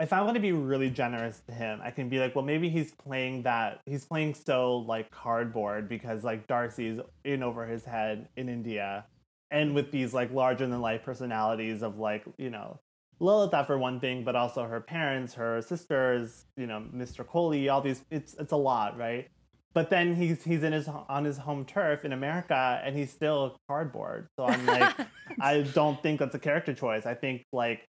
if 0.00 0.12
I 0.12 0.22
want 0.22 0.34
to 0.34 0.40
be 0.40 0.52
really 0.52 0.90
generous 0.90 1.40
to 1.46 1.52
him, 1.52 1.80
I 1.82 1.90
can 1.90 2.08
be 2.08 2.18
like, 2.18 2.34
well, 2.34 2.44
maybe 2.44 2.70
he's 2.70 2.92
playing 2.92 3.42
that. 3.42 3.80
He's 3.86 4.04
playing 4.04 4.34
so 4.34 4.78
like 4.78 5.10
cardboard 5.10 5.88
because 5.88 6.24
like 6.24 6.46
Darcy's 6.46 6.98
in 7.24 7.42
over 7.42 7.66
his 7.66 7.84
head 7.84 8.28
in 8.36 8.48
India, 8.48 9.04
and 9.50 9.74
with 9.74 9.90
these 9.90 10.14
like 10.14 10.32
larger 10.32 10.66
than 10.66 10.80
life 10.80 11.02
personalities 11.02 11.82
of 11.82 11.98
like 11.98 12.24
you 12.38 12.50
know 12.50 12.80
Lalita 13.20 13.64
for 13.66 13.78
one 13.78 14.00
thing, 14.00 14.24
but 14.24 14.34
also 14.34 14.64
her 14.64 14.80
parents, 14.80 15.34
her 15.34 15.60
sisters, 15.60 16.46
you 16.56 16.66
know, 16.66 16.82
Mr. 16.94 17.24
Kohli, 17.24 17.70
all 17.70 17.82
these. 17.82 18.02
It's 18.10 18.34
it's 18.34 18.52
a 18.52 18.56
lot, 18.56 18.98
right? 18.98 19.28
But 19.74 19.90
then 19.90 20.14
he's 20.16 20.42
he's 20.42 20.62
in 20.62 20.72
his 20.72 20.88
on 20.88 21.24
his 21.26 21.36
home 21.36 21.66
turf 21.66 22.06
in 22.06 22.12
America, 22.14 22.80
and 22.82 22.96
he's 22.96 23.10
still 23.10 23.58
cardboard. 23.68 24.28
So 24.38 24.46
I'm 24.46 24.64
like, 24.64 24.96
I 25.40 25.60
don't 25.60 26.02
think 26.02 26.20
that's 26.20 26.34
a 26.34 26.38
character 26.40 26.72
choice. 26.72 27.04
I 27.04 27.14
think 27.14 27.44
like 27.52 27.86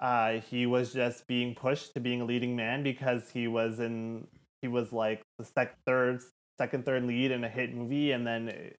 uh, 0.00 0.40
he 0.40 0.66
was 0.66 0.92
just 0.92 1.26
being 1.26 1.54
pushed 1.54 1.94
to 1.94 2.00
being 2.00 2.22
a 2.22 2.24
leading 2.24 2.56
man 2.56 2.82
because 2.82 3.30
he 3.30 3.46
was 3.46 3.78
in 3.78 4.26
he 4.62 4.68
was 4.68 4.92
like 4.92 5.22
the 5.38 5.44
sec- 5.44 5.78
third 5.86 6.20
second 6.58 6.84
third 6.84 7.04
lead 7.04 7.30
in 7.30 7.44
a 7.44 7.48
hit 7.48 7.74
movie. 7.74 8.12
And 8.12 8.26
then 8.26 8.72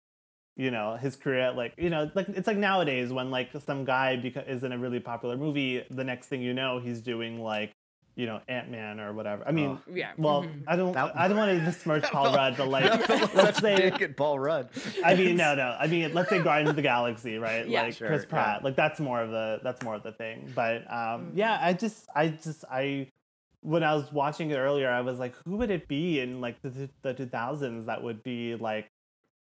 you 0.57 0.69
know 0.69 0.97
his 0.97 1.15
career 1.15 1.51
like 1.53 1.73
you 1.77 1.89
know 1.89 2.11
like 2.13 2.27
it's 2.29 2.47
like 2.47 2.57
nowadays 2.57 3.11
when 3.13 3.31
like 3.31 3.49
some 3.65 3.85
guy 3.85 4.19
beca- 4.21 4.47
is 4.49 4.63
in 4.63 4.71
a 4.71 4.77
really 4.77 4.99
popular 4.99 5.37
movie 5.37 5.83
the 5.89 6.03
next 6.03 6.27
thing 6.27 6.41
you 6.41 6.53
know 6.53 6.79
he's 6.79 7.01
doing 7.01 7.41
like 7.41 7.71
you 8.15 8.25
know 8.25 8.41
Ant 8.47 8.69
Man 8.69 8.99
or 8.99 9.13
whatever. 9.13 9.43
I 9.47 9.51
mean, 9.51 9.69
oh, 9.69 9.93
yeah. 9.93 10.11
Well, 10.17 10.43
mm-hmm. 10.43 10.61
I 10.67 10.75
don't. 10.75 10.93
That, 10.93 11.17
I 11.17 11.27
don't 11.27 11.37
want 11.37 11.57
to 11.57 11.65
besmirch 11.65 12.03
Paul 12.03 12.33
Rudd, 12.33 12.55
but 12.57 12.67
like, 12.67 13.09
let's 13.33 13.59
say 13.61 13.91
Paul 14.15 14.39
Rudd. 14.39 14.69
I 15.03 15.15
mean, 15.15 15.37
no, 15.37 15.55
no. 15.55 15.75
I 15.79 15.87
mean, 15.87 16.13
let's 16.13 16.29
say 16.29 16.41
Guardians 16.41 16.71
of 16.71 16.75
the 16.75 16.81
Galaxy, 16.81 17.37
right? 17.37 17.67
Yeah, 17.67 17.83
like 17.83 17.95
sure, 17.95 18.07
Chris 18.07 18.25
Pratt. 18.25 18.59
Yeah. 18.59 18.65
Like 18.65 18.75
that's 18.75 18.99
more 18.99 19.21
of 19.21 19.31
the 19.31 19.59
that's 19.63 19.83
more 19.83 19.95
of 19.95 20.03
the 20.03 20.11
thing. 20.11 20.51
But 20.53 20.81
um, 20.91 21.27
mm-hmm. 21.27 21.37
yeah, 21.37 21.59
I 21.61 21.73
just, 21.73 22.07
I 22.15 22.29
just, 22.29 22.65
I 22.69 23.07
when 23.61 23.83
I 23.83 23.93
was 23.95 24.11
watching 24.11 24.51
it 24.51 24.57
earlier, 24.57 24.89
I 24.89 25.01
was 25.01 25.19
like, 25.19 25.35
who 25.45 25.57
would 25.57 25.71
it 25.71 25.87
be 25.87 26.19
in 26.19 26.41
like 26.41 26.61
the 26.61 26.89
the 27.01 27.13
two 27.13 27.27
thousands 27.27 27.85
that 27.85 28.03
would 28.03 28.23
be 28.23 28.55
like 28.55 28.89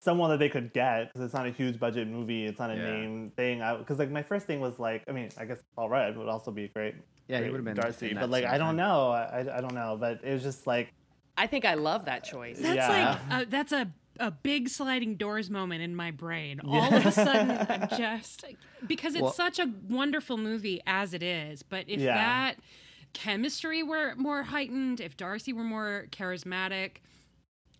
someone 0.00 0.30
that 0.30 0.38
they 0.38 0.48
could 0.48 0.72
get 0.72 1.08
because 1.08 1.24
it's 1.24 1.34
not 1.34 1.46
a 1.46 1.50
huge 1.50 1.78
budget 1.78 2.08
movie. 2.08 2.46
It's 2.46 2.58
not 2.58 2.70
a 2.70 2.74
yeah. 2.74 2.90
name 2.90 3.32
thing. 3.36 3.62
Because 3.78 3.98
like 3.98 4.10
my 4.10 4.22
first 4.22 4.46
thing 4.46 4.60
was 4.60 4.78
like, 4.78 5.04
I 5.08 5.12
mean, 5.12 5.28
I 5.38 5.44
guess 5.44 5.58
Paul 5.76 5.90
Rudd 5.90 6.16
would 6.16 6.28
also 6.28 6.50
be 6.50 6.68
great. 6.68 6.94
Yeah, 7.30 7.38
great 7.38 7.46
he 7.46 7.52
would 7.52 7.58
have 7.58 7.64
been 7.64 7.76
Darcy, 7.76 8.14
but 8.14 8.30
like 8.30 8.44
I 8.44 8.58
don't 8.58 8.76
know. 8.76 9.10
I, 9.10 9.40
I 9.40 9.60
don't 9.60 9.74
know. 9.74 9.96
But 9.98 10.20
it 10.24 10.32
was 10.32 10.42
just 10.42 10.66
like. 10.66 10.92
I 11.36 11.46
think 11.46 11.64
I 11.64 11.74
love 11.74 12.04
that 12.04 12.24
choice. 12.24 12.58
That's 12.58 12.76
yeah. 12.76 13.18
like 13.30 13.42
uh, 13.42 13.44
that's 13.48 13.72
a 13.72 13.90
a 14.18 14.30
big 14.30 14.68
sliding 14.68 15.16
doors 15.16 15.50
moment 15.50 15.82
in 15.82 15.96
my 15.96 16.10
brain. 16.10 16.60
All 16.60 16.74
yeah. 16.74 16.96
of 16.96 17.06
a 17.06 17.12
sudden, 17.12 17.50
I'm 17.68 17.88
just 17.96 18.44
because 18.86 19.14
it's 19.14 19.22
well, 19.22 19.32
such 19.32 19.58
a 19.58 19.70
wonderful 19.88 20.36
movie 20.36 20.80
as 20.86 21.14
it 21.14 21.22
is. 21.22 21.62
But 21.62 21.88
if 21.88 22.00
yeah. 22.00 22.14
that 22.14 22.56
chemistry 23.12 23.82
were 23.82 24.14
more 24.16 24.42
heightened, 24.42 25.00
if 25.00 25.16
Darcy 25.16 25.52
were 25.52 25.64
more 25.64 26.06
charismatic, 26.10 26.96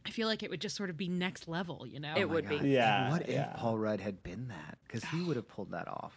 I 0.07 0.11
feel 0.11 0.27
like 0.29 0.43
it 0.43 0.51
would 0.51 0.61
just 0.61 0.77
sort 0.77 0.91
of 0.91 0.97
be 0.97 1.09
next 1.09 1.47
level, 1.47 1.87
you 1.87 2.01
know? 2.01 2.15
It 2.17 2.25
oh 2.25 2.29
would 2.29 2.49
God. 2.49 2.63
be. 2.63 2.71
Yeah. 2.71 3.03
And 3.05 3.13
what 3.13 3.29
yeah. 3.29 3.51
if 3.51 3.57
Paul 3.57 3.79
Rudd 3.79 4.01
had 4.01 4.23
been 4.23 4.49
that? 4.49 4.79
Because 4.87 5.05
he 5.11 5.23
would 5.23 5.37
have 5.37 5.49
pulled 5.49 5.73
that 5.73 5.89
off. 5.89 6.17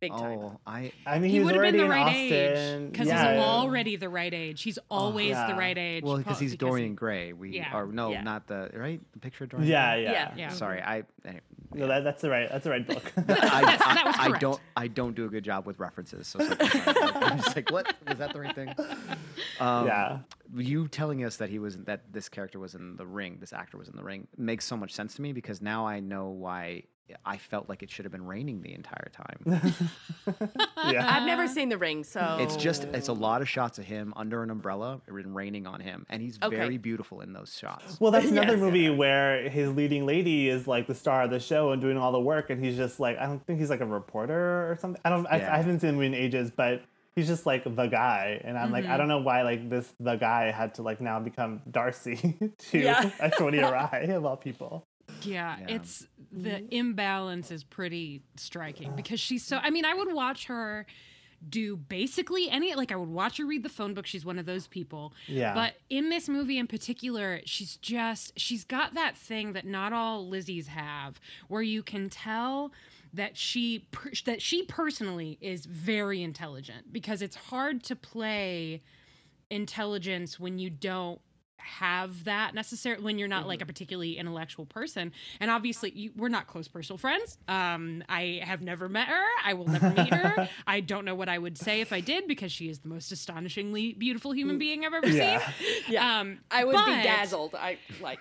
Big 0.00 0.12
time. 0.12 0.38
Oh, 0.38 0.60
I. 0.66 0.92
I 1.04 1.18
mean, 1.18 1.30
he 1.30 1.40
would 1.40 1.54
have 1.54 1.62
been 1.62 1.76
the 1.76 1.86
right 1.86 2.14
age 2.14 2.90
because 2.90 3.06
yeah. 3.06 3.34
he's 3.34 3.42
already 3.42 3.96
the 3.96 4.08
right 4.08 4.32
age. 4.32 4.62
He's 4.62 4.78
oh, 4.78 4.96
always 4.96 5.36
oh, 5.36 5.40
yeah. 5.40 5.46
the 5.48 5.54
right 5.54 5.76
age. 5.76 6.02
Well, 6.02 6.16
because 6.16 6.38
he's 6.38 6.56
Dorian 6.56 6.94
Gray. 6.94 7.34
We 7.34 7.50
yeah. 7.50 7.70
are 7.72 7.86
no, 7.86 8.18
not 8.22 8.46
the 8.46 8.70
right 8.72 8.98
the 9.12 9.18
picture 9.18 9.44
of 9.44 9.50
Dorian. 9.50 9.68
Yeah, 9.68 9.94
Gray? 9.96 10.04
yeah, 10.04 10.32
yeah. 10.36 10.48
Sorry, 10.48 10.80
I. 10.80 11.02
Anyway, 11.24 11.42
no, 11.74 11.86
that, 11.86 12.02
that's 12.02 12.22
the 12.22 12.30
right. 12.30 12.48
That's 12.50 12.64
the 12.64 12.70
right 12.70 12.86
book. 12.86 13.12
I, 13.28 14.14
I, 14.18 14.26
I, 14.26 14.38
don't. 14.38 14.60
I 14.74 14.88
don't 14.88 15.14
do 15.14 15.26
a 15.26 15.28
good 15.28 15.44
job 15.44 15.66
with 15.66 15.78
references. 15.78 16.26
So 16.26 16.38
I'm 16.60 17.38
just 17.38 17.54
like, 17.54 17.70
what 17.70 17.94
was 18.08 18.18
that 18.18 18.32
the 18.32 18.40
right 18.40 18.54
thing? 18.54 18.74
Um, 19.60 19.86
yeah. 19.86 20.18
You 20.56 20.88
telling 20.88 21.24
us 21.24 21.36
that 21.36 21.50
he 21.50 21.58
was 21.58 21.76
that 21.78 22.12
this 22.12 22.28
character 22.28 22.58
was 22.58 22.74
in 22.74 22.96
the 22.96 23.06
ring, 23.06 23.36
this 23.38 23.52
actor 23.52 23.76
was 23.76 23.88
in 23.88 23.96
the 23.96 24.02
ring, 24.02 24.26
makes 24.36 24.64
so 24.64 24.76
much 24.76 24.92
sense 24.92 25.14
to 25.16 25.22
me 25.22 25.32
because 25.32 25.60
now 25.60 25.86
I 25.86 26.00
know 26.00 26.28
why 26.28 26.84
I 27.24 27.36
felt 27.36 27.68
like 27.68 27.82
it 27.82 27.90
should 27.90 28.04
have 28.04 28.12
been 28.12 28.26
raining 28.26 28.62
the 28.62 28.72
entire 28.74 29.10
time. 29.12 29.60
yeah. 30.90 31.16
I've 31.16 31.26
never 31.26 31.46
seen 31.46 31.68
The 31.68 31.78
Ring, 31.78 32.04
so 32.04 32.38
It's 32.40 32.56
just 32.56 32.84
it's 32.84 33.08
a 33.08 33.12
lot 33.12 33.42
of 33.42 33.48
shots 33.48 33.78
of 33.78 33.84
him 33.84 34.12
under 34.16 34.42
an 34.42 34.50
umbrella 34.50 35.00
and 35.06 35.34
raining 35.34 35.66
on 35.66 35.80
him, 35.80 36.06
and 36.08 36.22
he's 36.22 36.38
Okay. 36.42 36.56
very 36.56 36.78
beautiful 36.78 37.20
in 37.20 37.32
those 37.32 37.56
shots. 37.56 37.98
Well, 38.00 38.10
that's 38.10 38.30
another 38.30 38.52
Yes. 38.52 38.60
movie 38.60 38.90
where 38.90 39.48
his 39.48 39.70
leading 39.74 40.06
lady 40.06 40.48
is 40.48 40.66
like 40.66 40.86
the 40.86 40.94
star 40.94 41.22
of 41.22 41.30
the 41.30 41.40
show 41.40 41.72
and 41.72 41.80
doing 41.80 41.96
all 41.96 42.12
the 42.12 42.20
work, 42.20 42.50
and 42.50 42.62
he's 42.64 42.76
just 42.76 43.00
like 43.00 43.18
I 43.18 43.26
don't 43.26 43.44
think 43.46 43.58
he's 43.60 43.70
like 43.70 43.80
a 43.80 43.86
reporter 43.86 44.70
or 44.70 44.76
something. 44.80 45.00
I 45.04 45.10
don't. 45.10 45.26
I, 45.26 45.38
Yeah. 45.38 45.54
I 45.54 45.56
haven't 45.58 45.80
seen 45.80 45.88
the 45.88 45.94
movie 45.94 46.06
in 46.06 46.14
ages, 46.14 46.50
but 46.50 46.82
he's 47.14 47.26
just 47.26 47.46
like 47.46 47.64
the 47.64 47.86
guy, 47.86 48.40
and 48.44 48.56
I'm 48.58 48.70
like 48.72 48.84
I 48.84 48.88
mm-hmm. 48.88 48.98
don't 48.98 49.08
know 49.08 49.20
why 49.20 49.42
like 49.42 49.68
this 49.68 49.92
the 50.00 50.16
guy 50.16 50.50
had 50.50 50.74
to 50.74 50.82
like 50.82 51.00
now 51.00 51.18
become 51.20 51.62
Darcy 51.70 52.16
to 52.70 52.78
Yeah. 52.78 53.02
Aishwarya 53.20 53.70
Rai 53.70 54.10
of 54.10 54.24
all 54.24 54.36
people. 54.36 54.86
Yeah, 55.22 55.56
Yeah. 55.60 55.74
it's 55.76 56.06
the 56.32 56.50
mm-hmm. 56.50 56.66
imbalance 56.70 57.50
is 57.50 57.64
pretty 57.64 58.22
striking 58.36 58.94
because 58.96 59.20
she's 59.20 59.44
so. 59.44 59.58
I 59.58 59.70
mean, 59.70 59.84
I 59.84 59.94
would 59.94 60.12
watch 60.12 60.46
her 60.46 60.86
do 61.48 61.76
basically 61.76 62.50
any 62.50 62.74
like 62.74 62.92
I 62.92 62.96
would 62.96 63.08
watch 63.08 63.38
her 63.38 63.46
read 63.46 63.62
the 63.62 63.68
phone 63.70 63.94
book. 63.94 64.06
She's 64.06 64.24
one 64.24 64.38
of 64.38 64.46
those 64.46 64.66
people. 64.66 65.14
Yeah. 65.26 65.54
But 65.54 65.74
in 65.88 66.10
this 66.10 66.28
movie 66.28 66.58
in 66.58 66.66
particular, 66.66 67.40
she's 67.44 67.76
just 67.76 68.38
she's 68.38 68.64
got 68.64 68.94
that 68.94 69.16
thing 69.16 69.54
that 69.54 69.66
not 69.66 69.92
all 69.92 70.26
Lizzies 70.26 70.66
have, 70.68 71.20
where 71.48 71.62
you 71.62 71.82
can 71.82 72.10
tell 72.10 72.72
that 73.12 73.36
she 73.36 73.86
per- 73.90 74.12
that 74.26 74.42
she 74.42 74.64
personally 74.64 75.38
is 75.40 75.66
very 75.66 76.22
intelligent 76.22 76.92
because 76.92 77.22
it's 77.22 77.36
hard 77.36 77.82
to 77.84 77.96
play 77.96 78.82
intelligence 79.50 80.38
when 80.38 80.58
you 80.58 80.70
don't 80.70 81.20
have 81.62 82.24
that 82.24 82.54
necessarily 82.54 83.02
when 83.02 83.18
you're 83.18 83.28
not 83.28 83.46
like 83.46 83.62
a 83.62 83.66
particularly 83.66 84.18
intellectual 84.18 84.66
person 84.66 85.12
and 85.40 85.50
obviously 85.50 85.90
you, 85.90 86.10
we're 86.16 86.28
not 86.28 86.46
close 86.46 86.68
personal 86.68 86.98
friends 86.98 87.38
um 87.48 88.02
i 88.08 88.40
have 88.44 88.60
never 88.62 88.88
met 88.88 89.08
her 89.08 89.24
i 89.44 89.54
will 89.54 89.66
never 89.68 89.90
meet 89.90 90.12
her 90.12 90.48
i 90.66 90.80
don't 90.80 91.04
know 91.04 91.14
what 91.14 91.28
i 91.28 91.38
would 91.38 91.56
say 91.56 91.80
if 91.80 91.92
i 91.92 92.00
did 92.00 92.26
because 92.26 92.50
she 92.50 92.68
is 92.68 92.80
the 92.80 92.88
most 92.88 93.12
astonishingly 93.12 93.92
beautiful 93.94 94.32
human 94.32 94.58
being 94.58 94.84
i've 94.84 94.94
ever 94.94 95.06
Yeah. 95.08 95.38
seen 95.58 95.66
yeah, 95.88 96.20
um 96.20 96.38
I 96.50 96.64
would 96.64 96.74
but- 96.74 96.86
be 96.86 96.92
dazzled. 97.02 97.54
I 97.54 97.78
like. 98.00 98.18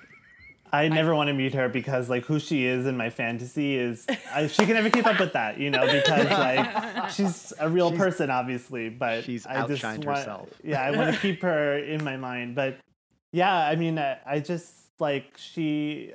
I 0.72 0.88
never 0.88 1.16
want 1.16 1.30
to 1.30 1.34
meet 1.34 1.56
her 1.56 1.68
because 1.68 2.12
like 2.12 2.26
who 2.26 2.40
she 2.40 2.64
is 2.66 2.86
in 2.86 2.96
my 2.96 3.10
fantasy 3.10 3.76
is 3.76 4.06
I, 4.32 4.46
she 4.46 4.66
can 4.66 4.76
never 4.76 4.92
keep 4.92 5.08
up 5.08 5.20
with 5.20 5.34
that, 5.34 5.58
you 5.60 5.72
know, 5.72 5.82
because 5.92 6.26
like 6.30 7.10
she's 7.16 7.52
a 7.60 7.68
real 7.68 7.92
person 7.92 8.30
obviously, 8.30 8.90
but 8.90 9.24
She's 9.24 9.48
I 9.48 9.66
just 9.66 9.82
outshined 9.82 10.06
want, 10.06 10.20
herself. 10.20 10.50
Yeah, 10.64 10.84
I 10.84 10.92
want 10.96 11.16
to 11.16 11.20
keep 11.20 11.42
her 11.42 11.76
in 11.80 12.04
my 12.04 12.18
mind, 12.18 12.54
but 12.54 12.78
yeah, 13.32 13.56
I 13.68 13.76
mean, 13.76 13.98
I, 14.00 14.18
I 14.26 14.40
just 14.40 14.74
like 15.00 15.38
she. 15.38 16.14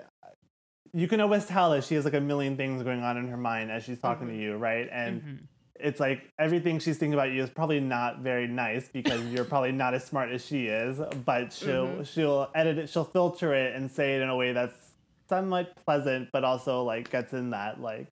You 0.93 1.09
can 1.09 1.21
always 1.21 1.45
tell 1.47 1.73
that 1.73 1.83
she 1.85 1.97
has 1.97 2.05
like 2.05 2.15
a 2.15 2.21
million 2.21 2.57
things 2.57 2.83
going 2.85 3.03
on 3.03 3.17
in 3.17 3.27
her 3.29 3.37
mind 3.37 3.71
as 3.73 3.83
she's 3.83 3.99
talking 3.99 4.29
to 4.29 4.37
you, 4.37 4.57
right? 4.57 4.89
And 4.93 5.23
Mhm. 5.23 5.39
it's 5.81 5.99
like 5.99 6.31
everything 6.39 6.79
she's 6.79 6.99
thinking 6.99 7.15
about 7.15 7.33
you 7.33 7.43
is 7.43 7.51
probably 7.51 7.81
not 7.81 8.21
very 8.21 8.47
nice 8.47 8.89
because 8.89 9.21
you're 9.33 9.45
probably 9.45 9.73
not 9.73 9.93
as 9.93 10.05
smart 10.05 10.31
as 10.31 10.45
she 10.47 10.67
is 10.69 11.01
but 11.25 11.53
she'll 11.53 12.05
she'll 12.05 12.49
edit 12.55 12.79
it 12.79 12.89
she'll 12.89 13.05
filter 13.05 13.53
it 13.53 13.75
and 13.75 13.91
say 13.91 14.15
it 14.15 14.23
in 14.23 14.29
a 14.29 14.37
way 14.37 14.53
that's 14.53 14.93
somewhat 15.29 15.75
pleasant 15.85 16.29
but 16.33 16.45
also 16.45 16.85
like 16.85 17.11
gets 17.11 17.33
in 17.33 17.51
that 17.51 17.81
like 17.81 18.07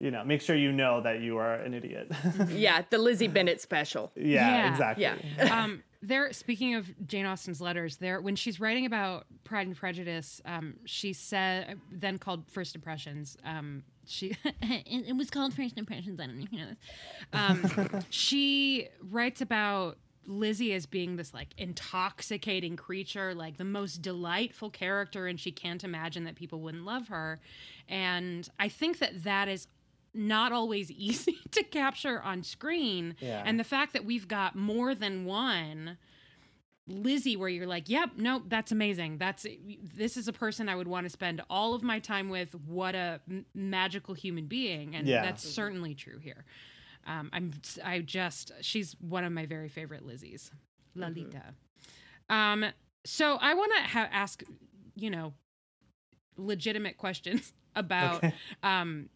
you 0.00 0.10
know 0.10 0.24
make 0.24 0.40
sure 0.40 0.56
you 0.56 0.72
know 0.72 1.02
that 1.02 1.20
you 1.20 1.36
are 1.36 1.56
an 1.56 1.74
idiot 1.74 2.10
Yeah, 2.48 2.80
the 2.88 2.96
Lizzie 2.96 3.28
Bennet 3.28 3.60
special. 3.60 4.10
yeah, 4.16 4.56
Yeah. 4.56 4.70
exactly 4.70 5.02
Yeah. 5.36 5.54
um 5.62 5.82
there 6.02 6.32
speaking 6.32 6.74
of 6.74 6.90
jane 7.06 7.24
austen's 7.24 7.60
letters 7.60 7.96
there 7.96 8.20
when 8.20 8.36
she's 8.36 8.60
writing 8.60 8.84
about 8.86 9.24
pride 9.44 9.66
and 9.66 9.76
prejudice 9.76 10.40
um 10.44 10.74
she 10.84 11.12
said 11.12 11.78
then 11.90 12.18
called 12.18 12.44
first 12.48 12.74
impressions 12.74 13.36
um 13.44 13.82
she 14.06 14.36
it, 14.62 15.08
it 15.08 15.16
was 15.16 15.30
called 15.30 15.54
first 15.54 15.78
impressions 15.78 16.20
i 16.20 16.26
don't 16.26 16.38
know 16.38 16.44
if 16.44 16.52
you 16.52 16.58
know 16.58 16.66
this 16.66 16.78
um 17.32 18.04
she 18.10 18.88
writes 19.00 19.40
about 19.40 19.96
Lizzie 20.26 20.72
as 20.72 20.86
being 20.86 21.16
this 21.16 21.34
like 21.34 21.48
intoxicating 21.58 22.76
creature, 22.76 23.34
like 23.34 23.56
the 23.56 23.64
most 23.64 24.02
delightful 24.02 24.70
character, 24.70 25.26
and 25.26 25.38
she 25.38 25.50
can't 25.50 25.82
imagine 25.82 26.24
that 26.24 26.36
people 26.36 26.60
wouldn't 26.60 26.84
love 26.84 27.08
her. 27.08 27.40
And 27.88 28.48
I 28.58 28.68
think 28.68 28.98
that 29.00 29.24
that 29.24 29.48
is 29.48 29.66
not 30.14 30.52
always 30.52 30.90
easy 31.08 31.38
to 31.52 31.62
capture 31.62 32.20
on 32.22 32.42
screen. 32.42 33.16
Yeah. 33.20 33.42
And 33.44 33.58
the 33.58 33.64
fact 33.64 33.92
that 33.94 34.04
we've 34.04 34.28
got 34.28 34.54
more 34.56 34.94
than 34.94 35.24
one 35.24 35.98
Lizzie 36.88 37.36
where 37.36 37.48
you're 37.48 37.66
like, 37.68 37.88
"Yep, 37.88 38.10
no, 38.16 38.42
that's 38.48 38.72
amazing. 38.72 39.18
That's 39.18 39.46
this 39.94 40.16
is 40.16 40.26
a 40.26 40.32
person 40.32 40.68
I 40.68 40.74
would 40.74 40.88
want 40.88 41.06
to 41.06 41.10
spend 41.10 41.40
all 41.48 41.74
of 41.74 41.82
my 41.84 42.00
time 42.00 42.28
with. 42.28 42.54
What 42.66 42.96
a 42.96 43.20
m- 43.30 43.46
magical 43.54 44.14
human 44.14 44.46
being." 44.46 44.96
And 44.96 45.06
Yeah. 45.06 45.22
that's 45.22 45.48
certainly 45.48 45.94
true 45.94 46.18
here. 46.18 46.44
Um, 47.06 47.30
I'm 47.32 47.52
I 47.84 48.00
just 48.00 48.50
she's 48.62 48.96
one 49.00 49.22
of 49.24 49.32
my 49.32 49.46
very 49.46 49.68
favorite 49.68 50.04
Lizzies, 50.06 50.50
Lalita. 50.96 51.54
Um, 52.28 52.64
so 53.04 53.36
I 53.40 53.54
want 53.54 53.72
to 53.76 53.82
ha- 53.88 54.08
ask, 54.10 54.42
you 54.96 55.10
know, 55.10 55.34
legitimate 56.36 56.96
questions 56.96 57.52
about 57.76 58.16
Okay. 58.24 58.34
um 58.64 59.08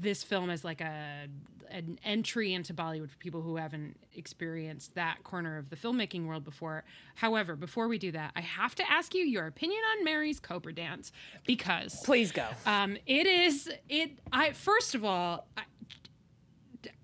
this 0.00 0.22
film 0.22 0.50
as 0.50 0.64
like 0.64 0.80
a 0.80 1.26
an 1.70 1.98
entry 2.04 2.54
into 2.54 2.72
Bollywood 2.72 3.10
for 3.10 3.16
people 3.16 3.42
who 3.42 3.56
haven't 3.56 3.96
experienced 4.14 4.94
that 4.94 5.24
corner 5.24 5.58
of 5.58 5.70
the 5.70 5.76
filmmaking 5.76 6.26
world 6.26 6.44
before. 6.44 6.84
However, 7.16 7.56
before 7.56 7.88
we 7.88 7.98
do 7.98 8.12
that, 8.12 8.30
I 8.36 8.42
have 8.42 8.76
to 8.76 8.90
ask 8.90 9.12
you 9.12 9.24
your 9.24 9.46
opinion 9.46 9.80
on 9.96 10.04
Mary's 10.04 10.38
Cobra 10.38 10.72
dance 10.72 11.10
because 11.46 12.00
Please 12.04 12.30
go. 12.30 12.46
um, 12.64 12.96
it 13.06 13.26
is 13.26 13.70
it. 13.88 14.12
I 14.32 14.52
first 14.52 14.94
of 14.94 15.04
all, 15.04 15.48
I, 15.56 15.62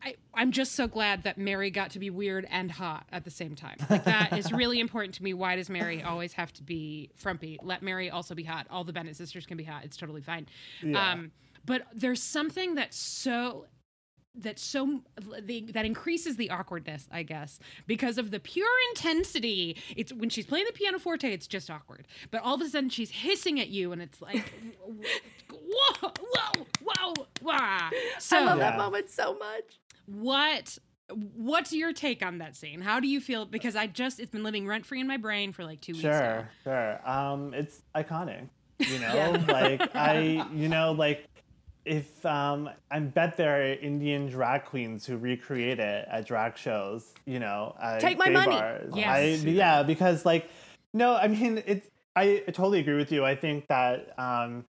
I, 0.02 0.14
I'm 0.34 0.52
just 0.52 0.72
so 0.72 0.86
glad 0.86 1.24
that 1.24 1.36
Mary 1.36 1.70
got 1.70 1.90
to 1.92 1.98
be 1.98 2.10
weird 2.10 2.46
and 2.50 2.70
hot 2.70 3.06
at 3.10 3.24
the 3.24 3.30
same 3.30 3.54
time. 3.56 3.76
Like 3.88 4.04
that 4.04 4.38
is 4.38 4.52
really 4.52 4.78
important 4.78 5.14
to 5.16 5.22
me. 5.22 5.34
Why 5.34 5.56
does 5.56 5.68
Mary 5.68 6.02
always 6.02 6.34
have 6.34 6.52
to 6.54 6.62
be 6.62 7.10
frumpy? 7.16 7.58
Let 7.62 7.82
Mary 7.82 8.10
also 8.10 8.34
be 8.34 8.44
hot. 8.44 8.66
All 8.70 8.84
the 8.84 8.92
Bennet 8.92 9.16
sisters 9.16 9.46
can 9.46 9.56
be 9.56 9.64
hot. 9.64 9.84
It's 9.84 9.96
totally 9.96 10.22
fine. 10.22 10.46
Yeah. 10.82 11.12
Um, 11.12 11.32
but 11.70 11.82
there's 11.94 12.20
something 12.20 12.74
that's 12.74 12.96
so 12.96 13.66
that 14.34 14.58
so 14.58 15.02
the, 15.40 15.60
that 15.72 15.84
increases 15.84 16.36
the 16.36 16.50
awkwardness, 16.50 17.08
I 17.12 17.22
guess, 17.22 17.58
because 17.86 18.18
of 18.18 18.30
the 18.32 18.40
pure 18.40 18.66
intensity. 18.90 19.76
It's 19.96 20.12
when 20.12 20.30
she's 20.30 20.46
playing 20.46 20.66
the 20.66 20.72
pianoforte, 20.72 21.28
it's 21.32 21.46
just 21.46 21.70
awkward. 21.70 22.08
But 22.32 22.42
all 22.42 22.54
of 22.56 22.60
a 22.60 22.68
sudden, 22.68 22.90
she's 22.90 23.10
hissing 23.10 23.60
at 23.60 23.68
you, 23.68 23.92
and 23.92 24.02
it's 24.02 24.20
like, 24.20 24.52
whoa, 25.50 26.12
whoa, 26.20 26.66
whoa, 26.82 27.14
wah. 27.42 27.90
So, 28.18 28.38
I 28.38 28.44
love 28.44 28.58
Yeah. 28.58 28.70
that 28.70 28.78
moment 28.78 29.08
so 29.10 29.34
much. 29.38 29.78
what? 30.06 30.76
What's 31.34 31.72
your 31.72 31.92
take 31.92 32.24
on 32.24 32.38
that 32.38 32.54
scene? 32.56 32.80
How 32.80 33.00
do 33.00 33.08
you 33.08 33.20
feel? 33.20 33.44
Because 33.44 33.74
I 33.74 33.86
just 33.88 34.20
it's 34.20 34.30
been 34.30 34.44
living 34.44 34.66
rent 34.66 34.86
free 34.86 35.00
in 35.00 35.08
my 35.08 35.16
brain 35.16 35.52
for 35.52 35.64
like 35.64 35.80
two 35.80 35.92
weeks. 35.92 36.02
Sure, 36.02 36.48
sure. 36.64 37.00
Um, 37.08 37.52
it's 37.54 37.82
iconic. 37.96 38.48
You 38.78 38.98
know, 39.04 39.12
Yeah. 39.14 39.44
like 39.48 39.96
I, 39.96 40.46
you 40.54 40.68
know, 40.68 40.92
like 40.92 41.26
if 41.90 42.24
um, 42.24 42.70
I 42.88 43.00
bet 43.00 43.36
there 43.36 43.60
are 43.60 43.72
Indian 43.74 44.28
drag 44.28 44.64
queens 44.64 45.04
who 45.04 45.16
recreate 45.16 45.80
it 45.80 46.06
at 46.08 46.24
drag 46.24 46.56
shows. 46.56 47.12
You 47.26 47.40
know, 47.40 47.74
at 47.82 47.98
Take 47.98 48.16
my 48.16 48.28
money. 48.28 48.56
Bars. 48.56 48.92
Yes. 48.94 49.08
I, 49.44 49.48
yeah, 49.48 49.82
because 49.82 50.24
like, 50.24 50.48
no, 50.94 51.16
I 51.16 51.26
mean, 51.26 51.62
it's. 51.66 51.86
I 52.14 52.42
totally 52.46 52.80
agree 52.80 52.96
with 52.96 53.10
you. 53.12 53.24
I 53.24 53.34
think 53.34 53.66
that 53.68 54.18
um, 54.18 54.64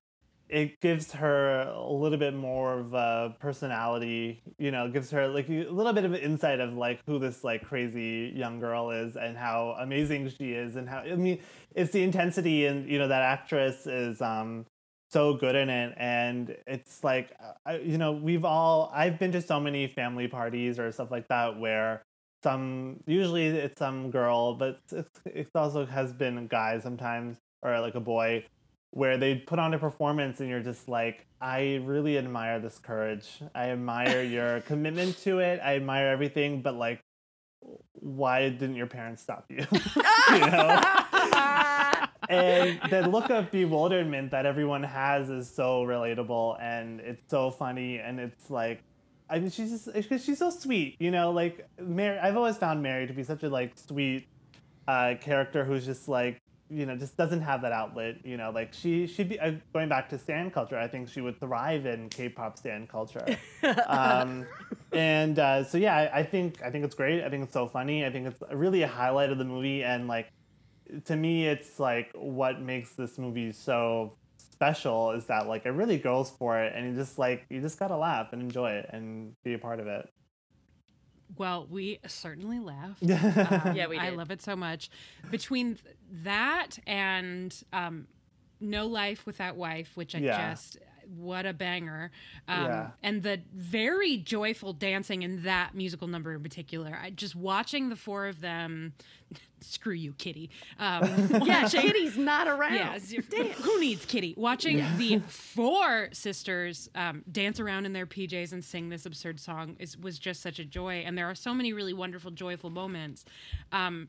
it 0.48 0.80
gives 0.80 1.12
her 1.12 1.62
a 1.62 1.92
little 1.92 2.18
bit 2.18 2.34
more 2.34 2.78
of 2.78 2.92
a 2.92 3.34
personality 3.40 4.42
you 4.58 4.70
know 4.70 4.88
gives 4.88 5.10
her 5.10 5.26
like 5.26 5.48
a 5.48 5.64
little 5.70 5.94
bit 5.94 6.04
of 6.04 6.12
an 6.12 6.20
insight 6.20 6.60
of 6.60 6.74
like 6.74 7.00
who 7.06 7.18
this 7.18 7.42
like 7.42 7.64
crazy 7.64 8.32
young 8.36 8.60
girl 8.60 8.90
is 8.90 9.16
and 9.16 9.36
how 9.36 9.74
amazing 9.80 10.28
she 10.28 10.52
is 10.52 10.76
and 10.76 10.88
how 10.88 10.98
i 10.98 11.14
mean 11.14 11.38
it's 11.74 11.90
the 11.92 12.02
intensity 12.02 12.66
and 12.66 12.88
you 12.88 12.98
know 12.98 13.08
that 13.08 13.22
actress 13.22 13.86
is 13.86 14.20
um 14.20 14.66
so 15.12 15.34
good 15.34 15.54
in 15.54 15.68
it 15.68 15.94
and 15.98 16.56
it's 16.66 17.04
like 17.04 17.32
uh, 17.42 17.52
I, 17.66 17.78
you 17.78 17.98
know 17.98 18.12
we've 18.12 18.44
all 18.44 18.90
i've 18.94 19.18
been 19.18 19.32
to 19.32 19.42
so 19.42 19.60
many 19.60 19.86
family 19.86 20.26
parties 20.26 20.78
or 20.78 20.90
stuff 20.90 21.10
like 21.10 21.28
that 21.28 21.58
where 21.58 22.02
some 22.42 23.00
usually 23.06 23.46
it's 23.46 23.78
some 23.78 24.10
girl 24.10 24.54
but 24.54 24.80
it's, 24.90 25.20
it 25.26 25.48
also 25.54 25.84
has 25.86 26.12
been 26.12 26.38
a 26.38 26.42
guy 26.42 26.78
sometimes 26.80 27.36
or 27.62 27.78
like 27.80 27.94
a 27.94 28.00
boy 28.00 28.44
where 28.90 29.16
they 29.16 29.36
put 29.36 29.58
on 29.58 29.72
a 29.74 29.78
performance 29.78 30.40
and 30.40 30.48
you're 30.48 30.60
just 30.62 30.88
like 30.88 31.26
i 31.40 31.80
really 31.84 32.16
admire 32.18 32.58
this 32.58 32.78
courage. 32.78 33.40
I 33.54 33.70
admire 33.70 34.22
your 34.36 34.60
commitment 34.62 35.18
to 35.22 35.40
it. 35.40 35.60
I 35.62 35.76
admire 35.76 36.08
everything 36.08 36.62
but 36.62 36.74
like 36.74 37.00
why 37.94 38.48
didn't 38.48 38.76
your 38.76 38.86
parents 38.88 39.22
stop 39.22 39.44
you? 39.48 39.66
You 40.32 40.40
know 40.40 41.98
and 42.32 42.90
the 42.90 43.08
look 43.08 43.30
of 43.30 43.50
bewilderment 43.50 44.30
that 44.30 44.46
everyone 44.46 44.82
has 44.82 45.30
is 45.30 45.52
so 45.52 45.82
relatable 45.84 46.60
and 46.60 47.00
it's 47.00 47.22
so 47.28 47.50
funny 47.50 47.98
and 47.98 48.18
it's 48.20 48.50
like 48.50 48.82
I 49.28 49.38
mean 49.38 49.50
she's 49.50 49.70
just 49.70 49.92
because 49.92 50.24
she's 50.24 50.38
so 50.38 50.50
sweet, 50.50 50.96
you 50.98 51.10
know, 51.10 51.30
like 51.30 51.66
Mary 51.80 52.18
I've 52.18 52.36
always 52.36 52.56
found 52.56 52.82
Mary 52.82 53.06
to 53.06 53.12
be 53.12 53.22
such 53.22 53.42
a 53.42 53.48
like 53.48 53.72
sweet 53.76 54.26
uh 54.88 55.14
character 55.20 55.64
who's 55.64 55.86
just 55.86 56.08
like 56.08 56.40
you 56.72 56.86
know 56.86 56.96
just 56.96 57.16
doesn't 57.16 57.42
have 57.42 57.62
that 57.62 57.72
outlet. 57.72 58.16
You 58.24 58.36
know, 58.36 58.50
like 58.50 58.72
she 58.72 59.06
she'd 59.06 59.28
be 59.28 59.38
uh, 59.38 59.52
going 59.72 59.88
back 59.88 60.08
to 60.10 60.18
stan 60.18 60.50
culture. 60.50 60.78
I 60.78 60.88
think 60.88 61.08
she 61.08 61.20
would 61.20 61.38
thrive 61.38 61.86
in 61.86 62.08
K-pop 62.08 62.58
stan 62.58 62.86
culture. 62.86 63.24
um, 63.86 64.46
and 64.92 65.38
uh, 65.38 65.64
so 65.64 65.78
yeah, 65.78 65.96
I, 65.96 66.20
I 66.20 66.22
think 66.22 66.62
I 66.62 66.70
think 66.70 66.84
it's 66.84 66.94
great. 66.94 67.22
I 67.22 67.28
think 67.28 67.44
it's 67.44 67.52
so 67.52 67.66
funny. 67.66 68.06
I 68.06 68.10
think 68.10 68.26
it's 68.26 68.42
really 68.52 68.82
a 68.82 68.88
highlight 68.88 69.30
of 69.30 69.38
the 69.38 69.44
movie, 69.44 69.84
and 69.84 70.08
like 70.08 70.28
to 71.04 71.16
me, 71.16 71.46
it's 71.46 71.78
like 71.80 72.10
what 72.14 72.60
makes 72.60 72.92
this 72.94 73.18
movie 73.18 73.52
so 73.52 74.14
special 74.36 75.12
is 75.12 75.26
that 75.26 75.46
like 75.48 75.66
it 75.66 75.70
really 75.70 75.98
goes 75.98 76.30
for 76.30 76.58
it, 76.62 76.72
and 76.74 76.88
you 76.90 76.94
just 76.94 77.18
like 77.18 77.44
you 77.48 77.60
just 77.60 77.78
gotta 77.78 77.96
laugh 77.96 78.32
and 78.32 78.42
enjoy 78.42 78.72
it 78.72 78.88
and 78.92 79.32
be 79.44 79.54
a 79.54 79.58
part 79.58 79.80
of 79.80 79.86
it. 79.86 80.08
Well, 81.36 81.66
we 81.70 81.98
certainly 82.06 82.58
laughed. 82.58 83.02
Yeah. 83.02 83.72
Yeah, 83.74 83.86
we 83.86 83.98
I 83.98 84.10
love 84.10 84.30
it 84.30 84.42
so 84.42 84.54
much. 84.54 84.90
Between 85.30 85.78
that 86.24 86.78
and 86.86 87.54
um, 87.72 88.06
No 88.60 88.86
Life 88.86 89.24
Without 89.24 89.56
Wife, 89.56 89.92
which 89.96 90.14
I 90.14 90.18
Yeah. 90.18 90.50
just 90.52 90.76
what 91.16 91.46
a 91.46 91.52
banger, 91.52 92.10
um, 92.48 92.64
Yeah. 92.64 92.90
and 93.02 93.22
the 93.22 93.40
very 93.54 94.16
joyful 94.18 94.72
dancing 94.72 95.22
in 95.22 95.42
that 95.44 95.74
musical 95.74 96.08
number 96.08 96.32
in 96.34 96.42
particular. 96.42 96.98
I 97.00 97.10
just 97.10 97.34
watching 97.36 97.88
the 97.88 97.96
four 97.96 98.26
of 98.26 98.40
them. 98.40 98.94
Screw 99.60 99.92
you, 99.94 100.12
Kitty. 100.14 100.50
Um, 100.78 101.02
Yeah, 101.44 101.68
Kitty's 101.68 102.18
not 102.18 102.48
around. 102.48 102.74
yeah, 102.74 102.98
who 102.98 103.80
needs 103.80 104.04
Kitty? 104.04 104.34
Watching 104.36 104.78
the 104.98 105.20
four 105.28 106.08
sisters 106.12 106.90
um, 106.96 107.22
dance 107.30 107.60
around 107.60 107.86
in 107.86 107.92
their 107.92 108.06
PJs 108.06 108.52
and 108.52 108.64
sing 108.64 108.88
this 108.88 109.06
absurd 109.06 109.38
song 109.38 109.76
is, 109.78 109.96
was 109.96 110.18
just 110.18 110.42
such 110.42 110.58
a 110.58 110.64
joy. 110.64 111.04
And 111.06 111.16
there 111.16 111.30
are 111.30 111.36
so 111.36 111.54
many 111.54 111.72
really 111.72 111.92
wonderful, 111.94 112.32
joyful 112.32 112.70
moments. 112.70 113.24
Um, 113.70 114.08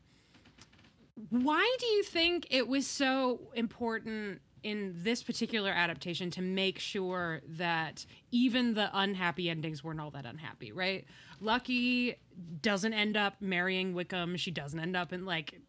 why 1.29 1.75
do 1.79 1.85
you 1.85 2.01
think 2.03 2.47
it 2.49 2.67
was 2.67 2.87
so 2.87 3.41
important 3.53 4.41
in 4.63 4.93
this 4.97 5.21
particular 5.23 5.69
adaptation 5.71 6.31
to 6.31 6.41
make 6.41 6.79
sure 6.79 7.41
that 7.47 8.05
even 8.31 8.73
the 8.73 8.89
unhappy 8.93 9.49
endings 9.49 9.83
weren't 9.83 9.99
all 9.99 10.11
that 10.11 10.25
unhappy, 10.25 10.71
right? 10.71 11.05
Lakhi 11.41 12.15
doesn't 12.61 12.93
end 12.93 13.17
up 13.17 13.35
marrying 13.41 13.93
Wickham. 13.93 14.37
She 14.37 14.51
doesn't 14.51 14.79
end 14.79 14.95
up 14.95 15.11
in 15.13 15.25
like 15.25 15.59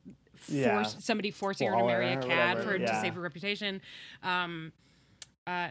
Yeah. 0.49 0.83
somebody 0.85 1.31
forcing 1.31 1.69
her 1.69 1.77
to 1.77 1.85
marry 1.85 2.13
a 2.13 2.17
Waller 2.17 2.27
or 2.27 2.29
cat 2.29 2.57
whatever, 2.59 2.73
for 2.73 2.79
to 2.79 3.01
save 3.01 3.15
her 3.15 3.21
reputation. 3.21 3.81
Um, 4.23 4.73
uh, 5.47 5.71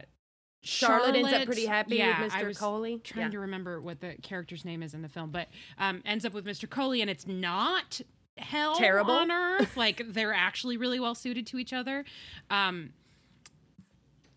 Charlotte 0.61 1.15
ends 1.15 1.33
up 1.33 1.45
pretty 1.45 1.65
happy 1.65 1.91
with 1.91 1.99
yeah, 1.99 2.29
I 2.31 2.41
Mr. 2.43 2.47
was 2.47 2.57
Kohli. 2.57 3.03
Trying 3.03 3.25
Yeah. 3.25 3.31
to 3.31 3.39
remember 3.39 3.81
what 3.81 3.99
the 3.99 4.15
character's 4.21 4.63
name 4.63 4.81
is 4.81 4.93
in 4.93 5.01
the 5.01 5.09
film, 5.09 5.29
but 5.29 5.49
um, 5.77 6.01
ends 6.05 6.23
up 6.25 6.33
with 6.33 6.45
Mr. 6.45 6.67
Kohli, 6.69 7.01
and 7.01 7.09
it's 7.09 7.27
not 7.27 7.99
hell 8.37 8.75
Terrible. 8.75 9.11
on 9.11 9.29
earth. 9.31 9.75
like 9.77 10.01
they're 10.07 10.33
actually 10.33 10.77
really 10.77 10.99
well 10.99 11.15
suited 11.15 11.45
to 11.47 11.57
each 11.57 11.73
other. 11.73 12.05
Um, 12.49 12.93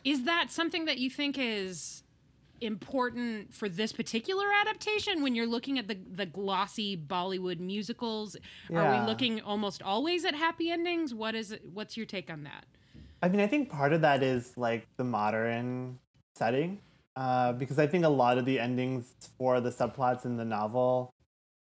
is 0.06 0.22
that 0.24 0.50
something 0.50 0.84
that 0.84 0.98
you 0.98 1.10
think 1.10 1.36
is 1.36 2.04
important 2.62 3.52
for 3.52 3.68
this 3.68 3.92
particular 3.92 4.46
adaptation 4.62 5.22
when 5.22 5.34
you're 5.34 5.46
looking 5.46 5.78
at 5.78 5.88
the 5.88 5.98
the 6.10 6.24
glossy 6.24 6.96
Bollywood 6.96 7.58
musicals? 7.58 8.36
Are 8.72 8.98
we 8.98 9.06
looking 9.06 9.42
almost 9.42 9.82
always 9.82 10.24
at 10.24 10.34
happy 10.34 10.70
endings? 10.70 11.12
What 11.12 11.34
is 11.34 11.52
it, 11.52 11.62
what's 11.74 11.96
your 11.96 12.06
take 12.06 12.30
on 12.30 12.44
that? 12.44 12.64
I 13.22 13.28
mean, 13.28 13.40
I 13.40 13.46
think 13.46 13.68
part 13.68 13.92
of 13.92 14.00
that 14.02 14.22
is 14.22 14.56
like 14.56 14.86
the 14.96 15.04
modern 15.04 15.98
setting, 16.36 16.78
uh, 17.16 17.52
because 17.52 17.78
I 17.78 17.86
think 17.86 18.04
a 18.04 18.08
lot 18.08 18.38
of 18.38 18.44
the 18.44 18.60
endings 18.60 19.12
for 19.36 19.60
the 19.60 19.70
subplots 19.70 20.24
in 20.24 20.36
the 20.36 20.44
novel. 20.44 21.10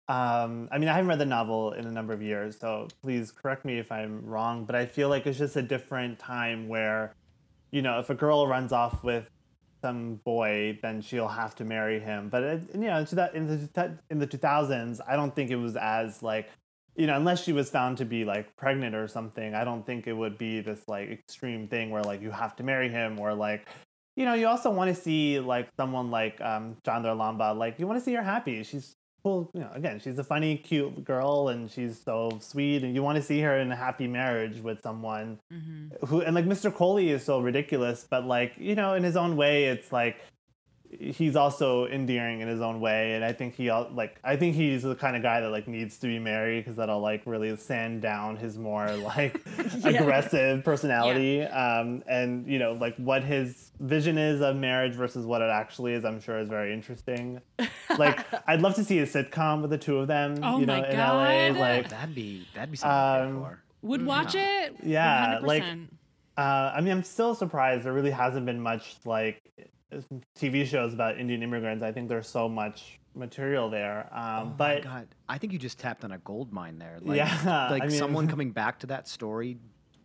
Um, 0.10 0.68
I 0.70 0.80
mean, 0.80 0.90
I 0.90 0.94
haven't 0.94 1.08
read 1.08 1.20
the 1.20 1.26
novel 1.26 1.72
in 1.72 1.86
a 1.86 1.92
number 1.92 2.12
of 2.12 2.22
years, 2.22 2.60
so 2.60 2.90
please 3.02 3.32
correct 3.32 3.64
me 3.64 3.80
if 3.80 3.90
I'm 3.90 4.26
wrong. 4.26 4.66
But 4.66 4.76
I 4.76 4.86
feel 4.86 5.08
like 5.08 5.26
it's 5.26 5.38
just 5.38 5.56
a 5.56 5.62
different 5.62 6.20
time 6.20 6.68
where, 6.68 7.14
you 7.74 7.82
know, 7.82 8.00
if 8.00 8.10
a 8.10 8.16
girl 8.16 8.48
runs 8.48 8.72
off 8.72 9.04
with 9.04 9.28
some 9.82 10.22
boy, 10.24 10.80
then 10.82 11.02
she'll 11.02 11.28
have 11.28 11.56
to 11.56 11.66
marry 11.66 12.00
him. 12.00 12.30
But 12.30 12.44
it, 12.44 12.62
you 12.74 12.82
know, 12.82 13.00
in 13.00 13.06
the- 13.06 13.32
in 13.36 13.48
the 13.48 14.18
the 14.20 14.28
2000s, 14.28 15.02
I 15.06 15.18
don't 15.18 15.36
think 15.36 15.52
it 15.52 15.58
was 15.58 15.76
as 15.76 16.24
like 16.24 16.50
you 16.96 17.08
know, 17.08 17.16
unless 17.16 17.44
she 17.44 17.54
was 17.54 17.72
found 17.72 17.98
to 17.98 18.06
be 18.06 18.24
like 18.24 18.56
pregnant 18.56 18.94
or 18.96 19.08
something, 19.08 19.56
I 19.56 19.64
don't 19.64 19.86
think 19.86 20.06
it 20.06 20.14
would 20.14 20.38
be 20.38 20.62
this 20.62 20.88
like 20.88 21.10
extreme 21.10 21.68
thing 21.68 21.90
where 21.90 22.04
like 22.04 22.22
you 22.22 22.30
have 22.30 22.56
to 22.58 22.64
marry 22.64 22.90
him 22.90 23.20
or 23.20 23.34
like, 23.34 23.68
you 24.16 24.26
know, 24.26 24.36
you 24.36 24.48
also 24.48 24.70
want 24.70 24.96
to 24.96 25.02
see 25.02 25.40
like 25.40 25.70
someone 25.76 26.12
like 26.12 26.40
um 26.42 26.78
Chandra 26.86 27.12
Lamba, 27.12 27.58
like 27.58 27.80
you 27.80 27.88
want 27.88 27.98
to 28.00 28.06
see 28.06 28.14
her 28.14 28.22
happy. 28.22 28.64
She's 28.64 28.96
cool, 29.24 29.50
you 29.54 29.62
know, 29.62 29.70
again, 29.74 30.00
she's 30.00 30.20
a 30.20 30.24
funny, 30.24 30.58
cute 30.58 31.04
girl 31.04 31.48
and 31.48 31.72
she's 31.72 32.00
so 32.00 32.38
sweet 32.42 32.84
and 32.84 32.94
you 32.94 33.02
want 33.02 33.16
to 33.16 33.22
see 33.22 33.40
her 33.42 33.58
in 33.58 33.72
a 33.72 33.76
happy 33.76 34.08
marriage 34.08 34.60
with 34.60 34.82
someone 34.82 35.40
who 36.08 36.22
and 36.22 36.36
like 36.36 36.46
Mr. 36.46 36.72
Kohli 36.72 37.08
is 37.08 37.24
so 37.24 37.40
ridiculous, 37.40 38.06
but 38.10 38.26
like, 38.26 38.54
you 38.58 38.76
know, 38.76 38.94
in 38.94 39.04
his 39.04 39.16
own 39.16 39.38
way, 39.38 39.66
it's 39.66 39.92
like 39.92 40.18
he's 41.00 41.36
also 41.36 41.88
endearing 41.88 42.42
in 42.42 42.48
his 42.48 42.62
own 42.62 42.80
way 42.80 43.16
and 43.16 43.26
i 43.26 43.32
think 43.32 43.56
he 43.56 43.72
like 43.72 44.20
i 44.24 44.36
think 44.36 44.56
he's 44.56 44.84
the 44.84 44.96
kind 44.96 45.16
of 45.16 45.24
guy 45.24 45.42
that 45.42 45.50
like 45.50 45.68
needs 45.68 45.98
to 45.98 46.08
be 46.08 46.20
married 46.20 46.60
because 46.60 46.76
that'll 46.76 47.00
like 47.00 47.24
really 47.26 47.56
sand 47.58 48.02
down 48.02 48.36
his 48.36 48.58
more 48.58 48.88
like 48.98 49.42
aggressive 49.84 50.64
personality. 50.64 51.42
Um 51.42 52.04
and 52.08 52.48
you 52.48 52.60
know 52.60 52.74
like 52.74 52.96
what 52.98 53.24
his 53.24 53.63
vision 53.80 54.18
is 54.18 54.40
of 54.42 54.56
marriage 54.56 54.94
versus 54.94 55.26
what 55.26 55.42
it 55.42 55.50
actually 55.50 55.94
is 55.94 56.06
i'm 56.06 56.22
sure 56.22 56.40
is 56.40 56.48
very 56.48 56.72
interesting 56.74 57.42
like 57.98 58.20
i'd 58.48 58.62
love 58.62 58.76
to 58.76 58.84
see 58.84 59.00
a 59.00 59.06
sitcom 59.06 59.62
with 59.62 59.70
the 59.72 59.78
two 59.78 59.98
of 59.98 60.08
them 60.08 60.40
Oh 60.44 60.60
you 60.60 60.66
know 60.66 60.80
my 60.80 60.88
in 60.90 60.96
God. 60.96 61.54
la 61.56 61.60
like 61.60 61.90
That'd 61.90 62.16
be 62.16 62.48
that'd 62.54 62.72
be 62.72 62.78
something 62.78 63.32
to 63.32 63.38
Um, 63.38 63.42
for. 63.44 63.60
Would 63.82 64.06
watch 64.06 64.34
it? 64.36 64.76
Yeah, 64.84 65.40
like- 65.44 65.64
100%. 65.64 65.88
Uh, 66.38 66.42
I 66.76 66.80
mean, 66.82 66.92
I'm 66.94 67.04
still 67.04 67.36
surprised. 67.36 67.84
There 67.84 67.92
really 67.94 68.12
hasn't 68.12 68.46
been 68.46 68.62
much 68.62 68.96
like 69.06 69.42
TV 70.40 70.66
shows 70.66 70.94
about 70.94 71.20
Indian 71.20 71.44
immigrants. 71.44 71.84
I 71.84 71.92
think 71.92 72.10
there's 72.10 72.28
so 72.30 72.48
much 72.50 73.00
material 73.14 73.70
there. 73.70 74.08
Um, 74.12 74.24
Oh 74.24 74.46
my 74.46 74.52
but 74.58 74.84
God, 74.84 75.08
I 75.30 75.38
think 75.38 75.54
you 75.54 75.60
just 75.60 75.80
tapped 75.80 76.04
on 76.04 76.12
a 76.14 76.18
gold 76.20 76.52
mine 76.54 76.80
there. 76.80 76.98
Like, 77.02 77.18
Yeah, 77.18 77.68
like 77.70 77.84
I 77.84 77.88
mean- 77.88 77.98
someone 77.98 78.28
coming 78.34 78.52
back 78.52 78.80
to 78.80 78.88
that 78.88 79.08
story, 79.08 79.58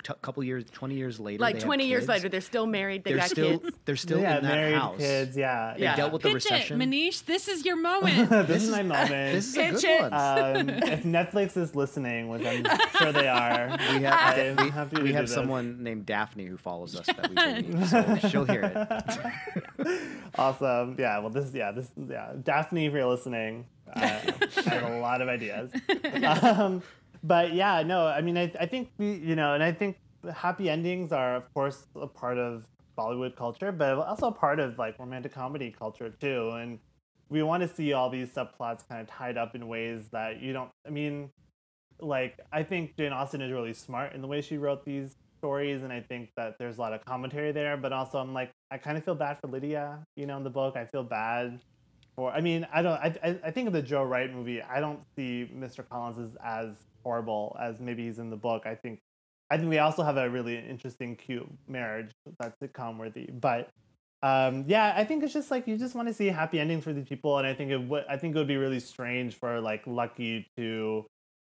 a 0.09 0.15
couple 0.15 0.43
years, 0.45 0.65
twenty 0.71 0.95
years 0.97 1.19
later. 1.21 1.41
Like 1.41 1.55
they 1.55 1.61
have 1.61 1.67
20 1.67 1.87
years 1.87 2.01
kids. 2.01 2.09
later, 2.09 2.29
they're 2.29 2.41
still 2.41 2.67
married. 2.67 3.05
They 3.05 3.11
they're 3.13 3.21
got 3.21 3.31
still 3.31 3.59
kids. 3.59 3.77
they're 3.85 3.97
still 3.97 4.21
yeah, 4.21 4.39
in 4.39 4.45
that 4.45 4.55
married 4.55 4.75
house. 4.75 4.97
kids. 4.99 5.37
Yeah, 5.37 5.75
They 5.77 5.83
Yeah. 5.83 5.97
dealt 5.97 6.13
with 6.13 6.23
the 6.23 6.29
Pitch 6.29 6.35
recession. 6.35 6.81
it, 6.81 6.89
Manish. 6.89 7.25
This 7.25 7.49
is 7.49 7.65
your 7.65 7.77
moment. 7.91 8.31
this 8.47 8.63
is 8.65 8.71
my 8.71 8.83
moment. 8.83 9.09
This 9.35 9.49
is 9.49 9.57
a 9.57 9.61
Pitch 9.61 9.73
good 9.83 9.85
it. 9.85 10.01
one. 10.03 10.13
um, 10.13 10.69
if 10.93 11.03
Netflix 11.05 11.57
is 11.57 11.75
listening, 11.75 12.29
which 12.29 12.45
I'm 12.47 12.65
sure 12.99 13.13
they 13.13 13.29
are, 13.29 13.69
we 13.93 14.03
have, 14.05 14.39
I'm 14.59 14.65
we, 14.65 14.71
happy 14.71 15.03
we 15.03 15.09
do 15.09 15.15
have 15.15 15.27
this. 15.27 15.35
someone 15.35 15.83
named 15.83 16.07
Daphne 16.07 16.45
who 16.47 16.57
follows 16.57 16.95
us 16.97 17.07
that 17.07 17.29
we 17.29 17.35
believe, 17.63 17.89
so 17.89 18.29
she'll 18.29 18.45
hear 18.45 18.63
it. 18.75 20.29
awesome. 20.37 20.97
Yeah. 20.99 21.19
Well, 21.19 21.31
this. 21.31 21.53
Yeah. 21.53 21.73
This. 21.73 21.91
Yeah. 21.97 22.33
Daphne, 22.43 22.87
if 22.87 22.93
you're 22.93 23.07
listening, 23.07 23.67
uh, 23.95 24.01
I 24.01 24.61
have 24.61 24.93
a 24.93 24.99
lot 25.01 25.23
of 25.23 25.29
ideas. 25.29 25.71
Um, 26.43 26.83
but 27.23 27.55
yeah, 27.55 27.83
no. 27.83 28.07
I 28.07 28.21
mean, 28.21 28.37
I, 28.37 28.53
I 28.59 28.67
think 28.67 28.91
you 28.99 29.37
know, 29.37 29.55
and 29.55 29.63
I 29.63 29.73
think 29.73 29.99
happy 30.35 30.69
endings 30.69 31.13
are, 31.13 31.37
of 31.37 31.53
course, 31.55 31.87
a 31.97 32.07
part 32.07 32.39
of 32.39 32.67
Bollywood 32.99 33.37
culture, 33.37 33.73
but 33.73 33.99
also 33.99 34.29
a 34.29 34.33
part 34.33 34.59
of 34.61 34.79
like 34.79 34.99
romantic 34.99 35.33
comedy 35.33 35.75
culture 35.77 36.11
too. 36.11 36.51
And 36.51 36.79
we 37.29 37.43
want 37.43 37.63
to 37.63 37.69
see 37.69 37.93
all 37.93 38.11
these 38.11 38.29
subplots 38.29 38.89
kind 38.89 39.01
of 39.01 39.07
tied 39.07 39.37
up 39.37 39.55
in 39.55 39.69
ways 39.69 40.09
that 40.13 40.41
you 40.41 40.53
don't. 40.53 40.71
I 40.87 40.91
mean, 40.91 41.31
like 42.01 42.39
I 42.53 42.63
think 42.63 42.97
Jane 42.97 43.13
Austen 43.13 43.41
is 43.41 43.53
really 43.53 43.75
smart 43.75 44.15
in 44.15 44.23
the 44.23 44.29
way 44.29 44.41
she 44.41 44.59
wrote 44.59 44.85
these 44.85 45.17
stories, 45.39 45.83
and 45.83 45.93
I 45.93 46.01
think 46.01 46.31
that 46.37 46.59
there's 46.59 46.79
a 46.79 46.81
lot 46.81 46.93
of 46.93 47.05
commentary 47.05 47.53
there. 47.53 47.77
But 47.77 47.93
also, 47.93 48.19
I'm 48.19 48.35
like, 48.35 48.51
I 48.71 48.79
kind 48.79 48.99
of 48.99 49.05
feel 49.05 49.15
bad 49.15 49.39
for 49.41 49.49
Lydia. 49.49 50.05
You 50.17 50.27
know, 50.27 50.37
in 50.37 50.45
the 50.45 50.51
book, 50.51 50.77
I 50.77 50.85
feel 50.87 51.05
bad 51.05 51.61
I 52.27 52.41
mean, 52.41 52.67
I 52.73 52.83
don't. 52.83 52.99
I 52.99 53.15
I, 53.23 53.39
I 53.45 53.51
think 53.51 53.67
of 53.69 53.73
the 53.73 53.83
Joe 53.83 54.03
Wright 54.03 54.33
movie. 54.33 54.61
I 54.63 54.81
don't 54.81 55.01
see 55.17 55.51
Mr. 55.55 55.89
Collins 55.89 56.19
as 56.19 56.37
as 56.45 56.75
horrible 57.05 57.57
as 57.61 57.81
maybe 57.81 58.05
he's 58.07 58.19
in 58.19 58.31
the 58.31 58.37
book. 58.37 58.65
I 58.67 58.75
think. 58.75 59.01
I 59.51 59.57
think 59.57 59.71
we 59.71 59.79
also 59.79 60.03
have 60.03 60.19
a 60.19 60.29
really 60.29 60.59
interesting, 60.59 61.17
cute 61.17 61.49
marriage 61.67 62.11
that's 62.39 62.55
sitcom 62.63 62.99
worthy. 62.99 63.31
But 63.31 63.71
um, 64.23 64.65
yeah, 64.67 64.93
I 64.97 65.05
think 65.05 65.23
it's 65.23 65.33
just 65.33 65.51
like 65.51 65.67
you 65.69 65.79
just 65.79 65.95
want 65.95 66.09
to 66.09 66.15
see 66.15 66.27
happy 66.27 66.59
endings 66.61 66.85
for 66.85 66.93
these 66.93 67.09
people, 67.09 67.39
and 67.39 67.47
I 67.47 67.55
think 67.55 67.71
it 67.71 67.79
would. 67.79 68.05
I 68.09 68.17
think 68.17 68.35
it 68.35 68.39
would 68.39 68.49
be 68.49 68.57
really 68.57 68.81
strange 68.81 69.37
for 69.37 69.61
like 69.61 69.85
Lakhi 69.85 70.47
to 70.57 71.07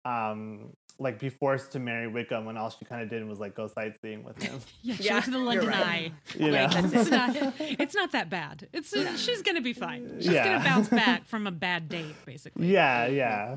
um 0.07 0.70
like 0.98 1.18
be 1.18 1.28
forced 1.28 1.72
to 1.72 1.78
marry 1.80 2.07
Wickham 2.07 2.44
when 2.44 2.56
all 2.56 2.71
she 2.71 2.85
kind 2.85 3.02
of 3.02 3.10
did 3.10 3.27
was 3.27 3.40
like 3.40 3.54
go 3.54 3.66
sightseeing 3.66 4.23
with 4.23 4.40
him. 4.42 4.60
Yeah, 4.83 4.94
she 4.94 5.02
Yeah, 5.04 5.12
went 5.14 5.25
to 5.27 5.31
the 5.33 5.38
London 5.38 5.66
right. 5.68 5.85
Eye. 5.87 6.12
You 6.38 6.50
know? 6.52 6.66
Like, 6.66 6.85
it's, 6.94 7.10
not, 7.10 7.37
it's 7.58 7.94
not 7.94 8.12
that 8.12 8.31
bad. 8.31 8.68
It's 8.73 8.94
she's 9.21 9.42
gonna 9.42 9.60
be 9.60 9.73
fine. 9.73 10.16
She's 10.21 10.29
Yeah. 10.33 10.44
gonna 10.44 10.64
bounce 10.64 10.88
back 10.88 11.27
from 11.27 11.46
a 11.46 11.50
bad 11.52 11.88
date, 11.88 12.14
basically. 12.25 12.68
yeah, 12.73 13.06
yeah. 13.06 13.56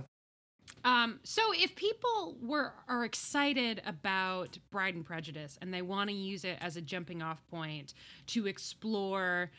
Um, 0.84 1.20
so 1.24 1.42
if 1.54 1.76
people 1.76 2.38
were 2.42 2.74
are 2.88 3.04
excited 3.06 3.82
about 3.86 4.58
Bride 4.72 4.96
and 4.96 5.06
Prejudice 5.06 5.58
and 5.62 5.74
they 5.74 5.82
want 5.82 6.10
to 6.10 6.16
use 6.16 6.44
it 6.46 6.58
as 6.62 6.76
a 6.78 6.82
jumping 6.82 7.22
off 7.22 7.46
point 7.48 7.94
to 8.28 8.48
explore 8.48 9.52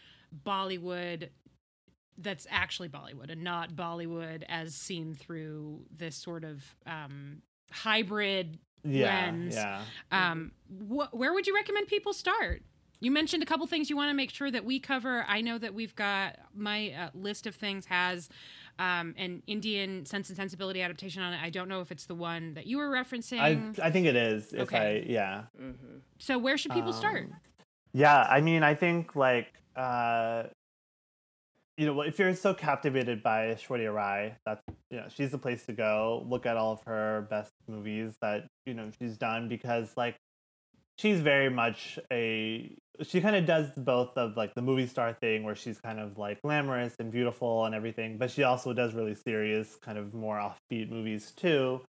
Bollywood 0.47 1.29
that's 2.19 2.47
actually 2.51 2.89
Bollywood 2.89 3.31
and 3.31 3.43
not 3.45 3.75
Bollywood 3.75 4.43
as 4.49 4.75
seen 4.75 5.15
through 5.15 5.83
this 5.97 6.17
sort 6.17 6.45
of 6.45 6.63
um, 6.87 7.43
hybrid 7.71 8.59
Yeah, 8.85 9.27
lens. 9.27 9.55
yeah. 9.55 9.83
Um, 10.11 10.53
wh- 10.69 11.13
where 11.15 11.33
would 11.33 11.47
you 11.47 11.55
recommend 11.55 11.89
people 11.89 12.13
start? 12.13 12.63
You 13.01 13.13
mentioned 13.13 13.43
a 13.45 13.47
couple 13.47 13.65
things 13.69 13.89
you 13.91 13.97
want 13.97 14.11
to 14.11 14.15
make 14.15 14.31
sure 14.31 14.51
that 14.51 14.65
we 14.65 14.81
cover. 14.81 15.25
I 15.29 15.41
know 15.41 15.57
that 15.59 15.73
we've 15.73 15.95
got 15.95 16.37
my 16.53 16.91
uh, 16.91 17.11
list 17.15 17.47
of 17.47 17.55
things 17.55 17.87
has 17.87 18.29
um, 18.81 19.15
an 19.17 19.43
Indian 19.47 20.05
Sense 20.05 20.29
and 20.31 20.37
Sensibility 20.37 20.83
adaptation 20.83 21.23
on 21.23 21.33
it. 21.33 21.41
I 21.41 21.51
don't 21.51 21.69
know 21.69 21.81
if 21.81 21.93
it's 21.93 22.07
the 22.07 22.17
one 22.17 22.55
that 22.55 22.67
you 22.67 22.79
were 22.79 22.89
referencing. 22.89 23.39
I 23.41 23.61
I 23.87 23.91
think 23.93 24.07
it 24.07 24.17
is. 24.17 24.53
If 24.53 24.63
Okay. 24.63 25.05
I 25.07 25.11
yeah. 25.13 25.45
so 26.19 26.39
where 26.39 26.57
should 26.59 26.73
people 26.73 26.93
start? 26.93 27.25
Um, 27.25 27.37
Yeah, 27.93 28.21
I 28.29 28.41
mean, 28.41 28.63
I 28.65 28.75
think 28.75 29.15
like 29.15 29.53
uh, 29.77 30.45
you 31.79 31.87
know, 31.87 32.01
if 32.01 32.19
you're 32.19 32.35
so 32.35 32.53
captivated 32.53 33.23
by 33.23 33.55
Aishwarya 33.55 33.95
Rai, 33.95 34.35
that's 34.45 34.61
you 34.91 34.97
know, 34.97 35.07
she's 35.09 35.31
the 35.31 35.39
place 35.39 35.65
to 35.67 35.73
go. 35.73 36.27
Look 36.29 36.45
at 36.45 36.57
all 36.57 36.73
of 36.73 36.83
her 36.83 37.29
best 37.31 37.53
movies 37.69 38.17
that 38.21 38.49
you 38.67 38.75
know 38.75 38.91
she's 39.01 39.17
done 39.17 39.49
because 39.49 39.97
like 39.97 40.17
she's 40.99 41.21
very 41.21 41.49
much 41.49 41.97
a 42.13 42.77
she 43.03 43.21
kind 43.21 43.37
of 43.37 43.47
does 43.47 43.69
both 43.77 44.19
of 44.19 44.37
like 44.37 44.57
the 44.57 44.63
movie 44.63 44.89
star 44.89 45.13
thing 45.13 45.45
where 45.45 45.55
she's 45.55 45.81
kind 45.81 46.01
of 46.01 46.19
like 46.19 46.43
glamorous 46.43 46.97
and 46.99 47.13
beautiful 47.13 47.65
and 47.65 47.77
everything, 47.77 48.19
but 48.19 48.29
she 48.29 48.43
also 48.43 48.73
does 48.73 48.93
really 48.93 49.15
serious, 49.15 49.77
kind 49.77 49.99
of 49.99 50.13
more 50.13 50.37
offbeat 50.37 50.91
movies 50.91 51.31
too. 51.31 51.81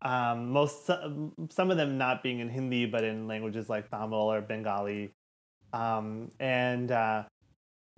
Um, 0.00 0.52
most 0.52 0.86
some 0.86 1.70
of 1.70 1.76
them 1.76 1.98
not 1.98 2.22
being 2.22 2.38
in 2.38 2.48
Hindi, 2.48 2.86
but 2.86 3.04
in 3.04 3.28
languages 3.28 3.68
like 3.68 3.90
Tamil 3.90 4.32
or 4.32 4.40
Bengali. 4.40 5.10
Um, 5.74 6.30
and 6.40 6.90
uh, 6.90 7.24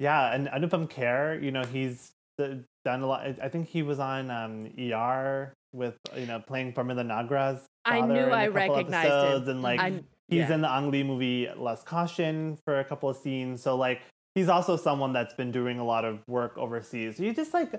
yeah, 0.01 0.35
and 0.35 0.49
Anupam 0.49 0.91
Kher, 0.91 1.43
you 1.43 1.51
know, 1.51 1.63
he's 1.63 2.13
done 2.39 2.65
a 2.87 3.07
lot. 3.07 3.27
I 3.43 3.51
think 3.51 3.69
he 3.69 3.83
was 3.83 3.99
on 3.99 4.31
um, 4.31 4.67
ER 4.79 5.53
with 5.75 5.95
you 6.17 6.25
know 6.25 6.41
playing 6.41 6.73
Parminder 6.73 7.05
Nagra's 7.05 7.67
I 7.85 8.01
knew 8.01 8.15
I 8.15 8.49
recognized 8.49 9.09
him. 9.09 9.13
episodes, 9.13 9.49
and 9.49 9.63
like 9.63 9.79
I- 9.79 10.03
he's 10.29 10.39
yeah. 10.39 10.55
in 10.55 10.63
the 10.63 10.71
Ang 10.71 10.91
Lee 10.91 11.03
movie 11.03 11.49
Lust 11.55 11.85
Caution 11.85 12.59
for 12.65 12.81
a 12.81 12.85
couple 12.85 13.11
of 13.11 13.17
scenes. 13.19 13.63
So 13.63 13.77
like 13.77 14.01
he's 14.35 14.49
also 14.49 14.79
someone 14.79 15.13
that's 15.13 15.35
been 15.35 15.53
doing 15.53 15.79
a 15.79 15.85
lot 15.85 16.07
of 16.07 16.21
work 16.27 16.57
overseas. 16.57 17.19
So 17.19 17.23
you 17.23 17.35
just 17.35 17.53
like 17.53 17.79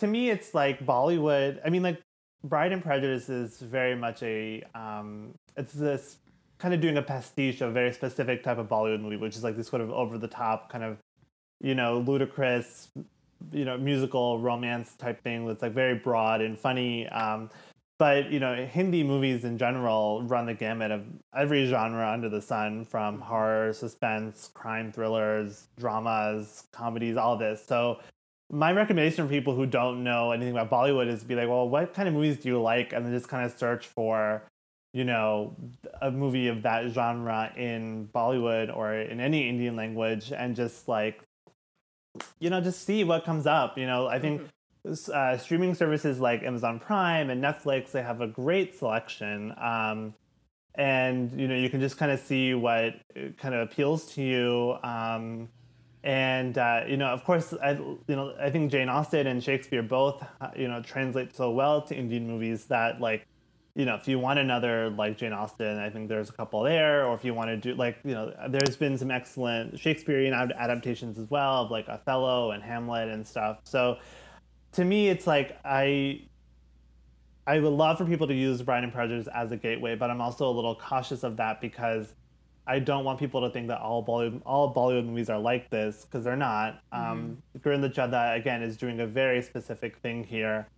to 0.00 0.06
me 0.08 0.28
it's 0.28 0.54
like 0.54 0.84
Bollywood. 0.84 1.60
I 1.64 1.70
mean 1.70 1.84
like 1.84 2.00
Bride 2.42 2.72
and 2.72 2.82
Prejudice 2.82 3.28
is 3.28 3.58
very 3.58 3.94
much 3.94 4.24
a 4.24 4.64
um 4.74 5.34
it's 5.56 5.72
this 5.72 6.16
kind 6.58 6.74
of 6.74 6.80
doing 6.80 6.96
a 6.96 7.02
pastiche 7.02 7.60
of 7.60 7.70
a 7.70 7.72
very 7.72 7.92
specific 7.92 8.42
type 8.42 8.58
of 8.58 8.68
Bollywood 8.68 9.00
movie, 9.00 9.16
which 9.16 9.36
is 9.36 9.44
like 9.44 9.56
this 9.56 9.68
sort 9.68 9.82
of 9.82 9.90
over 9.90 10.18
the 10.18 10.28
top 10.28 10.68
kind 10.68 10.82
of 10.82 10.98
you 11.60 11.74
know 11.74 11.98
ludicrous 12.00 12.88
you 13.52 13.64
know 13.64 13.76
musical 13.78 14.38
romance 14.38 14.94
type 14.94 15.22
thing 15.22 15.46
that's 15.46 15.62
like 15.62 15.72
very 15.72 15.94
broad 15.94 16.40
and 16.40 16.58
funny 16.58 17.08
um 17.08 17.50
but 18.00 18.32
you 18.32 18.40
know 18.40 18.64
hindi 18.64 19.04
movies 19.04 19.44
in 19.44 19.58
general 19.58 20.22
run 20.22 20.46
the 20.46 20.54
gamut 20.54 20.90
of 20.90 21.04
every 21.36 21.66
genre 21.66 22.10
under 22.10 22.30
the 22.30 22.40
sun 22.40 22.82
from 22.82 23.20
horror 23.20 23.74
suspense 23.74 24.50
crime 24.54 24.90
thrillers 24.90 25.68
dramas 25.78 26.64
comedies 26.72 27.18
all 27.18 27.36
this. 27.36 27.62
So 27.64 28.00
my 28.50 28.72
recommendation 28.72 29.26
for 29.26 29.30
people 29.30 29.54
who 29.54 29.66
don't 29.66 30.02
know 30.02 30.32
anything 30.32 30.56
about 30.56 30.70
bollywood 30.70 31.08
is 31.08 31.20
to 31.20 31.26
be 31.26 31.34
like 31.34 31.46
well 31.46 31.68
what 31.68 31.92
kind 31.92 32.08
of 32.08 32.14
movies 32.14 32.38
do 32.38 32.48
you 32.48 32.60
like? 32.60 32.94
And 32.94 33.04
then 33.04 33.12
just 33.12 33.28
kind 33.28 33.44
of 33.44 33.56
search 33.56 33.86
for 33.86 34.42
you 34.94 35.04
know 35.04 35.54
a 36.00 36.10
movie 36.10 36.48
of 36.48 36.62
that 36.62 36.90
genre 36.90 37.52
in 37.54 38.08
bollywood 38.14 38.74
or 38.74 38.94
in 38.94 39.20
any 39.20 39.46
indian 39.48 39.76
language 39.76 40.32
and 40.32 40.56
just 40.56 40.88
like 40.88 41.20
you 42.38 42.50
know 42.50 42.60
just 42.60 42.84
see 42.84 43.04
what 43.04 43.24
comes 43.24 43.46
up 43.46 43.78
you 43.78 43.86
know 43.86 44.06
i 44.06 44.18
think 44.18 44.42
uh, 45.12 45.36
streaming 45.36 45.74
services 45.74 46.20
like 46.20 46.42
Amazon 46.42 46.78
Prime 46.78 47.30
and 47.30 47.42
Netflix, 47.42 47.90
they 47.92 48.02
have 48.02 48.20
a 48.20 48.26
great 48.26 48.78
selection. 48.78 49.52
Um, 49.58 50.14
and 50.74 51.38
you 51.38 51.48
know 51.48 51.56
you 51.56 51.68
can 51.68 51.80
just 51.80 51.98
kind 51.98 52.12
of 52.12 52.20
see 52.20 52.54
what 52.54 52.94
kind 53.36 53.54
of 53.54 53.68
appeals 53.68 54.14
to 54.14 54.22
you. 54.22 54.76
Um, 54.82 55.48
and 56.02 56.56
uh, 56.56 56.84
you 56.86 56.96
know, 56.96 57.08
of 57.08 57.24
course, 57.24 57.52
I 57.62 57.72
you 57.72 57.98
know 58.08 58.34
I 58.40 58.50
think 58.50 58.70
Jane 58.70 58.88
Austen 58.88 59.26
and 59.26 59.42
Shakespeare 59.42 59.82
both 59.82 60.24
uh, 60.40 60.50
you 60.56 60.68
know 60.68 60.80
translate 60.80 61.34
so 61.34 61.50
well 61.50 61.82
to 61.82 61.94
Indian 61.94 62.26
movies 62.26 62.66
that 62.66 63.00
like 63.00 63.26
you 63.80 63.86
know 63.86 63.96
if 63.96 64.06
you 64.06 64.18
want 64.18 64.38
another 64.38 64.90
like 64.90 65.16
Jane 65.16 65.32
Austen, 65.32 65.78
I 65.78 65.90
think 65.90 66.08
there's 66.08 66.30
a 66.30 66.32
couple 66.32 66.62
there. 66.62 67.06
Or 67.06 67.14
if 67.14 67.24
you 67.24 67.34
want 67.34 67.48
to 67.48 67.56
do 67.56 67.74
like 67.74 67.98
you 68.04 68.12
know, 68.12 68.32
there's 68.48 68.76
been 68.76 68.96
some 68.96 69.10
excellent 69.10 69.78
Shakespearean 69.78 70.32
adaptations 70.34 71.18
as 71.18 71.28
well 71.30 71.64
of 71.64 71.70
like 71.70 71.88
Othello 71.88 72.52
and 72.52 72.62
Hamlet 72.62 73.08
and 73.08 73.26
stuff. 73.26 73.58
So 73.64 73.98
to 74.72 74.84
me 74.84 75.08
it's 75.08 75.26
like 75.26 75.58
i 75.64 76.20
i 77.46 77.58
would 77.58 77.72
love 77.72 77.98
for 77.98 78.04
people 78.04 78.26
to 78.26 78.34
use 78.34 78.62
bride 78.62 78.84
and 78.84 78.92
prejudice 78.92 79.28
as 79.34 79.52
a 79.52 79.56
gateway 79.56 79.94
but 79.94 80.10
i'm 80.10 80.20
also 80.20 80.48
a 80.48 80.52
little 80.52 80.74
cautious 80.74 81.22
of 81.22 81.36
that 81.36 81.60
because 81.60 82.14
i 82.66 82.78
don't 82.78 83.04
want 83.04 83.18
people 83.18 83.40
to 83.40 83.50
think 83.50 83.68
that 83.68 83.80
all 83.80 84.04
bollywood 84.04 84.40
all 84.46 84.72
bollywood 84.72 85.06
movies 85.06 85.28
are 85.28 85.38
like 85.38 85.68
this 85.70 86.04
because 86.04 86.24
they're 86.24 86.36
not 86.36 86.80
um 86.92 87.38
Gurinder 87.58 87.92
Chadha, 87.92 88.36
again 88.36 88.62
is 88.62 88.76
doing 88.76 89.00
a 89.00 89.06
very 89.06 89.42
specific 89.42 89.96
thing 89.98 90.24
here 90.24 90.68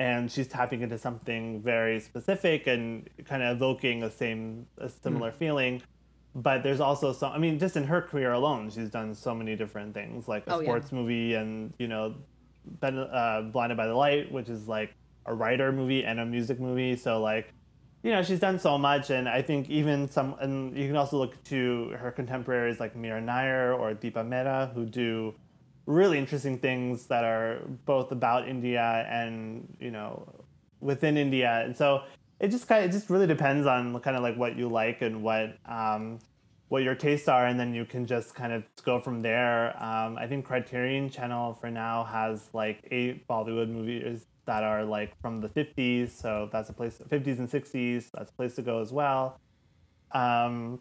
and 0.00 0.30
she's 0.30 0.46
tapping 0.48 0.82
into 0.82 0.96
something 0.98 1.60
very 1.60 1.98
specific 2.00 2.66
and 2.66 3.08
kind 3.24 3.42
of 3.42 3.56
evoking 3.56 4.00
the 4.00 4.10
same 4.10 4.66
a 4.78 4.88
similar 4.88 5.32
feeling. 5.32 5.82
But 6.34 6.62
there's 6.62 6.78
also 6.80 7.12
some 7.12 7.32
i 7.32 7.38
mean 7.38 7.58
just 7.58 7.76
in 7.76 7.84
her 7.84 8.00
career 8.02 8.32
alone 8.32 8.70
she's 8.70 8.90
done 8.90 9.14
so 9.14 9.34
many 9.34 9.56
different 9.56 9.92
things 9.94 10.28
like 10.28 10.46
a 10.46 10.52
Oh, 10.54 10.60
yeah. 10.60 10.66
sports 10.66 10.92
movie 10.92 11.34
and 11.34 11.72
you 11.78 11.88
know 11.88 12.14
uh, 12.82 13.42
blinded 13.42 13.76
by 13.76 13.86
the 13.86 13.94
light 13.94 14.30
which 14.30 14.48
is 14.48 14.68
like 14.68 14.94
a 15.26 15.34
writer 15.34 15.72
movie 15.72 16.04
and 16.04 16.20
a 16.20 16.26
music 16.26 16.60
movie. 16.60 16.96
So 16.96 17.20
like 17.20 17.52
you 18.02 18.12
know 18.12 18.22
she's 18.22 18.38
done 18.40 18.58
so 18.58 18.78
much. 18.78 19.10
And 19.10 19.28
i 19.28 19.42
think 19.42 19.68
even 19.68 20.08
some 20.08 20.36
and 20.40 20.76
you 20.76 20.86
can 20.86 20.96
also 20.96 21.16
look 21.18 21.42
to 21.44 21.90
her 21.98 22.10
contemporaries 22.12 22.78
like 22.78 22.94
mira 22.94 23.20
nair 23.20 23.72
or 23.72 23.94
deepa 23.94 24.24
mehta 24.26 24.70
who 24.74 24.84
do 24.86 25.34
really 25.88 26.18
interesting 26.18 26.58
things 26.58 27.06
that 27.06 27.24
are 27.24 27.60
both 27.86 28.12
about 28.12 28.46
india 28.46 29.06
and 29.08 29.74
you 29.80 29.90
know 29.90 30.28
within 30.80 31.16
india 31.16 31.62
and 31.64 31.76
so 31.76 32.02
it 32.40 32.48
just 32.48 32.68
kind 32.68 32.84
of 32.84 32.90
it 32.90 32.92
just 32.92 33.08
really 33.08 33.26
depends 33.26 33.66
on 33.66 33.98
kind 34.00 34.16
of 34.16 34.22
like 34.22 34.36
what 34.36 34.56
you 34.56 34.68
like 34.68 35.00
and 35.02 35.22
what 35.22 35.56
um 35.66 36.18
what 36.68 36.82
your 36.82 36.94
tastes 36.94 37.28
are, 37.28 37.46
and 37.46 37.58
then 37.58 37.74
you 37.74 37.84
can 37.84 38.06
just 38.06 38.34
kind 38.34 38.52
of 38.52 38.62
go 38.84 39.00
from 39.00 39.22
there. 39.22 39.70
Um, 39.82 40.18
I 40.18 40.26
think 40.26 40.44
Criterion 40.44 41.08
Channel 41.10 41.54
for 41.54 41.70
now 41.70 42.04
has 42.04 42.48
like 42.52 42.86
eight 42.90 43.26
Bollywood 43.26 43.70
movies 43.70 44.26
that 44.46 44.62
are 44.62 44.84
like 44.84 45.18
from 45.20 45.40
the 45.40 45.48
50s, 45.48 46.10
so 46.10 46.48
that's 46.52 46.68
a 46.68 46.72
place 46.72 46.98
50s 46.98 47.38
and 47.38 47.48
60s. 47.48 48.10
That's 48.12 48.30
a 48.30 48.34
place 48.34 48.54
to 48.56 48.62
go 48.62 48.80
as 48.80 48.92
well. 48.92 49.40
Um, 50.12 50.80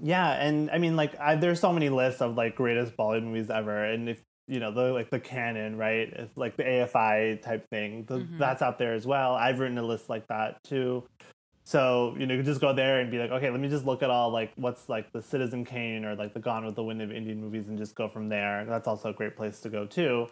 yeah, 0.00 0.32
and 0.42 0.70
I 0.70 0.78
mean 0.78 0.96
like 0.96 1.18
I, 1.20 1.34
there's 1.36 1.60
so 1.60 1.72
many 1.72 1.90
lists 1.90 2.22
of 2.22 2.36
like 2.36 2.56
greatest 2.56 2.96
Bollywood 2.96 3.24
movies 3.24 3.50
ever, 3.50 3.84
and 3.84 4.08
if 4.08 4.22
you 4.50 4.58
know 4.58 4.72
the 4.72 4.92
like 4.92 5.10
the 5.10 5.20
canon, 5.20 5.76
right? 5.76 6.12
It's 6.12 6.36
like 6.36 6.56
the 6.56 6.64
AFI 6.64 7.40
type 7.40 7.68
thing. 7.70 8.04
The, 8.06 8.26
That's 8.36 8.62
out 8.62 8.78
there 8.78 8.94
as 8.94 9.06
well. 9.06 9.34
I've 9.34 9.60
written 9.60 9.78
a 9.78 9.82
list 9.82 10.10
like 10.10 10.26
that 10.26 10.62
too. 10.64 11.04
So 11.64 12.16
you 12.18 12.26
know, 12.26 12.34
you 12.34 12.42
just 12.42 12.60
go 12.60 12.72
there 12.72 12.98
and 12.98 13.10
be 13.12 13.18
like, 13.18 13.30
okay, 13.30 13.48
let 13.48 13.60
me 13.60 13.68
just 13.68 13.86
look 13.86 14.02
at 14.02 14.10
all 14.10 14.30
like 14.30 14.52
what's 14.56 14.88
like 14.88 15.12
the 15.12 15.22
Citizen 15.22 15.64
Kane 15.64 16.04
or 16.04 16.16
like 16.16 16.34
the 16.34 16.40
Gone 16.40 16.66
with 16.66 16.74
the 16.74 16.82
Wind 16.82 17.00
of 17.00 17.12
Indian 17.12 17.40
movies, 17.40 17.68
and 17.68 17.78
just 17.78 17.94
go 17.94 18.08
from 18.08 18.28
there. 18.28 18.64
That's 18.68 18.88
also 18.88 19.10
a 19.10 19.12
great 19.12 19.36
place 19.36 19.60
to 19.60 19.68
go 19.68 19.86
too. 19.86 20.26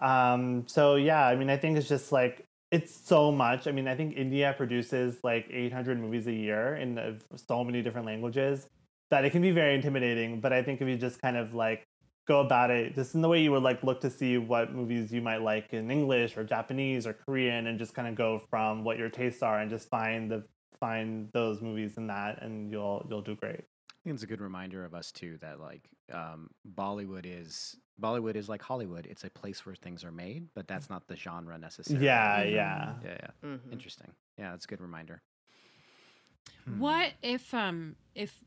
Um, 0.00 0.64
so 0.66 0.96
yeah, 0.96 1.26
I 1.26 1.34
mean, 1.34 1.48
I 1.48 1.56
think 1.56 1.78
it's 1.78 1.88
just 1.88 2.12
like 2.12 2.44
it's 2.70 2.94
so 2.94 3.32
much. 3.32 3.66
I 3.66 3.72
mean, 3.72 3.88
I 3.88 3.94
think 3.94 4.16
India 4.16 4.54
produces 4.54 5.16
like 5.24 5.46
800 5.50 5.98
movies 5.98 6.26
a 6.26 6.32
year 6.32 6.76
in 6.76 6.98
uh, 6.98 7.14
so 7.48 7.64
many 7.64 7.80
different 7.80 8.06
languages 8.06 8.66
that 9.10 9.24
it 9.24 9.30
can 9.30 9.40
be 9.40 9.52
very 9.52 9.74
intimidating. 9.74 10.40
But 10.40 10.52
I 10.52 10.62
think 10.62 10.82
if 10.82 10.88
you 10.88 10.96
just 10.96 11.22
kind 11.22 11.38
of 11.38 11.54
like 11.54 11.86
go 12.26 12.40
about 12.40 12.70
it 12.70 12.94
just 12.94 13.14
in 13.14 13.22
the 13.22 13.28
way 13.28 13.40
you 13.40 13.52
would 13.52 13.62
like 13.62 13.82
look 13.82 14.00
to 14.00 14.10
see 14.10 14.36
what 14.36 14.74
movies 14.74 15.12
you 15.12 15.22
might 15.22 15.42
like 15.42 15.72
in 15.72 15.90
English 15.90 16.36
or 16.36 16.44
Japanese 16.44 17.06
or 17.06 17.12
Korean 17.12 17.68
and 17.68 17.78
just 17.78 17.94
kind 17.94 18.08
of 18.08 18.14
go 18.14 18.40
from 18.50 18.84
what 18.84 18.98
your 18.98 19.08
tastes 19.08 19.42
are 19.42 19.60
and 19.60 19.70
just 19.70 19.88
find 19.88 20.30
the 20.30 20.44
find 20.78 21.30
those 21.32 21.62
movies 21.62 21.96
in 21.96 22.08
that 22.08 22.42
and 22.42 22.70
you'll 22.70 23.06
you'll 23.08 23.22
do 23.22 23.34
great. 23.36 23.60
I 23.60 24.08
think 24.08 24.14
it's 24.14 24.22
a 24.22 24.26
good 24.26 24.40
reminder 24.40 24.84
of 24.84 24.94
us 24.94 25.10
too 25.10 25.38
that 25.40 25.60
like 25.60 25.88
um, 26.12 26.50
Bollywood 26.74 27.24
is 27.24 27.76
Bollywood 28.00 28.36
is 28.36 28.48
like 28.48 28.62
Hollywood. 28.62 29.06
It's 29.06 29.24
a 29.24 29.30
place 29.30 29.64
where 29.64 29.74
things 29.74 30.04
are 30.04 30.12
made, 30.12 30.48
but 30.54 30.68
that's 30.68 30.90
not 30.90 31.08
the 31.08 31.16
genre 31.16 31.56
necessarily. 31.58 32.04
Yeah, 32.04 32.42
yeah. 32.42 32.94
yeah, 33.04 33.16
yeah. 33.20 33.48
Mhm. 33.48 33.72
Interesting. 33.72 34.12
Yeah, 34.38 34.50
that's 34.50 34.64
a 34.64 34.68
good 34.68 34.80
reminder. 34.80 35.22
What 36.78 37.12
if 37.22 37.54
um 37.54 37.96
if 38.14 38.42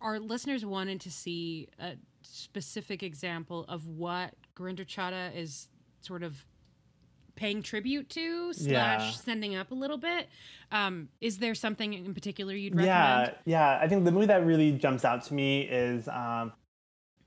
our 0.00 0.18
listeners 0.20 0.64
wanted 0.64 1.00
to 1.02 1.10
see 1.10 1.68
a 1.78 1.94
specific 2.26 3.02
example 3.02 3.64
of 3.68 3.86
what 3.86 4.34
Gurinder 4.56 4.86
Chadha 4.86 5.34
is 5.36 5.68
sort 6.00 6.22
of 6.22 6.44
paying 7.34 7.62
tribute 7.62 8.08
to 8.10 8.52
slash 8.54 9.02
Yeah. 9.02 9.10
sending 9.10 9.54
up 9.56 9.70
a 9.70 9.74
little 9.74 9.98
bit? 9.98 10.28
Um, 10.72 11.08
is 11.20 11.38
there 11.38 11.54
something 11.54 11.92
in 11.92 12.14
particular 12.14 12.54
you'd 12.54 12.74
recommend? 12.74 13.32
yeah. 13.44 13.76
yeah. 13.76 13.78
I 13.82 13.88
think 13.88 14.04
the 14.04 14.12
movie 14.12 14.26
that 14.26 14.44
really 14.46 14.72
jumps 14.72 15.04
out 15.04 15.22
to 15.24 15.34
me 15.34 15.62
is 15.62 16.08
um, 16.08 16.52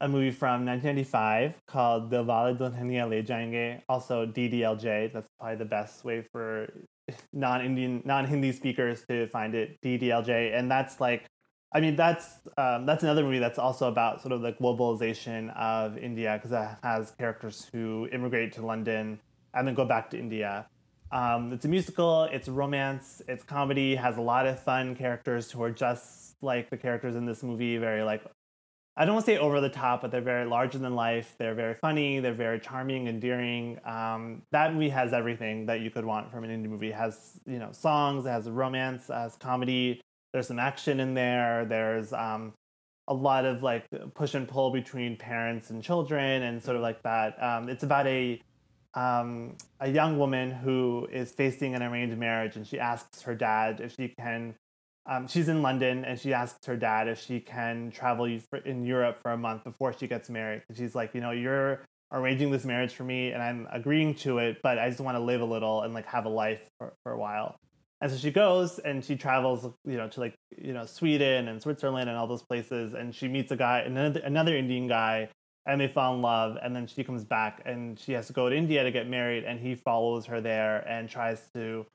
a 0.02 0.08
movie 0.08 0.32
from 0.32 0.66
1995 0.66 1.62
called 1.68 2.12
Dilwale 2.12 2.58
Dulhania 2.58 3.08
Le 3.08 3.22
Jayenge, 3.22 3.82
also 3.88 4.26
DDLJ. 4.26 5.14
That's 5.14 5.28
probably 5.38 5.58
the 5.58 5.66
best 5.66 6.04
way 6.04 6.22
for 6.24 6.72
non-Indian, 7.34 8.02
non-Hindi 8.06 8.52
speakers 8.52 9.06
to 9.10 9.28
find 9.28 9.54
it, 9.54 9.78
DDLJ. 9.84 10.58
And 10.58 10.72
that's 10.72 11.00
like, 11.00 11.26
I 11.72 11.82
mean, 11.82 11.96
that's 11.96 12.40
um, 12.58 12.86
that's 12.86 13.04
another 13.04 13.24
movie 13.24 13.40
that's 13.40 13.60
also 13.60 13.88
about 13.88 14.22
sort 14.22 14.32
of 14.32 14.42
the 14.42 14.54
globalization 14.54 15.56
of 15.56 15.98
India 15.98 16.40
because 16.42 16.52
it 16.52 16.78
has 16.84 17.12
characters 17.12 17.70
who 17.72 18.08
immigrate 18.12 18.54
to 18.54 18.66
London 18.66 19.20
and 19.54 19.68
then 19.68 19.76
go 19.76 19.86
back 19.86 20.10
to 20.12 20.20
India. 20.20 20.68
Um, 21.12 21.54
it's 21.54 21.66
a 21.66 21.68
musical, 21.68 22.24
it's 22.24 22.48
romance, 22.48 23.22
it's 23.28 23.44
comedy, 23.44 23.96
has 23.96 24.18
a 24.18 24.22
lot 24.22 24.46
of 24.46 24.60
fun 24.60 24.96
characters 24.96 25.52
who 25.52 25.62
are 25.64 25.72
just 25.72 26.36
like 26.42 26.70
the 26.70 26.78
characters 26.78 27.16
in 27.16 27.26
this 27.26 27.44
movie, 27.44 27.78
very 27.78 28.04
like 28.04 28.24
I 28.98 29.06
don't 29.06 29.14
want 29.14 29.28
to 29.28 29.32
say 29.32 29.38
over 29.38 29.62
the 29.62 29.70
top, 29.70 30.02
but 30.02 30.12
they're 30.12 30.20
very 30.20 30.46
larger 30.46 30.78
than 30.78 30.94
life. 30.94 31.36
They're 31.38 31.54
very 31.54 31.74
funny. 31.74 32.20
They're 32.20 32.34
very 32.34 32.60
charming, 32.60 33.08
endearing. 33.08 33.80
Um, 33.86 34.42
that 34.52 34.74
movie 34.74 34.90
has 34.90 35.14
everything 35.14 35.68
that 35.68 35.80
you 35.80 35.90
could 35.90 36.04
want 36.04 36.30
from 36.30 36.44
an 36.44 36.50
indie 36.50 36.70
movie. 36.70 36.90
It 36.90 36.96
has 36.96 37.40
you 37.46 37.60
know 37.60 37.72
songs, 37.72 38.26
it 38.26 38.30
has 38.30 38.50
romance, 38.50 39.10
it 39.10 39.14
has 39.14 39.36
comedy. 39.38 40.02
There's 40.34 40.48
some 40.48 40.60
action 40.60 41.00
in 41.00 41.14
there. 41.14 41.66
There's 41.66 42.14
um, 42.14 42.54
a 43.08 43.14
lot 43.14 43.46
of 43.46 43.64
like 43.64 43.86
push 44.14 44.34
and 44.34 44.48
pull 44.48 44.72
between 44.72 45.18
parents 45.18 45.70
and 45.70 45.84
children, 45.84 46.44
and 46.44 46.62
sort 46.64 46.76
of 46.76 46.82
like 46.82 47.02
that. 47.04 47.42
Um, 47.42 47.70
it's 47.70 47.84
about 47.84 48.08
a 48.08 48.42
um, 48.94 49.56
a 49.80 49.90
young 49.90 50.18
woman 50.18 50.52
who 50.52 51.08
is 51.12 51.32
facing 51.32 51.76
an 51.76 51.84
arranged 51.84 52.18
marriage, 52.18 52.56
and 52.56 52.66
she 52.66 52.80
asks 52.80 53.22
her 53.24 53.36
dad 53.36 53.82
if 53.82 53.96
she 53.96 54.10
can 54.10 54.56
um, 55.10 55.28
she's 55.28 55.50
in 55.50 55.64
London 55.64 56.06
and 56.06 56.20
she 56.20 56.34
asks 56.34 56.66
her 56.68 56.78
dad 56.78 57.08
if 57.08 57.20
she 57.20 57.40
can 57.40 57.90
travel 57.90 58.26
in 58.26 58.86
Europe 58.86 59.20
for 59.20 59.32
a 59.32 59.38
month 59.38 59.64
before 59.64 59.92
she 59.92 60.08
gets 60.08 60.30
married. 60.30 60.62
And 60.70 60.78
she's 60.78 60.94
like, 60.94 61.16
you 61.16 61.22
know, 61.22 61.32
you're 61.32 61.82
arranging 62.12 62.52
this 62.52 62.64
marriage 62.64 62.94
for 62.94 63.04
me 63.04 63.32
and 63.32 63.42
I'm 63.42 63.68
agreeing 63.72 64.14
to 64.16 64.38
it, 64.38 64.58
but 64.62 64.78
I 64.78 64.88
just 64.88 65.02
want 65.02 65.16
to 65.16 65.20
live 65.20 65.42
a 65.42 65.46
little 65.46 65.82
and 65.82 65.96
like 65.96 66.06
have 66.06 66.26
a 66.26 66.30
life 66.30 66.70
for, 66.78 66.94
for 67.04 67.12
a 67.12 67.18
while. 67.18 67.56
And 68.02 68.12
so 68.12 68.18
she 68.18 68.32
goes 68.32 68.80
and 68.80 69.04
she 69.04 69.16
travels, 69.16 69.66
you 69.86 69.98
know, 69.98 70.08
to 70.08 70.20
like, 70.20 70.36
you 70.58 70.74
know, 70.74 70.86
Sweden 70.86 71.48
and 71.50 71.62
Switzerland 71.62 72.10
and 72.10 72.18
all 72.18 72.28
those 72.28 72.44
places. 72.44 72.94
And 72.94 73.14
she 73.14 73.28
meets 73.28 73.52
a 73.52 73.58
guy, 73.58 73.80
another, 73.80 74.22
another 74.22 74.56
Indian 74.56 74.88
guy, 74.88 75.30
and 75.66 75.82
they 75.82 75.88
fall 75.88 76.16
in 76.16 76.22
love. 76.22 76.58
And 76.64 76.74
then 76.76 76.88
she 76.88 77.04
comes 77.04 77.26
back 77.26 77.62
and 77.66 78.00
she 78.00 78.14
has 78.14 78.28
to 78.28 78.34
go 78.34 78.50
to 78.50 78.56
India 78.56 78.84
to 78.84 78.92
get 78.92 79.10
married. 79.10 79.44
And 79.44 79.60
he 79.60 79.76
follows 79.76 80.26
her 80.28 80.40
there 80.40 80.78
and 80.88 81.10
tries 81.10 81.42
to 81.54 81.86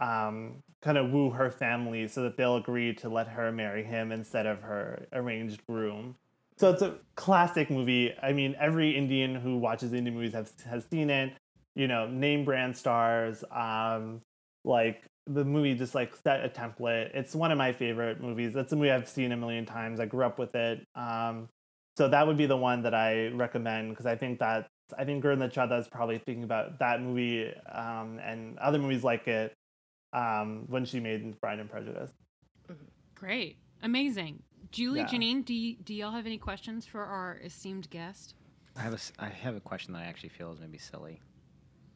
um, 0.00 0.62
kind 0.80 0.96
of 0.96 1.10
woo 1.10 1.30
her 1.30 1.50
family 1.50 2.08
so 2.08 2.22
that 2.22 2.38
they'll 2.38 2.56
agree 2.56 2.94
to 2.94 3.10
let 3.10 3.28
her 3.28 3.52
marry 3.52 3.84
him 3.84 4.12
instead 4.12 4.46
of 4.46 4.62
her 4.62 5.06
arranged 5.12 5.60
groom. 5.66 6.16
So 6.56 6.70
it's 6.70 6.82
a 6.82 6.96
classic 7.16 7.70
movie. 7.70 8.14
I 8.22 8.32
mean, 8.32 8.56
every 8.58 8.96
Indian 8.96 9.34
who 9.34 9.58
watches 9.58 9.92
Indian 9.92 10.14
movies 10.14 10.32
has 10.32 10.52
has 10.66 10.86
seen 10.86 11.10
it. 11.10 11.34
You 11.74 11.86
know, 11.86 12.06
name 12.06 12.44
brand 12.46 12.76
stars. 12.76 13.44
Um, 13.50 14.22
like 14.64 15.04
the 15.26 15.44
movie 15.44 15.74
just 15.74 15.94
like 15.94 16.14
set 16.16 16.44
a 16.44 16.48
template. 16.48 17.10
It's 17.14 17.34
one 17.34 17.52
of 17.52 17.58
my 17.58 17.72
favorite 17.72 18.20
movies. 18.20 18.52
That's 18.52 18.72
a 18.72 18.76
movie 18.76 18.90
I've 18.90 19.08
seen 19.08 19.32
a 19.32 19.36
million 19.36 19.66
times. 19.66 20.00
I 20.00 20.06
grew 20.06 20.24
up 20.24 20.38
with 20.38 20.54
it. 20.54 20.86
Um, 20.94 21.48
so 21.96 22.08
that 22.08 22.26
would 22.26 22.36
be 22.36 22.46
the 22.46 22.56
one 22.56 22.82
that 22.82 22.94
I 22.94 23.28
recommend 23.28 23.90
because 23.90 24.06
I 24.06 24.16
think 24.16 24.38
that 24.38 24.68
I 24.98 25.04
think 25.04 25.22
Gurinder 25.22 25.52
Chadha 25.52 25.78
is 25.78 25.88
probably 25.88 26.18
thinking 26.18 26.44
about 26.44 26.78
that 26.78 27.00
movie 27.00 27.52
um, 27.72 28.18
and 28.24 28.58
other 28.58 28.78
movies 28.78 29.04
like 29.04 29.28
it 29.28 29.54
um, 30.12 30.64
when 30.66 30.84
she 30.84 30.98
made 30.98 31.40
Pride 31.40 31.58
and 31.58 31.70
Prejudice. 31.70 32.10
Great, 33.14 33.58
amazing, 33.82 34.42
Julie, 34.72 35.00
yeah. 35.00 35.06
Janine. 35.06 35.44
Do 35.44 35.52
y- 35.52 35.76
do 35.84 35.94
y'all 35.94 36.12
have 36.12 36.26
any 36.26 36.38
questions 36.38 36.86
for 36.86 37.04
our 37.04 37.38
esteemed 37.44 37.90
guest? 37.90 38.34
I 38.76 38.80
have 38.80 38.94
a 38.94 39.22
I 39.22 39.28
have 39.28 39.56
a 39.56 39.60
question 39.60 39.92
that 39.92 40.00
I 40.00 40.06
actually 40.06 40.30
feel 40.30 40.52
is 40.52 40.60
maybe 40.60 40.78
silly. 40.78 41.20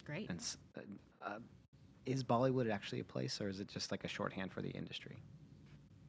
Great. 0.04 0.28
And, 0.28 0.40
uh, 0.76 0.80
uh, 1.26 1.38
is 2.06 2.24
Bollywood 2.24 2.70
actually 2.70 3.00
a 3.00 3.04
place, 3.04 3.40
or 3.40 3.48
is 3.48 3.60
it 3.60 3.68
just 3.68 3.90
like 3.90 4.04
a 4.04 4.08
shorthand 4.08 4.52
for 4.52 4.62
the 4.62 4.70
industry? 4.70 5.16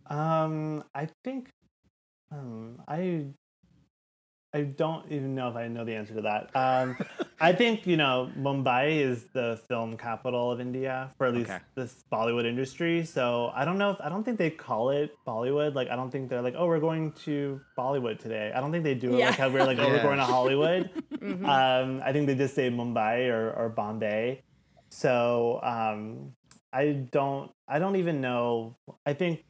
Um, 0.07 0.83
I 0.93 1.07
think 1.23 1.49
um, 2.31 2.81
I 2.87 3.27
I 4.55 4.61
don't 4.61 5.11
even 5.11 5.35
know 5.35 5.49
if 5.49 5.57
I 5.57 5.67
know 5.67 5.83
the 5.83 5.93
answer 5.93 6.13
to 6.13 6.21
that. 6.21 6.49
Um, 6.55 6.97
I 7.41 7.51
think 7.59 7.85
you 7.85 7.97
know 7.97 8.31
Mumbai 8.39 9.01
is 9.01 9.25
the 9.33 9.59
film 9.67 9.97
capital 9.97 10.49
of 10.49 10.61
India 10.61 11.11
for 11.17 11.27
at 11.27 11.33
least 11.33 11.49
okay. 11.49 11.59
this 11.75 12.05
Bollywood 12.09 12.45
industry. 12.45 13.03
So 13.03 13.51
I 13.53 13.65
don't 13.65 13.77
know 13.77 13.91
if 13.91 13.97
I 13.99 14.07
don't 14.07 14.23
think 14.23 14.37
they 14.37 14.49
call 14.49 14.91
it 14.91 15.11
Bollywood. 15.27 15.75
Like 15.75 15.89
I 15.89 15.97
don't 15.97 16.09
think 16.09 16.29
they're 16.29 16.41
like, 16.41 16.55
oh, 16.57 16.67
we're 16.67 16.79
going 16.79 17.11
to 17.25 17.59
Bollywood 17.77 18.17
today. 18.17 18.53
I 18.55 18.61
don't 18.61 18.71
think 18.71 18.85
they 18.85 18.95
do 18.95 19.15
it 19.15 19.19
yeah. 19.19 19.31
like 19.31 19.39
how 19.39 19.49
we're 19.49 19.65
like, 19.65 19.77
oh, 19.77 19.81
yeah. 19.87 19.93
we're 19.93 20.03
going 20.03 20.19
to 20.19 20.23
Hollywood. 20.23 20.89
mm-hmm. 21.13 21.45
um, 21.45 22.01
I 22.05 22.13
think 22.13 22.27
they 22.27 22.35
just 22.35 22.55
say 22.55 22.69
Mumbai 22.69 23.29
or, 23.29 23.51
or 23.51 23.67
Bombay. 23.67 24.41
So 24.95 25.59
um, 25.61 26.31
I 26.71 27.05
don't 27.11 27.51
I 27.67 27.79
don't 27.79 27.97
even 27.97 28.21
know. 28.21 28.77
I 29.05 29.13
think 29.13 29.43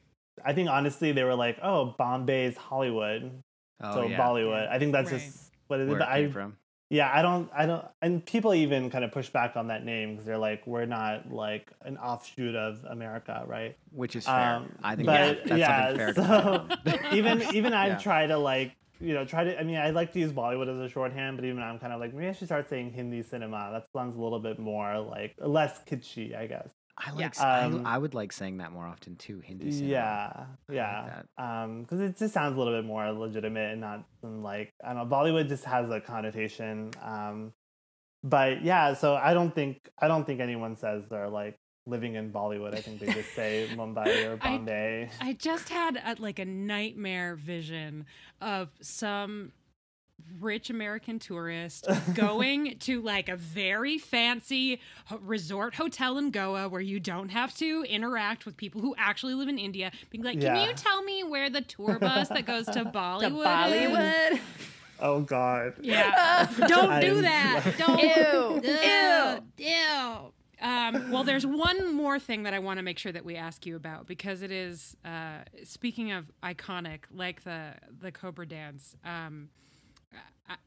I 0.44 0.54
think 0.54 0.70
honestly 0.70 1.12
they 1.12 1.24
were 1.24 1.36
like, 1.36 1.60
oh, 1.62 1.94
Bombay's 2.00 2.58
Hollywood. 2.58 3.44
Oh, 3.84 3.94
so 3.94 4.08
yeah. 4.08 4.18
Bollywood. 4.20 4.68
I 4.70 4.80
think 4.80 4.92
that's 4.92 5.12
right. 5.12 5.22
just 5.22 5.52
what 5.68 5.80
it 5.80 5.84
is. 5.84 5.90
But 5.90 6.02
I, 6.02 6.32
from. 6.32 6.58
yeah, 6.90 7.12
I 7.14 7.22
don't, 7.22 7.50
I 7.56 7.66
don't, 7.68 7.86
and 8.02 8.26
people 8.26 8.56
even 8.56 8.90
kind 8.90 9.04
of 9.04 9.12
push 9.12 9.30
back 9.30 9.56
on 9.56 9.68
that 9.68 9.86
name 9.86 10.12
because 10.12 10.26
they're 10.26 10.38
like, 10.38 10.66
we're 10.66 10.86
not 10.86 11.32
like 11.32 11.72
an 11.84 11.98
offshoot 11.98 12.56
of 12.56 12.84
America, 12.90 13.44
right? 13.46 13.78
Which 13.92 14.16
is 14.16 14.26
fair. 14.26 14.56
Um, 14.56 14.72
I 14.82 14.96
think 14.96 15.06
but, 15.06 15.46
that's 15.46 15.60
yeah, 15.60 15.96
fair. 15.96 16.14
So 16.16 16.68
even 17.12 17.44
even 17.54 17.74
I 17.74 17.88
yeah. 17.88 17.98
try 17.98 18.26
to 18.26 18.38
like 18.38 18.76
you 19.06 19.14
know, 19.14 19.26
try 19.26 19.44
to. 19.44 19.60
I 19.60 19.64
mean, 19.64 19.78
I 19.78 19.92
like 19.92 20.12
to 20.14 20.20
use 20.20 20.32
Bollywood 20.32 20.68
as 20.68 20.80
a 20.80 20.90
shorthand, 20.90 21.38
but 21.38 21.46
even 21.46 21.62
I'm 21.62 21.80
kind 21.80 21.94
of 21.94 22.00
like 22.00 22.14
maybe 22.14 22.28
I 22.28 22.32
should 22.32 22.48
start 22.48 22.70
saying 22.70 22.92
Hindi 22.92 23.22
cinema. 23.22 23.70
That 23.72 23.86
sounds 23.94 24.16
a 24.16 24.22
little 24.22 24.40
bit 24.40 24.58
more 24.60 25.00
like 25.00 25.36
less 25.40 25.80
kitschy, 25.84 26.36
I 26.36 26.48
guess. 26.48 26.72
I 26.98 27.12
like. 27.12 27.36
Yeah. 27.38 27.66
Um, 27.66 27.86
I, 27.86 27.96
I, 27.96 27.98
would 27.98 28.14
like 28.14 28.32
saying 28.32 28.58
that 28.58 28.72
more 28.72 28.86
often 28.86 29.16
too. 29.18 29.40
Hindi 29.40 29.72
cinema. 29.72 29.92
Yeah, 29.92 30.46
yeah. 30.74 31.22
Like 31.38 31.46
um, 31.46 31.82
because 31.82 32.00
it 32.00 32.18
just 32.18 32.34
sounds 32.34 32.56
a 32.56 32.60
little 32.60 32.74
bit 32.74 32.86
more 32.86 33.12
legitimate 33.12 33.72
and 33.72 33.82
not 33.82 34.06
like 34.24 34.74
I 34.84 34.94
don't 34.94 35.10
know. 35.10 35.16
Bollywood 35.16 35.48
just 35.48 35.66
has 35.66 35.90
a 35.90 36.00
connotation. 36.00 36.92
Um, 37.02 37.54
but 38.24 38.64
yeah, 38.64 38.96
so 38.96 39.16
I 39.16 39.34
don't 39.34 39.54
think 39.54 39.88
I 40.00 40.08
don't 40.08 40.26
think 40.26 40.40
anyone 40.40 40.78
says 40.78 41.08
they're 41.10 41.30
like 41.30 41.60
living 41.88 42.16
in 42.16 42.32
Bollywood. 42.32 42.74
I 42.74 42.82
think 42.82 43.00
they 43.00 43.12
just 43.12 43.34
say 43.34 43.68
Mumbai 43.76 44.26
or 44.26 44.38
Bombay. 44.38 45.10
I, 45.22 45.30
I 45.30 45.34
just 45.34 45.70
had 45.70 45.98
a, 45.98 46.16
like 46.20 46.40
a 46.40 46.46
nightmare 46.46 47.36
vision 47.36 48.06
of 48.42 48.70
some 48.82 49.52
rich 50.40 50.70
American 50.70 51.20
tourist 51.20 51.88
going 52.16 52.78
to 52.80 53.02
like 53.02 53.30
a 53.30 53.36
very 53.36 53.98
fancy 53.98 54.80
resort 55.22 55.76
hotel 55.76 56.18
in 56.18 56.32
Goa 56.32 56.70
where 56.70 56.82
you 56.82 57.00
don't 57.00 57.30
have 57.30 57.56
to 57.58 57.86
interact 57.88 58.46
with 58.46 58.58
people 58.58 58.82
who 58.82 58.96
actually 58.98 59.36
live 59.36 59.50
in 59.50 59.60
India, 59.60 59.92
being 60.10 60.24
like, 60.24 60.40
"Can 60.40 60.56
yeah. 60.56 60.68
you 60.68 60.74
tell 60.74 61.04
me 61.04 61.24
where 61.24 61.50
the 61.50 61.62
tour 61.62 62.00
bus 62.00 62.30
that 62.30 62.46
goes 62.46 62.66
to 62.68 62.86
Bollywood?" 62.86 63.20
to 63.22 63.30
Bollywood. 63.30 64.40
Oh 65.00 65.20
God. 65.22 65.74
Yeah. 65.82 66.48
don't 66.68 67.02
do 67.02 67.22
that. 67.22 67.74
Don't. 67.78 68.00
Ew. 68.00 68.62
Ew. 68.64 69.68
Ew. 69.68 70.32
Um, 70.62 71.12
well, 71.12 71.24
there's 71.24 71.46
one 71.46 71.94
more 71.94 72.20
thing 72.20 72.44
that 72.44 72.54
I 72.54 72.60
want 72.60 72.78
to 72.78 72.84
make 72.84 73.00
sure 73.00 73.12
that 73.12 73.26
we 73.26 73.36
ask 73.36 73.66
you 73.66 73.76
about 73.76 74.08
because 74.08 74.42
it 74.42 74.52
is, 74.52 74.96
uh, 75.04 75.40
speaking 75.64 76.12
of 76.12 76.32
iconic, 76.44 77.02
like 77.14 77.44
the 77.44 77.74
the 78.00 78.12
Cobra 78.12 78.48
dance. 78.48 78.96
Um, 79.04 79.50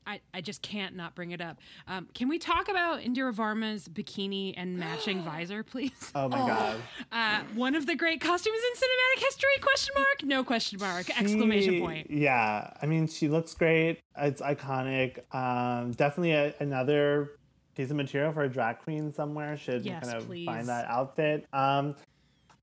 I, 0.07 0.21
I 0.35 0.41
just 0.41 0.63
can't 0.63 0.97
not 0.97 1.15
bring 1.15 1.31
it 1.31 1.41
up. 1.41 1.59
Um, 1.87 2.09
can 2.13 2.29
we 2.29 2.39
talk 2.39 2.69
about 2.69 3.01
Indira 3.01 3.33
Varma's 3.33 3.89
bikini 3.89 4.55
and 4.57 4.77
matching 4.77 5.23
visor, 5.25 5.63
please? 5.63 6.11
Oh 6.15 6.29
my 6.29 6.41
oh. 6.41 6.47
god! 6.47 6.77
Uh, 7.13 7.41
one 7.55 7.75
of 7.75 7.87
the 7.87 7.95
great 7.95 8.21
costumes 8.21 8.57
in 8.57 8.77
cinematic 8.77 9.25
history? 9.25 9.51
Question 9.61 9.95
mark? 9.97 10.25
No 10.25 10.45
question 10.45 10.81
mark! 10.81 11.07
She, 11.07 11.13
exclamation 11.13 11.81
point! 11.81 12.11
Yeah, 12.11 12.73
I 12.81 12.87
mean, 12.87 13.07
she 13.07 13.29
looks 13.29 13.55
great. 13.55 14.01
It's 14.17 14.41
iconic. 14.41 15.21
Um, 15.35 15.93
definitely 15.93 16.33
a, 16.33 16.55
another 16.59 17.38
piece 17.79 17.91
of 17.91 17.97
material 17.97 18.33
for 18.33 18.43
a 18.43 18.49
drag 18.49 18.81
queen 18.81 19.13
somewhere. 19.15 19.57
Should 19.57 19.87
yes, 19.87 20.05
kind 20.05 20.17
of 20.17 20.27
please. 20.27 20.45
find 20.45 20.69
that 20.69 20.87
outfit. 20.87 21.47
Um, 21.53 21.95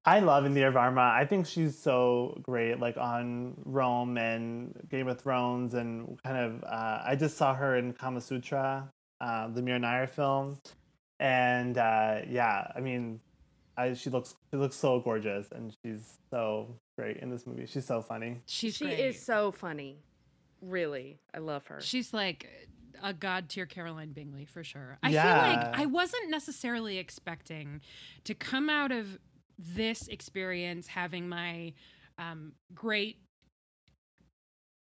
I 0.03 0.19
love 0.19 0.43
Indira 0.43 0.71
Varma. 0.71 1.09
I 1.11 1.25
think 1.25 1.47
she's 1.47 1.75
so 1.75 2.37
great, 2.43 2.79
like 2.79 2.97
on 2.97 3.55
Rome 3.63 4.17
and 4.17 4.75
Game 4.91 5.07
of 5.07 5.19
Thrones, 5.19 5.73
and 5.73 6.21
kind 6.21 6.37
of. 6.37 6.63
Uh, 6.63 7.01
I 7.03 7.15
just 7.15 7.37
saw 7.37 7.55
her 7.55 7.77
in 7.77 7.93
Kama 7.93 8.21
Sutra, 8.21 8.91
uh, 9.21 9.47
the 9.47 9.61
Mira 9.61 9.79
Nair 9.79 10.05
film, 10.05 10.59
and 11.19 11.77
uh, 11.77 12.19
yeah, 12.29 12.67
I 12.75 12.81
mean, 12.81 13.21
I, 13.77 13.93
she 13.93 14.09
looks 14.09 14.35
she 14.51 14.57
looks 14.57 14.75
so 14.75 14.99
gorgeous, 14.99 15.47
and 15.51 15.73
she's 15.81 16.19
so 16.29 16.75
great 16.97 17.17
in 17.17 17.31
this 17.31 17.47
movie. 17.47 17.65
She's 17.65 17.85
so 17.85 18.01
funny. 18.01 18.41
She's 18.45 18.75
she 18.75 18.85
great. 18.85 18.99
is 18.99 19.25
so 19.25 19.51
funny. 19.51 20.03
Really, 20.61 21.19
I 21.33 21.39
love 21.39 21.65
her. 21.67 21.79
She's 21.79 22.13
like 22.13 22.47
a 23.05 23.13
god 23.13 23.47
tier 23.49 23.65
Caroline 23.67 24.11
Bingley 24.11 24.45
for 24.45 24.63
sure. 24.63 24.97
I 25.03 25.09
yeah. 25.09 25.23
feel 25.23 25.53
like 25.63 25.79
I 25.79 25.85
wasn't 25.85 26.29
necessarily 26.31 26.97
expecting 26.97 27.81
to 28.25 28.33
come 28.33 28.69
out 28.69 28.91
of 28.91 29.19
this 29.57 30.07
experience 30.07 30.87
having 30.87 31.29
my 31.29 31.73
um, 32.17 32.53
great 32.73 33.17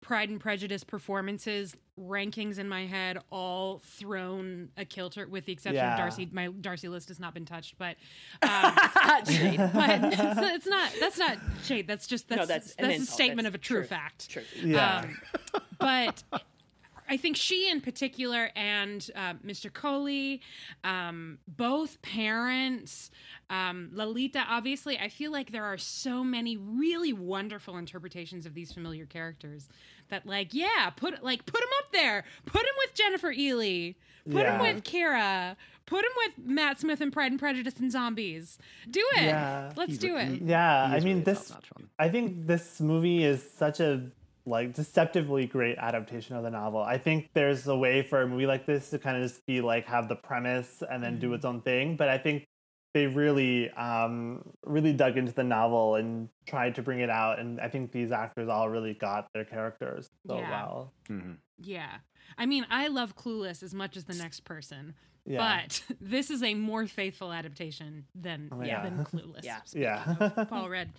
Pride 0.01 0.31
and 0.31 0.41
Prejudice 0.41 0.85
performances 0.85 1.77
rankings 2.01 2.59
in 2.59 2.69
my 2.69 2.87
head 2.87 3.19
all 3.31 3.83
thrown 3.85 4.69
a 4.77 4.85
kilter 4.85 5.27
with 5.27 5.45
the 5.45 5.53
exception 5.53 5.75
Yeah. 5.75 5.95
of 5.95 5.99
Darcy 5.99 6.29
my 6.33 6.47
Darcy 6.61 6.89
list 6.89 7.09
has 7.09 7.19
not 7.21 7.35
been 7.35 7.45
touched 7.45 7.77
but 7.77 7.97
um, 8.41 8.49
but 8.95 9.27
it's, 9.29 10.41
it's 10.41 10.67
not 10.67 10.93
that's 11.01 11.19
not 11.19 11.37
shade 11.65 11.87
that's 11.89 12.07
just 12.07 12.29
that's 12.29 12.39
No, 12.39 12.47
that's 12.47 12.75
that's, 12.75 12.79
an 12.79 12.85
a 12.91 12.93
insult. 12.95 13.09
statement 13.09 13.45
That's 13.45 13.55
of 13.57 13.61
a 13.61 13.65
true 13.65 13.79
truth. 13.81 13.89
fact 13.89 14.31
Truth. 14.31 14.47
Yeah. 14.63 15.05
um, 15.55 15.63
but 15.81 16.23
I 17.09 17.17
think 17.17 17.37
she 17.37 17.71
in 17.71 17.81
particular 17.81 18.51
and 18.55 19.09
uh, 19.17 19.35
Mr. 19.45 19.71
Kohli, 19.71 20.41
um, 20.85 21.39
both 21.49 22.01
parents, 22.03 23.11
um, 23.51 23.91
Lalita, 23.93 24.45
obviously, 24.49 24.99
I 24.99 25.09
feel 25.09 25.33
like 25.33 25.53
there 25.53 25.65
are 25.65 25.79
so 25.79 26.23
many 26.23 26.57
really 26.57 27.13
wonderful 27.13 27.77
interpretations 27.79 28.45
of 28.47 28.55
these 28.55 28.73
familiar 28.73 29.07
characters 29.07 29.69
that, 30.11 30.27
like, 30.27 30.53
yeah, 30.55 30.91
put 30.97 31.23
like 31.23 31.47
put 31.47 31.61
him 31.61 31.69
up 31.85 31.93
there, 31.93 32.25
put 32.47 32.63
him 32.63 32.75
with 32.79 32.95
Jennifer 32.95 33.33
Ehle, 33.33 33.95
put 34.31 34.47
him 34.47 34.61
Yeah. 34.61 34.63
with 34.63 34.85
Keira, 34.85 35.57
put 35.87 36.05
him 36.05 36.11
with 36.27 36.47
Matt 36.47 36.79
Smith 36.81 37.01
and 37.01 37.13
Pride 37.13 37.31
and 37.33 37.39
Prejudice 37.41 37.79
and 37.79 37.91
Zombies. 37.93 38.59
Do 38.91 39.01
it. 39.17 39.23
Yeah. 39.25 39.73
Let's 39.77 39.93
He's- 39.93 40.01
do 40.01 40.17
it. 40.17 40.29
he- 40.29 40.45
Yeah, 40.45 40.89
he 40.91 40.97
I 40.97 41.01
mean 41.01 41.07
really 41.09 41.21
this. 41.23 41.53
I 41.99 42.09
think 42.09 42.47
this 42.47 42.81
movie 42.81 43.25
is 43.25 43.43
such 43.57 43.81
a 43.81 44.11
like 44.49 44.75
deceptively 44.75 45.47
great 45.47 45.77
adaptation 45.79 46.37
of 46.37 46.43
the 46.43 46.51
novel. 46.51 46.81
I 46.81 46.99
think 46.99 47.31
there's 47.35 47.67
a 47.67 47.77
way 47.77 48.03
for 48.03 48.23
a 48.23 48.27
movie 48.29 48.47
like 48.47 48.67
this 48.67 48.91
to 48.91 48.99
kind 48.99 49.17
of 49.17 49.23
just 49.23 49.45
be 49.47 49.61
like 49.61 49.87
have 49.87 50.09
the 50.09 50.17
premise 50.17 50.83
and 50.91 51.03
then 51.03 51.19
do 51.19 51.35
its 51.35 51.45
own 51.45 51.61
thing, 51.61 51.97
but 51.97 52.09
I 52.09 52.19
think 52.19 52.47
they 52.95 53.07
really 53.07 53.71
um 53.73 54.43
really 54.65 54.93
dug 54.95 55.19
into 55.19 55.33
the 55.33 55.45
novel 55.45 55.97
and 55.97 56.29
tried 56.47 56.75
to 56.77 56.83
bring 56.83 57.01
it 57.01 57.11
out 57.11 57.39
and 57.39 57.61
I 57.61 57.69
think 57.69 57.93
these 57.93 58.11
actors 58.11 58.49
all 58.49 58.69
really 58.71 58.95
got 58.95 59.29
their 59.35 59.45
characters 59.45 60.09
so 60.27 60.39
Yeah. 60.39 60.51
well. 60.51 60.93
Mhm. 61.09 61.37
Yeah. 61.59 61.99
I 62.39 62.47
mean, 62.47 62.67
I 62.71 62.89
love 62.89 63.15
Clueless 63.17 63.63
as 63.63 63.75
much 63.75 63.97
as 63.97 64.05
the 64.05 64.15
next 64.15 64.41
person. 64.45 64.95
Yeah. 65.27 65.39
But 65.67 65.83
this 66.01 66.31
is 66.31 66.43
a 66.43 66.55
more 66.55 66.87
faithful 66.87 67.33
adaptation 67.33 68.07
than, 68.15 68.49
Oh, 68.51 68.61
yeah. 68.63 68.67
yeah. 68.67 68.83
than 68.85 69.05
Clueless. 69.05 69.45
Yeah. 69.45 69.61
Yeah. 69.75 70.45
Paul 70.49 70.71
Rudd. 70.71 70.89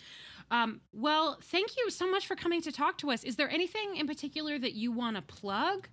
Um, 0.52 0.82
well, 0.94 1.38
thank 1.42 1.78
you 1.78 1.90
so 1.90 2.10
much 2.10 2.28
for 2.28 2.36
coming 2.36 2.62
to 2.64 2.72
talk 2.72 2.98
to 3.00 3.12
us. 3.12 3.24
Is 3.24 3.36
there 3.36 3.50
anything 3.50 3.96
in 3.98 4.08
particular 4.08 4.58
that 4.60 4.74
you 4.74 4.92
want 4.92 5.16
to 5.16 5.22
plug 5.22 5.88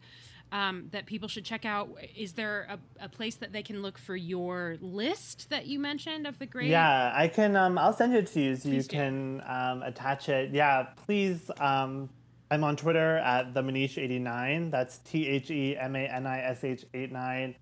um, 0.52 0.88
that 0.92 1.06
people 1.06 1.28
should 1.28 1.44
check 1.44 1.64
out? 1.64 1.90
Is 2.16 2.32
there 2.32 2.66
a, 2.70 3.04
a 3.04 3.08
place 3.08 3.34
that 3.36 3.52
they 3.52 3.62
can 3.62 3.82
look 3.82 3.98
for 3.98 4.16
your 4.16 4.76
list 4.80 5.50
that 5.50 5.66
you 5.66 5.78
mentioned 5.78 6.26
of 6.26 6.38
the 6.38 6.46
great? 6.46 6.68
Yeah, 6.68 7.12
I 7.14 7.28
can. 7.28 7.56
Um, 7.56 7.78
I'll 7.78 7.92
send 7.92 8.14
it 8.14 8.26
to 8.28 8.40
you 8.40 8.56
so 8.56 8.68
you 8.68 8.82
do. 8.82 8.88
can 8.88 9.42
um, 9.46 9.82
attach 9.82 10.28
it. 10.28 10.52
Yeah, 10.52 10.86
please. 11.04 11.50
Um, 11.60 12.08
I'm 12.50 12.62
on 12.62 12.76
Twitter 12.76 13.18
at 13.18 13.54
the 13.54 13.62
Manish89. 13.62 14.70
That's 14.70 14.98
T 14.98 15.26
H 15.26 15.50
E 15.50 15.76
M 15.76 15.96
A 15.96 16.06
N 16.06 16.26
I 16.26 16.40
S 16.40 16.64
H 16.64 16.84
89. 16.94 17.56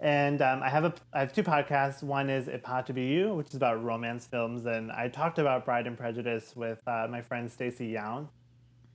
And 0.00 0.40
um, 0.42 0.62
I 0.62 0.68
have 0.68 0.84
a 0.84 0.94
I 1.12 1.20
have 1.20 1.32
two 1.32 1.42
podcasts. 1.42 2.02
One 2.02 2.30
is 2.30 2.46
It 2.46 2.62
Ought 2.64 2.86
to 2.86 2.92
Be 2.92 3.06
You, 3.06 3.34
which 3.34 3.48
is 3.48 3.54
about 3.56 3.82
romance 3.82 4.26
films, 4.26 4.64
and 4.66 4.92
I 4.92 5.08
talked 5.08 5.38
about 5.40 5.64
Bride 5.64 5.86
and 5.88 5.98
Prejudice 5.98 6.54
with 6.54 6.80
uh, 6.86 7.08
my 7.10 7.20
friend 7.20 7.50
Stacey 7.50 7.88
Young. 7.88 8.28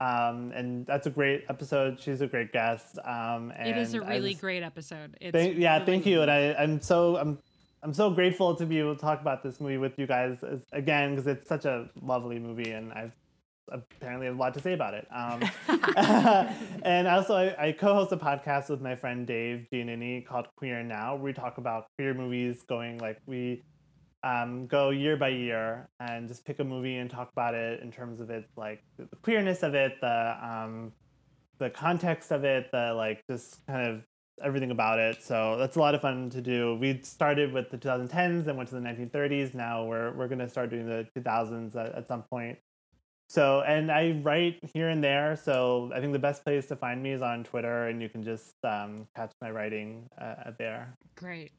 Um, 0.00 0.50
and 0.54 0.86
that's 0.86 1.06
a 1.06 1.10
great 1.10 1.44
episode. 1.48 2.00
She's 2.00 2.20
a 2.20 2.26
great 2.26 2.52
guest. 2.52 2.98
Um, 3.04 3.52
and 3.56 3.68
it 3.68 3.76
is 3.78 3.94
a 3.94 4.00
really 4.00 4.30
just- 4.30 4.40
great 4.40 4.62
episode. 4.62 5.16
It's 5.20 5.34
Thank, 5.36 5.58
yeah, 5.58 5.74
really- 5.74 5.86
thank 5.86 6.06
you, 6.06 6.22
and 6.22 6.30
I, 6.30 6.54
I'm 6.54 6.80
so 6.80 7.16
I'm 7.16 7.38
I'm 7.82 7.92
so 7.92 8.10
grateful 8.10 8.54
to 8.56 8.64
be 8.64 8.78
able 8.78 8.94
to 8.94 9.00
talk 9.00 9.20
about 9.20 9.42
this 9.42 9.60
movie 9.60 9.76
with 9.76 9.98
you 9.98 10.06
guys 10.06 10.42
as, 10.42 10.60
again 10.72 11.10
because 11.10 11.26
it's 11.26 11.46
such 11.46 11.66
a 11.66 11.90
lovely 12.00 12.38
movie, 12.38 12.70
and 12.70 12.92
I've 12.94 13.12
apparently 13.70 14.26
have 14.26 14.36
a 14.36 14.38
lot 14.38 14.54
to 14.54 14.60
say 14.60 14.72
about 14.72 14.94
it. 14.94 15.06
Um, 15.14 15.42
and 16.82 17.08
also, 17.08 17.34
I, 17.34 17.68
I 17.68 17.72
co-host 17.72 18.12
a 18.12 18.16
podcast 18.16 18.68
with 18.68 18.80
my 18.80 18.94
friend 18.94 19.26
Dave 19.26 19.66
Giannini 19.72 20.26
called 20.26 20.46
Queer 20.56 20.82
Now, 20.82 21.14
where 21.14 21.24
we 21.24 21.32
talk 21.32 21.58
about 21.58 21.86
queer 21.98 22.14
movies, 22.14 22.62
going 22.62 22.98
like 22.98 23.20
we 23.26 23.62
um, 24.22 24.66
go 24.66 24.90
year 24.90 25.16
by 25.16 25.28
year 25.28 25.88
and 26.00 26.28
just 26.28 26.44
pick 26.44 26.58
a 26.58 26.64
movie 26.64 26.96
and 26.96 27.10
talk 27.10 27.30
about 27.32 27.54
it 27.54 27.82
in 27.82 27.92
terms 27.92 28.20
of 28.20 28.30
its 28.30 28.48
like 28.56 28.82
the 28.96 29.16
queerness 29.22 29.62
of 29.62 29.74
it, 29.74 30.00
the 30.00 30.36
um, 30.42 30.92
the 31.58 31.70
context 31.70 32.32
of 32.32 32.44
it, 32.44 32.70
the 32.72 32.94
like 32.94 33.22
just 33.28 33.64
kind 33.66 33.88
of 33.88 34.02
everything 34.42 34.70
about 34.70 34.98
it. 34.98 35.22
So 35.22 35.56
that's 35.58 35.76
a 35.76 35.80
lot 35.80 35.94
of 35.94 36.00
fun 36.00 36.30
to 36.30 36.40
do. 36.40 36.76
We 36.80 37.00
started 37.02 37.52
with 37.52 37.70
the 37.70 37.78
2010s 37.78 38.46
and 38.48 38.56
went 38.56 38.68
to 38.70 38.74
the 38.74 38.80
1930s. 38.80 39.54
Now 39.54 39.84
we're 39.84 40.12
we're 40.12 40.28
gonna 40.28 40.48
start 40.48 40.70
doing 40.70 40.86
the 40.86 41.06
2000s 41.16 41.76
at, 41.76 41.94
at 41.94 42.08
some 42.08 42.22
point. 42.22 42.58
So 43.28 43.62
and 43.62 43.90
I 43.90 44.20
write 44.22 44.60
here 44.74 44.88
and 44.88 45.02
there. 45.02 45.36
So 45.36 45.90
I 45.94 46.00
think 46.00 46.12
the 46.12 46.18
best 46.18 46.44
place 46.44 46.66
to 46.66 46.76
find 46.76 47.02
me 47.02 47.12
is 47.12 47.22
on 47.22 47.44
Twitter, 47.44 47.88
and 47.88 48.00
you 48.02 48.08
can 48.08 48.22
just 48.22 48.54
um, 48.64 49.08
catch 49.16 49.32
my 49.40 49.50
writing 49.50 50.08
uh, 50.20 50.52
there. 50.58 50.96
Great. 51.16 51.52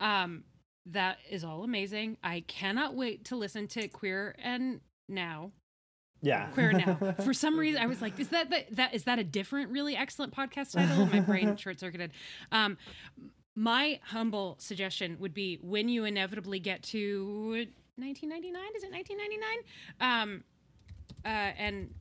Um, 0.00 0.44
that 0.86 1.18
is 1.30 1.44
all 1.44 1.64
amazing. 1.64 2.16
I 2.22 2.40
cannot 2.46 2.94
wait 2.94 3.26
to 3.26 3.36
listen 3.36 3.68
to 3.68 3.88
Queer 3.88 4.34
and 4.42 4.80
Now. 5.08 5.52
Yeah, 6.20 6.46
Queer 6.48 6.72
Now. 6.72 7.14
For 7.24 7.32
some 7.32 7.58
reason, 7.58 7.80
I 7.80 7.86
was 7.86 8.02
like, 8.02 8.18
"Is 8.18 8.28
that 8.28 8.50
the, 8.50 8.64
that 8.72 8.94
is 8.94 9.04
that 9.04 9.18
a 9.18 9.24
different, 9.24 9.70
really 9.70 9.96
excellent 9.96 10.34
podcast 10.34 10.72
title?" 10.72 11.06
My 11.06 11.20
brain 11.20 11.56
short 11.58 11.78
circuited. 11.78 12.12
Um, 12.50 12.76
my 13.54 14.00
humble 14.04 14.56
suggestion 14.58 15.16
would 15.20 15.34
be 15.34 15.58
when 15.62 15.88
you 15.88 16.04
inevitably 16.04 16.60
get 16.60 16.82
to 16.84 17.66
1999. 17.96 18.62
Is 18.76 18.82
it 18.84 18.92
1999? 18.92 19.58
Um, 20.00 20.44
uh, 21.24 21.28
and 21.28 21.94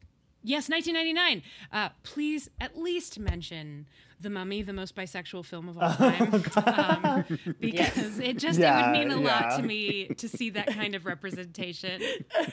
yes, 0.44 0.70
1999. 0.70 1.44
Uh, 1.72 1.90
please 2.04 2.50
at 2.62 2.78
least 2.78 3.20
mention 3.20 3.88
The 4.22 4.30
Mummy, 4.30 4.62
the 4.64 4.74
most 4.74 4.96
bisexual 4.96 5.46
film 5.46 5.70
of 5.70 5.78
all 5.78 5.94
time, 5.94 6.34
um, 6.66 7.26
because 7.60 8.20
it 8.20 8.38
just 8.38 8.60
it 8.60 8.64
would 8.74 8.92
mean 8.92 9.12
a 9.12 9.18
lot 9.20 9.58
to 9.58 9.64
me 9.64 10.08
to 10.18 10.28
see 10.28 10.50
that 10.52 10.68
kind 10.68 10.96
of 10.96 11.06
representation. 11.06 12.02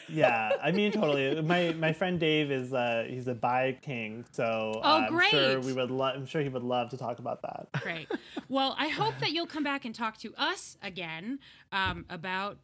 yeah. 0.08 0.50
I 0.62 0.72
mean, 0.72 0.92
totally. 0.92 1.40
My 1.42 1.72
my 1.72 1.92
friend 1.92 2.18
Dave 2.20 2.50
is 2.50 2.72
uh, 2.72 3.06
he's 3.08 3.28
a 3.28 3.34
bi 3.34 3.78
king, 3.80 4.24
so 4.32 4.80
Oh, 4.82 4.98
I'm 5.00 5.08
sure 5.30 5.54
great. 5.56 5.64
we 5.64 5.72
would. 5.72 5.90
Lo- 5.90 6.12
I'm 6.14 6.26
sure 6.26 6.42
he 6.42 6.48
would 6.48 6.62
love 6.62 6.90
to 6.90 6.96
talk 6.98 7.18
about 7.18 7.42
that. 7.42 7.82
Great. 7.82 8.08
Well, 8.48 8.74
I 8.78 8.88
hope 8.88 9.14
that 9.20 9.30
you'll 9.32 9.46
come 9.46 9.64
back 9.64 9.84
and 9.84 9.94
talk 9.94 10.18
to 10.18 10.34
us 10.36 10.76
again 10.82 11.38
um, 11.72 12.04
about 12.10 12.58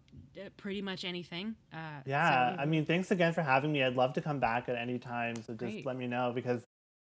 pretty 0.57 0.83
much 0.83 1.05
anything. 1.05 1.55
Uh, 1.73 2.01
Yeah, 2.07 2.57
so- 2.57 2.63
I 2.63 2.67
mean, 2.67 2.85
thanks 2.85 3.11
again 3.11 3.33
for 3.33 3.43
having 3.43 3.73
me. 3.73 3.83
I'd 3.83 3.97
love 3.97 4.13
to 4.15 4.21
come 4.23 4.39
back 4.41 4.69
at 4.69 4.77
any 4.77 4.99
time. 4.99 5.37
So 5.37 5.53
just 5.53 5.59
Great. 5.59 5.87
let 5.87 5.97
me 5.97 6.07
know 6.07 6.33
because 6.35 6.63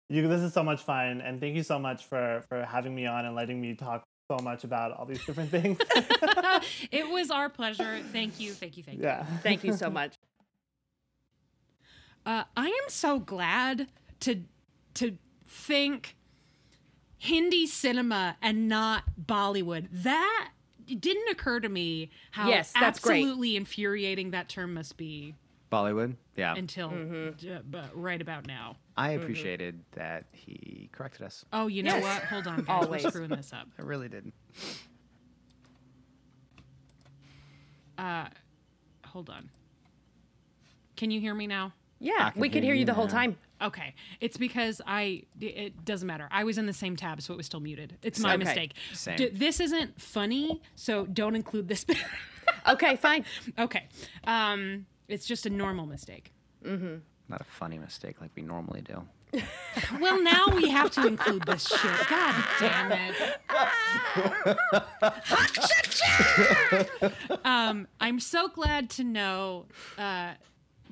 you. 0.09 0.27
This 0.29 0.43
is 0.43 0.53
so 0.53 0.63
much 0.63 0.83
fun, 0.83 1.21
and 1.21 1.41
thank 1.41 1.57
you 1.57 1.63
so 1.63 1.79
much 1.79 2.05
for 2.07 2.43
for 2.49 2.65
having 2.65 2.95
me 2.95 3.07
on 3.07 3.25
and 3.27 3.35
letting 3.35 3.61
me 3.61 3.75
talk 3.75 4.05
so 4.31 4.39
much 4.43 4.65
about 4.65 4.93
all 4.93 5.07
these 5.07 5.25
different 5.25 5.51
things. 5.51 5.79
it 6.91 7.09
was 7.09 7.31
our 7.31 7.49
pleasure. 7.49 8.01
Thank 8.13 8.41
you. 8.41 8.53
Thank 8.53 8.77
you. 8.77 8.83
Thank 8.83 8.99
you. 8.99 9.05
yeah. 9.05 9.25
Thank 9.43 9.65
you 9.65 9.73
so 9.73 9.91
much. 9.91 10.15
Uh, 12.25 12.45
I 12.57 12.67
am 12.67 12.89
so 12.89 13.19
glad 13.19 13.89
to 14.21 14.43
to 14.95 15.17
think 15.47 16.17
Hindi 17.19 17.67
cinema 17.67 18.37
and 18.43 18.69
not 18.69 19.05
Bollywood. 19.21 19.89
That 19.91 20.51
it 20.89 21.01
didn't 21.01 21.29
occur 21.31 21.61
to 21.61 21.69
me 21.69 22.11
how 22.31 22.49
Yes, 22.49 22.73
that's 22.73 22.99
great. 23.01 23.19
absolutely 23.23 23.57
infuriating 23.57 24.31
that 24.33 24.49
term 24.49 24.75
must 24.75 24.97
be 24.97 25.35
Bollywood. 25.73 26.17
Yeah. 26.37 26.55
until 26.55 26.91
Mm-hmm. 26.91 27.51
uh, 27.51 27.59
but 27.69 27.91
right 28.01 28.21
about 28.21 28.47
now. 28.47 28.77
I 28.97 29.11
appreciated 29.13 29.81
that 29.93 30.25
he 30.33 30.89
corrected 30.93 31.23
us. 31.23 31.45
Oh, 31.53 31.67
you 31.67 31.83
know 31.83 31.97
Yes. 31.97 32.03
what? 32.03 32.23
Hold 32.31 32.47
on, 32.47 32.57
guys. 32.65 32.85
Always. 32.85 33.05
We're 33.05 33.11
screwing 33.11 33.31
this 33.31 33.53
up. 33.53 33.69
I 33.79 33.83
really 33.83 34.09
did. 34.09 34.33
Uh, 37.99 38.27
hold 39.07 39.31
on. 39.31 39.49
Can 40.97 41.11
you 41.11 41.21
hear 41.21 41.35
me 41.35 41.47
now? 41.47 41.73
Yeah, 41.99 42.31
can 42.31 42.41
we 42.41 42.49
could 42.49 42.57
hear 42.63 42.65
hear 42.65 42.75
you 42.75 42.81
you 42.81 42.87
the 42.87 42.95
whole 42.95 43.09
time. 43.09 43.37
Okay, 43.63 43.95
it's 44.21 44.37
because 44.37 44.81
I. 44.87 45.23
It 45.41 45.85
doesn't 45.85 46.07
matter. 46.07 46.29
I 46.31 46.45
was 46.45 46.59
in 46.59 46.67
the 46.67 46.73
same 46.73 46.95
tab, 46.97 47.23
so 47.23 47.33
it 47.33 47.37
was 47.37 47.47
still 47.47 47.61
muted. 47.61 47.97
It's 48.03 48.19
my 48.21 48.35
Okay. 48.35 48.45
mistake. 48.45 48.73
Same. 48.93 49.17
D- 49.17 49.31
this 49.33 49.61
isn't 49.61 50.01
funny, 50.01 50.61
so 50.75 51.07
don't 51.07 51.35
include 51.35 51.69
this 51.69 51.85
bit. 51.91 51.97
Okay, 52.69 52.97
fine. 52.97 53.25
okay, 53.59 53.89
um, 54.25 54.87
it's 55.09 55.27
just 55.27 55.47
a 55.47 55.51
normal 55.51 55.87
mistake. 55.87 56.33
Mm-hmm. 56.65 56.97
Not 57.29 57.41
a 57.41 57.45
funny 57.45 57.79
mistake 57.79 58.21
like 58.21 58.31
we 58.37 58.43
normally 58.43 58.83
do. 58.83 59.03
Well, 60.01 60.23
now 60.23 60.47
we 60.55 60.71
have 60.71 60.91
to 60.93 61.07
include 61.07 61.43
this 61.45 61.67
shit. 61.67 62.09
God 62.09 62.45
damn 62.61 62.93
it. 62.93 64.57
um, 67.45 67.87
I'm 68.01 68.21
so 68.21 68.49
glad 68.49 68.89
to 68.91 69.05
know 69.05 69.67
uh, 69.99 70.35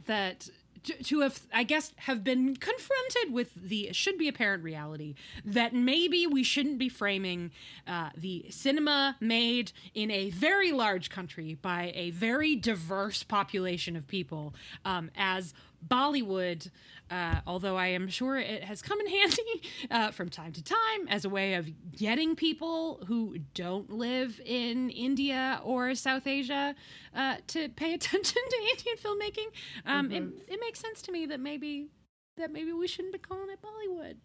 that 0.06 0.48
to, 0.84 1.20
have, 1.20 1.40
I 1.52 1.64
guess, 1.64 1.92
have 1.96 2.22
been 2.22 2.56
confronted 2.56 3.32
with 3.32 3.50
the 3.54 3.90
should 3.92 4.18
be 4.18 4.28
apparent 4.28 4.62
reality 4.62 5.14
that 5.44 5.72
maybe 5.72 6.26
we 6.26 6.42
shouldn't 6.42 6.78
be 6.78 6.88
framing 6.88 7.50
uh, 7.86 8.10
the 8.16 8.46
cinema 8.50 9.16
made 9.20 9.72
in 9.94 10.10
a 10.10 10.30
very 10.30 10.72
large 10.72 11.10
country 11.10 11.58
by 11.60 11.92
a 11.94 12.10
very 12.10 12.56
diverse 12.56 13.22
population 13.22 13.96
of 13.96 14.06
people 14.06 14.54
um, 14.84 15.10
as 15.16 15.54
Bollywood, 15.86 16.70
uh, 17.10 17.40
although 17.46 17.76
I 17.76 17.88
am 17.88 18.08
sure 18.08 18.36
it 18.38 18.64
has 18.64 18.82
come 18.82 19.00
in 19.00 19.06
handy 19.18 19.62
uh, 19.90 20.10
from 20.10 20.28
time 20.28 20.52
to 20.52 20.62
time 20.62 21.08
as 21.08 21.24
a 21.24 21.28
way 21.28 21.54
of 21.54 21.68
getting 21.92 22.34
people 22.36 23.02
who 23.06 23.38
don't 23.54 23.90
live 23.90 24.40
in 24.44 24.90
India 24.90 25.60
or 25.64 25.94
South 25.94 26.26
Asia 26.26 26.74
uh, 27.14 27.36
to 27.48 27.68
pay 27.70 27.94
attention 27.98 28.42
to 28.50 28.56
Indian 28.70 28.96
filmmaking. 28.96 29.46
Um, 29.86 30.10
it, 30.12 30.22
it 30.54 30.60
makes 30.60 30.80
sense 30.80 31.02
to 31.02 31.12
me 31.12 31.26
that 31.26 31.40
maybe 31.40 31.88
that 32.36 32.50
maybe 32.52 32.72
we 32.72 32.88
shouldn't 32.88 33.12
be 33.12 33.18
calling 33.20 33.48
it 33.50 33.60
Bollywood. 33.62 34.16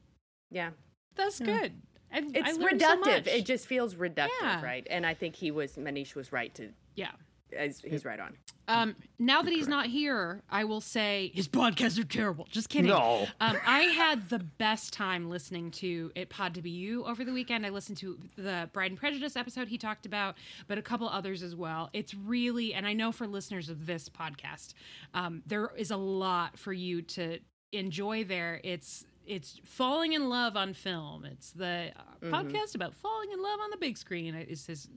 Yeah. 0.50 0.72
That's 1.16 1.40
good. 1.40 1.74
I, 2.12 2.18
I 2.18 2.24
It's 2.34 2.56
so 2.56 2.66
reductive. 2.68 3.00
much. 3.02 3.28
it 3.28 3.46
just 3.46 3.68
feels 3.68 3.94
reductive, 3.96 4.30
Yeah. 4.42 4.64
right? 4.64 4.88
And 4.90 5.06
I 5.06 5.14
think 5.14 5.36
he 5.36 5.52
was 5.52 5.74
Manish 5.74 6.16
was 6.16 6.32
right 6.32 6.54
to 6.56 6.70
yeah. 6.96 7.12
As 7.56 7.80
he's 7.82 8.06
right 8.06 8.20
on. 8.20 8.36
Um, 8.68 8.96
now 9.18 9.42
that 9.42 9.52
he's 9.52 9.68
not 9.68 9.88
here, 9.88 10.44
I 10.48 10.64
will 10.64 10.80
say 10.80 11.32
his 11.34 11.48
podcasts 11.48 12.00
are 12.00 12.04
terrible. 12.04 12.48
Just 12.52 12.70
kidding. 12.70 12.92
No. 12.92 13.28
Um, 13.42 13.58
I 13.66 13.82
had 13.82 14.30
the 14.30 14.38
best 14.38 14.94
time 14.94 15.28
listening 15.28 15.72
to 15.72 16.12
It 16.14 16.30
Pod 16.30 16.54
to 16.54 16.62
Be 16.62 16.70
You 16.70 17.04
over 17.06 17.26
the 17.26 17.34
weekend. 17.34 17.66
I 17.66 17.70
listened 17.70 17.98
to 18.00 18.20
the 18.38 18.70
Bride 18.72 18.92
and 18.92 19.00
Prejudice 19.00 19.36
episode 19.36 19.70
he 19.70 19.80
talked 19.80 20.06
about, 20.06 20.36
but 20.68 20.78
a 20.78 20.84
couple 20.84 21.10
others 21.10 21.42
as 21.42 21.56
well. 21.56 21.90
It's 21.94 22.14
really, 22.14 22.76
and 22.76 22.86
I 22.86 22.94
know 22.94 23.12
for 23.12 23.26
listeners 23.26 23.70
of 23.70 23.88
this 23.88 24.08
podcast, 24.08 24.74
um, 25.16 25.42
there 25.48 25.72
is 25.76 25.90
a 25.90 25.98
lot 25.98 26.60
for 26.60 26.72
you 26.72 27.02
to 27.02 27.40
enjoy 27.72 28.24
there. 28.24 28.62
It's 28.64 29.06
it's 29.26 29.60
falling 29.64 30.14
in 30.14 30.28
love 30.30 30.56
on 30.56 30.74
film. 30.74 31.24
It's 31.26 31.52
the 31.52 31.92
uh, 31.96 32.26
podcast 32.26 32.74
about 32.74 32.96
falling 32.96 33.32
in 33.32 33.42
love 33.42 33.60
on 33.64 33.70
the 33.70 33.78
big 33.78 33.98
screen. 33.98 34.34
Is 34.36 34.66
his 34.66 34.90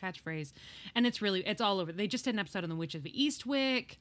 catchphrase 0.00 0.52
and 0.94 1.06
it's 1.06 1.20
really 1.20 1.40
it's 1.46 1.60
all 1.60 1.78
over. 1.80 1.92
They 1.92 2.06
just 2.06 2.24
did 2.24 2.34
an 2.34 2.38
episode 2.40 2.62
on 2.64 2.70
the 2.70 2.76
witch 2.76 2.94
of 2.94 3.02
eastwick. 3.02 3.96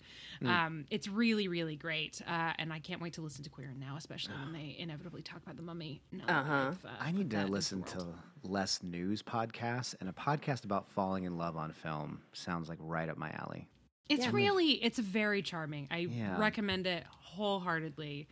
Um 0.46 0.86
it's 0.90 1.08
really 1.08 1.48
really 1.48 1.76
great 1.76 2.22
uh 2.28 2.54
and 2.58 2.72
i 2.72 2.80
can't 2.80 3.02
wait 3.02 3.14
to 3.14 3.22
listen 3.22 3.44
to 3.44 3.50
queer 3.50 3.74
now 3.78 3.96
especially 3.98 4.34
when 4.36 4.54
they 4.60 4.76
inevitably 4.80 5.22
talk 5.22 5.42
about 5.44 5.58
the 5.58 5.64
mummy. 5.64 6.02
Now 6.12 6.26
that 6.28 6.36
Uh-huh. 6.36 6.70
they've, 6.70 6.86
uh, 6.86 6.90
I 7.00 7.12
need 7.12 7.30
to 7.32 7.46
listen 7.48 7.84
to 7.84 8.06
less 8.44 8.82
news 8.84 9.22
podcasts, 9.22 9.96
and 10.00 10.08
a 10.10 10.14
podcast 10.14 10.64
about 10.64 10.90
falling 10.92 11.26
in 11.26 11.38
love 11.38 11.58
on 11.58 11.74
film 11.74 12.22
sounds 12.34 12.70
like 12.70 12.78
right 12.82 13.10
up 13.10 13.18
my 13.18 13.32
alley. 13.32 13.68
it's 14.08 14.28
really 14.30 14.72
it's 14.84 14.98
very 15.00 15.42
charming. 15.42 15.88
I 15.92 15.98
Yeah. 16.00 16.40
recommend 16.40 16.88
it 16.88 17.04
wholeheartedly 17.10 18.28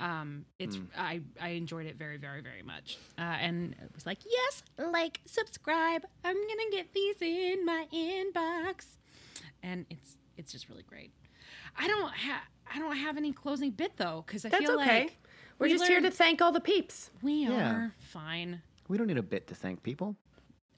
um 0.00 0.44
it's 0.58 0.76
Hmm. 0.76 0.84
i 0.96 1.20
i 1.40 1.48
enjoyed 1.50 1.86
it 1.86 1.96
very 1.96 2.16
very 2.16 2.40
very 2.40 2.62
much 2.62 2.98
uh 3.18 3.22
and 3.22 3.74
it 3.82 3.90
was 3.94 4.06
like 4.06 4.18
yes 4.24 4.62
like 4.78 5.20
subscribe 5.26 6.04
i'm 6.24 6.34
gonna 6.36 6.70
get 6.70 6.92
these 6.92 7.16
in 7.20 7.64
my 7.64 7.86
inbox 7.92 8.86
and 9.62 9.86
it's 9.90 10.16
it's 10.36 10.50
just 10.52 10.68
really 10.68 10.82
great 10.82 11.12
i 11.78 11.86
don't 11.86 12.12
have 12.12 12.40
i 12.74 12.78
don't 12.78 12.96
have 12.96 13.16
any 13.16 13.32
closing 13.32 13.70
bit 13.70 13.92
though 13.96 14.24
because 14.26 14.44
i 14.44 14.48
That's 14.48 14.64
feel 14.64 14.80
okay. 14.80 15.00
like 15.04 15.18
We're 15.58 15.66
we 15.66 15.72
just 15.72 15.86
here 15.86 16.00
to 16.00 16.10
thank 16.10 16.40
all 16.42 16.52
the 16.52 16.60
peeps. 16.60 17.10
we 17.22 17.44
Yeah. 17.44 17.72
are 17.72 17.94
fine 17.98 18.62
We 18.88 18.98
don't 18.98 19.06
need 19.06 19.18
a 19.18 19.22
bit 19.22 19.46
to 19.48 19.54
thank 19.54 19.82
people. 19.82 20.16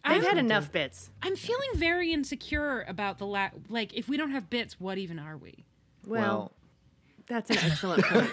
They've 0.04 0.12
I'm- 0.22 0.24
had 0.24 0.38
enough 0.38 0.70
bits. 0.70 1.10
i'm 1.22 1.36
feeling 1.36 1.70
very 1.76 2.12
insecure 2.12 2.82
about 2.88 3.18
the 3.18 3.26
la- 3.26 3.50
like 3.68 3.94
if 3.94 4.08
we 4.08 4.16
don't 4.18 4.32
have 4.32 4.50
bits 4.50 4.78
what 4.78 4.98
even 4.98 5.18
are 5.18 5.36
we 5.38 5.64
Well, 6.06 6.52
that's 7.28 7.50
an 7.50 7.58
excellent 7.58 8.04
point. 8.04 8.30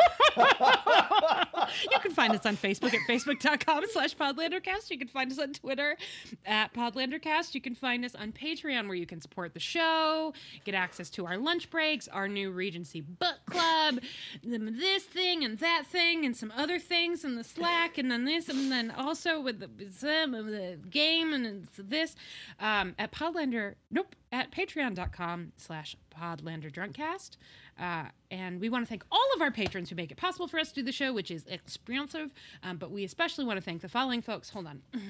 You 1.92 2.00
can 2.00 2.12
find 2.12 2.34
us 2.34 2.46
on 2.46 2.58
Facebook 2.58 2.94
at 2.94 3.08
facebook.com 3.08 3.86
slash 3.92 4.16
podlandercast. 4.16 4.90
You 4.90 4.98
can 4.98 5.08
find 5.08 5.32
us 5.32 5.40
on 5.40 5.54
Twitter 5.54 5.98
at 6.46 6.74
podlandercast. 6.74 7.56
You 7.56 7.62
can 7.62 7.76
find 7.76 8.04
us 8.04 8.16
on 8.16 8.32
Patreon 8.32 8.88
where 8.88 8.96
you 8.96 9.06
can 9.06 9.22
support 9.22 9.54
the 9.54 9.60
show, 9.60 10.34
get 10.66 10.76
access 10.76 11.10
to 11.12 11.26
our 11.26 11.38
lunch 11.38 11.70
breaks, 11.70 12.08
our 12.08 12.28
new 12.28 12.52
Regency 12.52 13.02
book 13.02 13.38
club, 13.46 14.00
this 14.44 15.04
thing 15.04 15.44
and 15.44 15.58
that 15.60 15.84
thing 15.86 16.26
and 16.26 16.36
some 16.36 16.52
other 16.56 16.80
things 16.80 17.24
in 17.24 17.36
the 17.36 17.44
Slack 17.44 17.98
and 17.98 18.12
then 18.12 18.26
this 18.26 18.50
and 18.50 18.72
then 18.72 18.92
also 18.92 19.40
with 19.40 19.60
the, 19.60 19.70
some 19.92 20.34
of 20.34 20.46
the 20.48 20.80
game 20.90 21.34
and 21.34 21.68
this 21.78 22.16
um, 22.60 22.96
at 23.00 23.12
podlander, 23.12 23.76
nope, 23.90 24.16
at 24.32 24.52
patreon.com 24.52 25.52
slash 25.58 25.96
podlanderdrunkcast. 26.16 27.38
Uh, 27.82 28.06
and 28.30 28.62
we 28.62 28.70
want 28.70 28.86
to 28.86 28.90
thank 28.90 29.04
all 29.12 29.28
of 29.36 29.42
our 29.42 29.50
patrons 29.52 29.90
who 29.90 29.96
make 29.96 30.12
it 30.12 30.18
possible 30.18 30.48
for 30.48 30.60
us 30.60 30.70
to 30.70 30.76
do 30.76 30.84
the 30.84 30.92
show, 30.92 31.12
which 31.14 31.32
is 31.32 31.46
expensive. 31.48 32.32
Um, 32.64 32.78
but 32.78 32.92
we 32.92 33.04
especially 33.04 33.44
want 33.46 33.58
to 33.58 33.62
thank 33.64 33.82
the 33.82 33.90
following 33.90 34.22
folks. 34.22 34.50
Hold 34.52 34.68
on. 34.68 34.82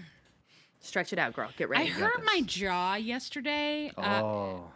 Stretch 0.79 1.13
it 1.13 1.19
out, 1.19 1.33
girl. 1.33 1.49
Get 1.57 1.69
ready. 1.69 1.83
I 1.83 1.87
ready. 1.89 2.01
hurt 2.01 2.23
my 2.25 2.41
jaw 2.45 2.95
yesterday. 2.95 3.91
Uh, 3.97 4.21
Oh, 4.23 4.71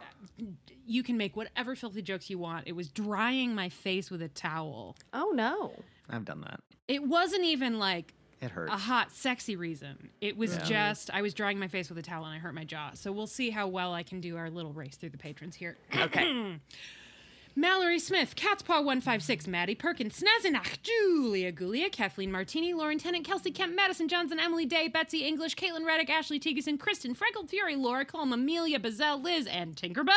you 0.86 1.02
can 1.02 1.16
make 1.16 1.34
whatever 1.36 1.74
filthy 1.74 2.02
jokes 2.02 2.30
you 2.30 2.38
want. 2.38 2.68
It 2.68 2.72
was 2.76 2.88
drying 2.88 3.54
my 3.56 3.68
face 3.68 4.08
with 4.10 4.22
a 4.22 4.28
towel. 4.28 4.96
oh 5.12 5.32
no. 5.34 5.72
I've 6.08 6.24
done 6.24 6.42
that. 6.42 6.60
It 6.86 7.02
wasn't 7.02 7.42
even 7.44 7.80
like 7.80 8.14
It 8.40 8.52
hurts. 8.52 8.72
a 8.72 8.76
hot, 8.76 9.10
sexy 9.10 9.56
reason. 9.56 10.10
It 10.20 10.36
was 10.36 10.56
just 10.58 11.10
I 11.12 11.22
was 11.22 11.34
drying 11.34 11.58
my 11.58 11.66
face 11.66 11.88
with 11.88 11.98
a 11.98 12.02
towel 12.02 12.24
and 12.24 12.34
I 12.34 12.38
hurt 12.38 12.54
my 12.54 12.62
jaw. 12.64 12.90
So 12.94 13.10
we'll 13.10 13.26
see 13.26 13.50
how 13.50 13.66
well 13.66 13.92
I 13.92 14.04
can 14.04 14.20
do 14.20 14.36
our 14.36 14.48
little 14.48 14.72
race 14.72 14.94
through 14.96 15.10
the 15.10 15.18
patrons 15.18 15.56
here. 15.56 15.76
Okay. 15.96 16.58
Mallory 17.58 17.98
Smith, 17.98 18.36
Catspaw156, 18.36 19.46
Maddie 19.46 19.74
Perkins, 19.74 20.20
Snazinach, 20.20 20.76
Julia 20.82 21.50
Gulia, 21.50 21.90
Kathleen 21.90 22.30
Martini, 22.30 22.74
Lauren 22.74 22.98
Tennant, 22.98 23.24
Kelsey 23.24 23.50
Kemp, 23.50 23.74
Madison 23.74 24.08
Johnson, 24.08 24.38
Emily 24.38 24.66
Day, 24.66 24.88
Betsy 24.88 25.26
English, 25.26 25.56
Caitlin 25.56 25.86
Reddick, 25.86 26.10
Ashley 26.10 26.38
Tegeson, 26.38 26.78
Kristen, 26.78 27.14
Freckled 27.14 27.48
Fury, 27.48 27.74
Laura 27.74 28.04
Colm, 28.04 28.34
Amelia 28.34 28.78
Bazell, 28.78 29.24
Liz, 29.24 29.46
and 29.46 29.74
Tinkerbell. 29.74 30.12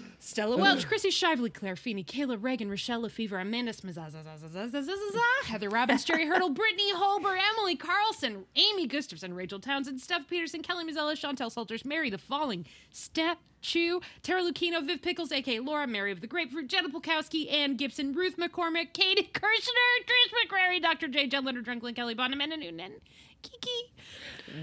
Stella 0.24 0.56
Welch, 0.56 0.88
Chrissy 0.88 1.10
Shively, 1.10 1.52
Claire 1.52 1.76
Feeney, 1.76 2.02
Kayla 2.02 2.42
Reagan, 2.42 2.70
Rochelle 2.70 3.02
Lefevre, 3.02 3.40
Amanda 3.40 3.72
Smazazazazazazazaza, 3.72 5.44
Heather 5.44 5.68
Robbins, 5.68 6.02
Jerry 6.06 6.26
Hurdle, 6.26 6.48
Brittany 6.48 6.94
Holber, 6.94 7.36
Emily 7.52 7.76
Carlson, 7.76 8.46
Amy 8.56 8.86
Gustafson, 8.86 9.34
Rachel 9.34 9.60
Townsend, 9.60 10.00
Steph 10.00 10.26
Peterson, 10.26 10.62
Kelly 10.62 10.84
Mazzella, 10.90 11.12
Chantel 11.12 11.52
Salters, 11.52 11.84
Mary 11.84 12.08
the 12.08 12.16
Falling, 12.16 12.64
Step 12.90 13.36
Chew, 13.60 14.00
Tara 14.22 14.42
Lucchino, 14.42 14.84
Viv 14.86 15.02
Pickles, 15.02 15.30
aka 15.30 15.60
Laura, 15.60 15.86
Mary 15.86 16.10
of 16.10 16.22
the 16.22 16.26
Grapefruit, 16.26 16.68
Jenna 16.68 16.88
Pulkowski, 16.88 17.52
Ann 17.52 17.76
Gibson, 17.76 18.14
Ruth 18.14 18.38
McCormick, 18.38 18.94
Katie 18.94 19.28
Kirshner, 19.30 20.06
Trish 20.06 20.48
McCrary, 20.48 20.80
Dr. 20.80 21.06
J, 21.06 21.26
Jen 21.26 21.44
Leonard, 21.44 21.66
Drunklin, 21.66 21.94
Kelly 21.94 22.14
Bonham, 22.14 22.40
and 22.40 22.50
Noonan, 22.58 22.92
Kiki. 23.42 23.92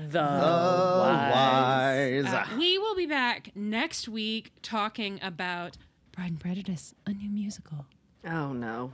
The 0.10 0.20
Wise. 0.22 2.26
Uh, 2.26 2.46
we 2.58 2.78
will 2.78 2.96
be 2.96 3.06
back 3.06 3.52
next 3.56 4.08
week 4.08 4.52
talking 4.62 5.20
about 5.22 5.78
Pride 6.12 6.32
and 6.32 6.40
Prejudice, 6.40 6.94
a 7.06 7.12
new 7.14 7.30
musical. 7.30 7.86
Oh 8.26 8.54
no. 8.54 8.94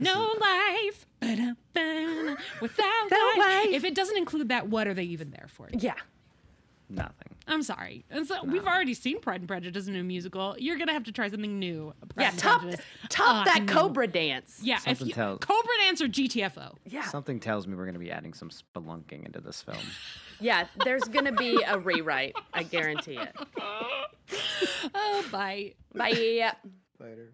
No 0.00 0.34
life 0.40 1.06
ba-da-ba, 1.20 2.36
without 2.60 2.60
Without 2.60 3.38
life. 3.38 3.40
life. 3.66 3.68
If 3.70 3.84
it 3.84 3.94
doesn't 3.94 4.16
include 4.16 4.48
that, 4.48 4.68
what 4.68 4.88
are 4.88 4.94
they 4.94 5.04
even 5.04 5.30
there 5.30 5.46
for? 5.48 5.68
Yeah. 5.72 5.94
Nothing. 6.88 7.25
I'm 7.48 7.62
sorry. 7.62 8.04
And 8.10 8.26
so 8.26 8.42
We've 8.44 8.66
already 8.66 8.94
seen 8.94 9.20
Pride 9.20 9.40
and 9.40 9.48
Prejudice, 9.48 9.86
in 9.86 9.94
a 9.94 9.98
new 9.98 10.04
musical. 10.04 10.56
You're 10.58 10.78
gonna 10.78 10.92
have 10.92 11.04
to 11.04 11.12
try 11.12 11.28
something 11.30 11.58
new. 11.58 11.94
Pride 12.14 12.24
Yeah. 12.24 12.30
Top 12.36 12.60
Prejudice. 12.62 12.84
top 13.08 13.42
Uh, 13.42 13.44
that 13.44 13.62
no. 13.64 13.72
Cobra 13.72 14.06
dance. 14.06 14.58
Yeah, 14.62 14.76
if 14.78 14.82
Something 14.82 15.06
you, 15.08 15.12
tells- 15.14 15.38
Cobra 15.40 15.72
Dance 15.84 16.00
or 16.02 16.08
GTFO. 16.08 16.76
Yeah. 16.84 17.04
Something 17.04 17.38
tells 17.40 17.66
me 17.66 17.74
we're 17.76 17.84
going 17.84 17.94
to 17.94 18.00
be 18.00 18.10
adding 18.10 18.32
some 18.34 18.50
spelunking 18.50 19.24
into 19.26 19.40
this 19.40 19.62
film. 19.62 19.78
Yeah. 20.38 20.66
There's 20.84 21.04
gonna 21.04 21.32
be 21.32 21.62
a 21.66 21.78
rewrite. 21.78 22.36
I 22.52 22.62
guarantee 22.64 23.16
it. 23.16 23.34
Oh, 24.94 25.24
bye. 25.32 25.74
Bye. 25.94 26.52
Later. 26.98 27.32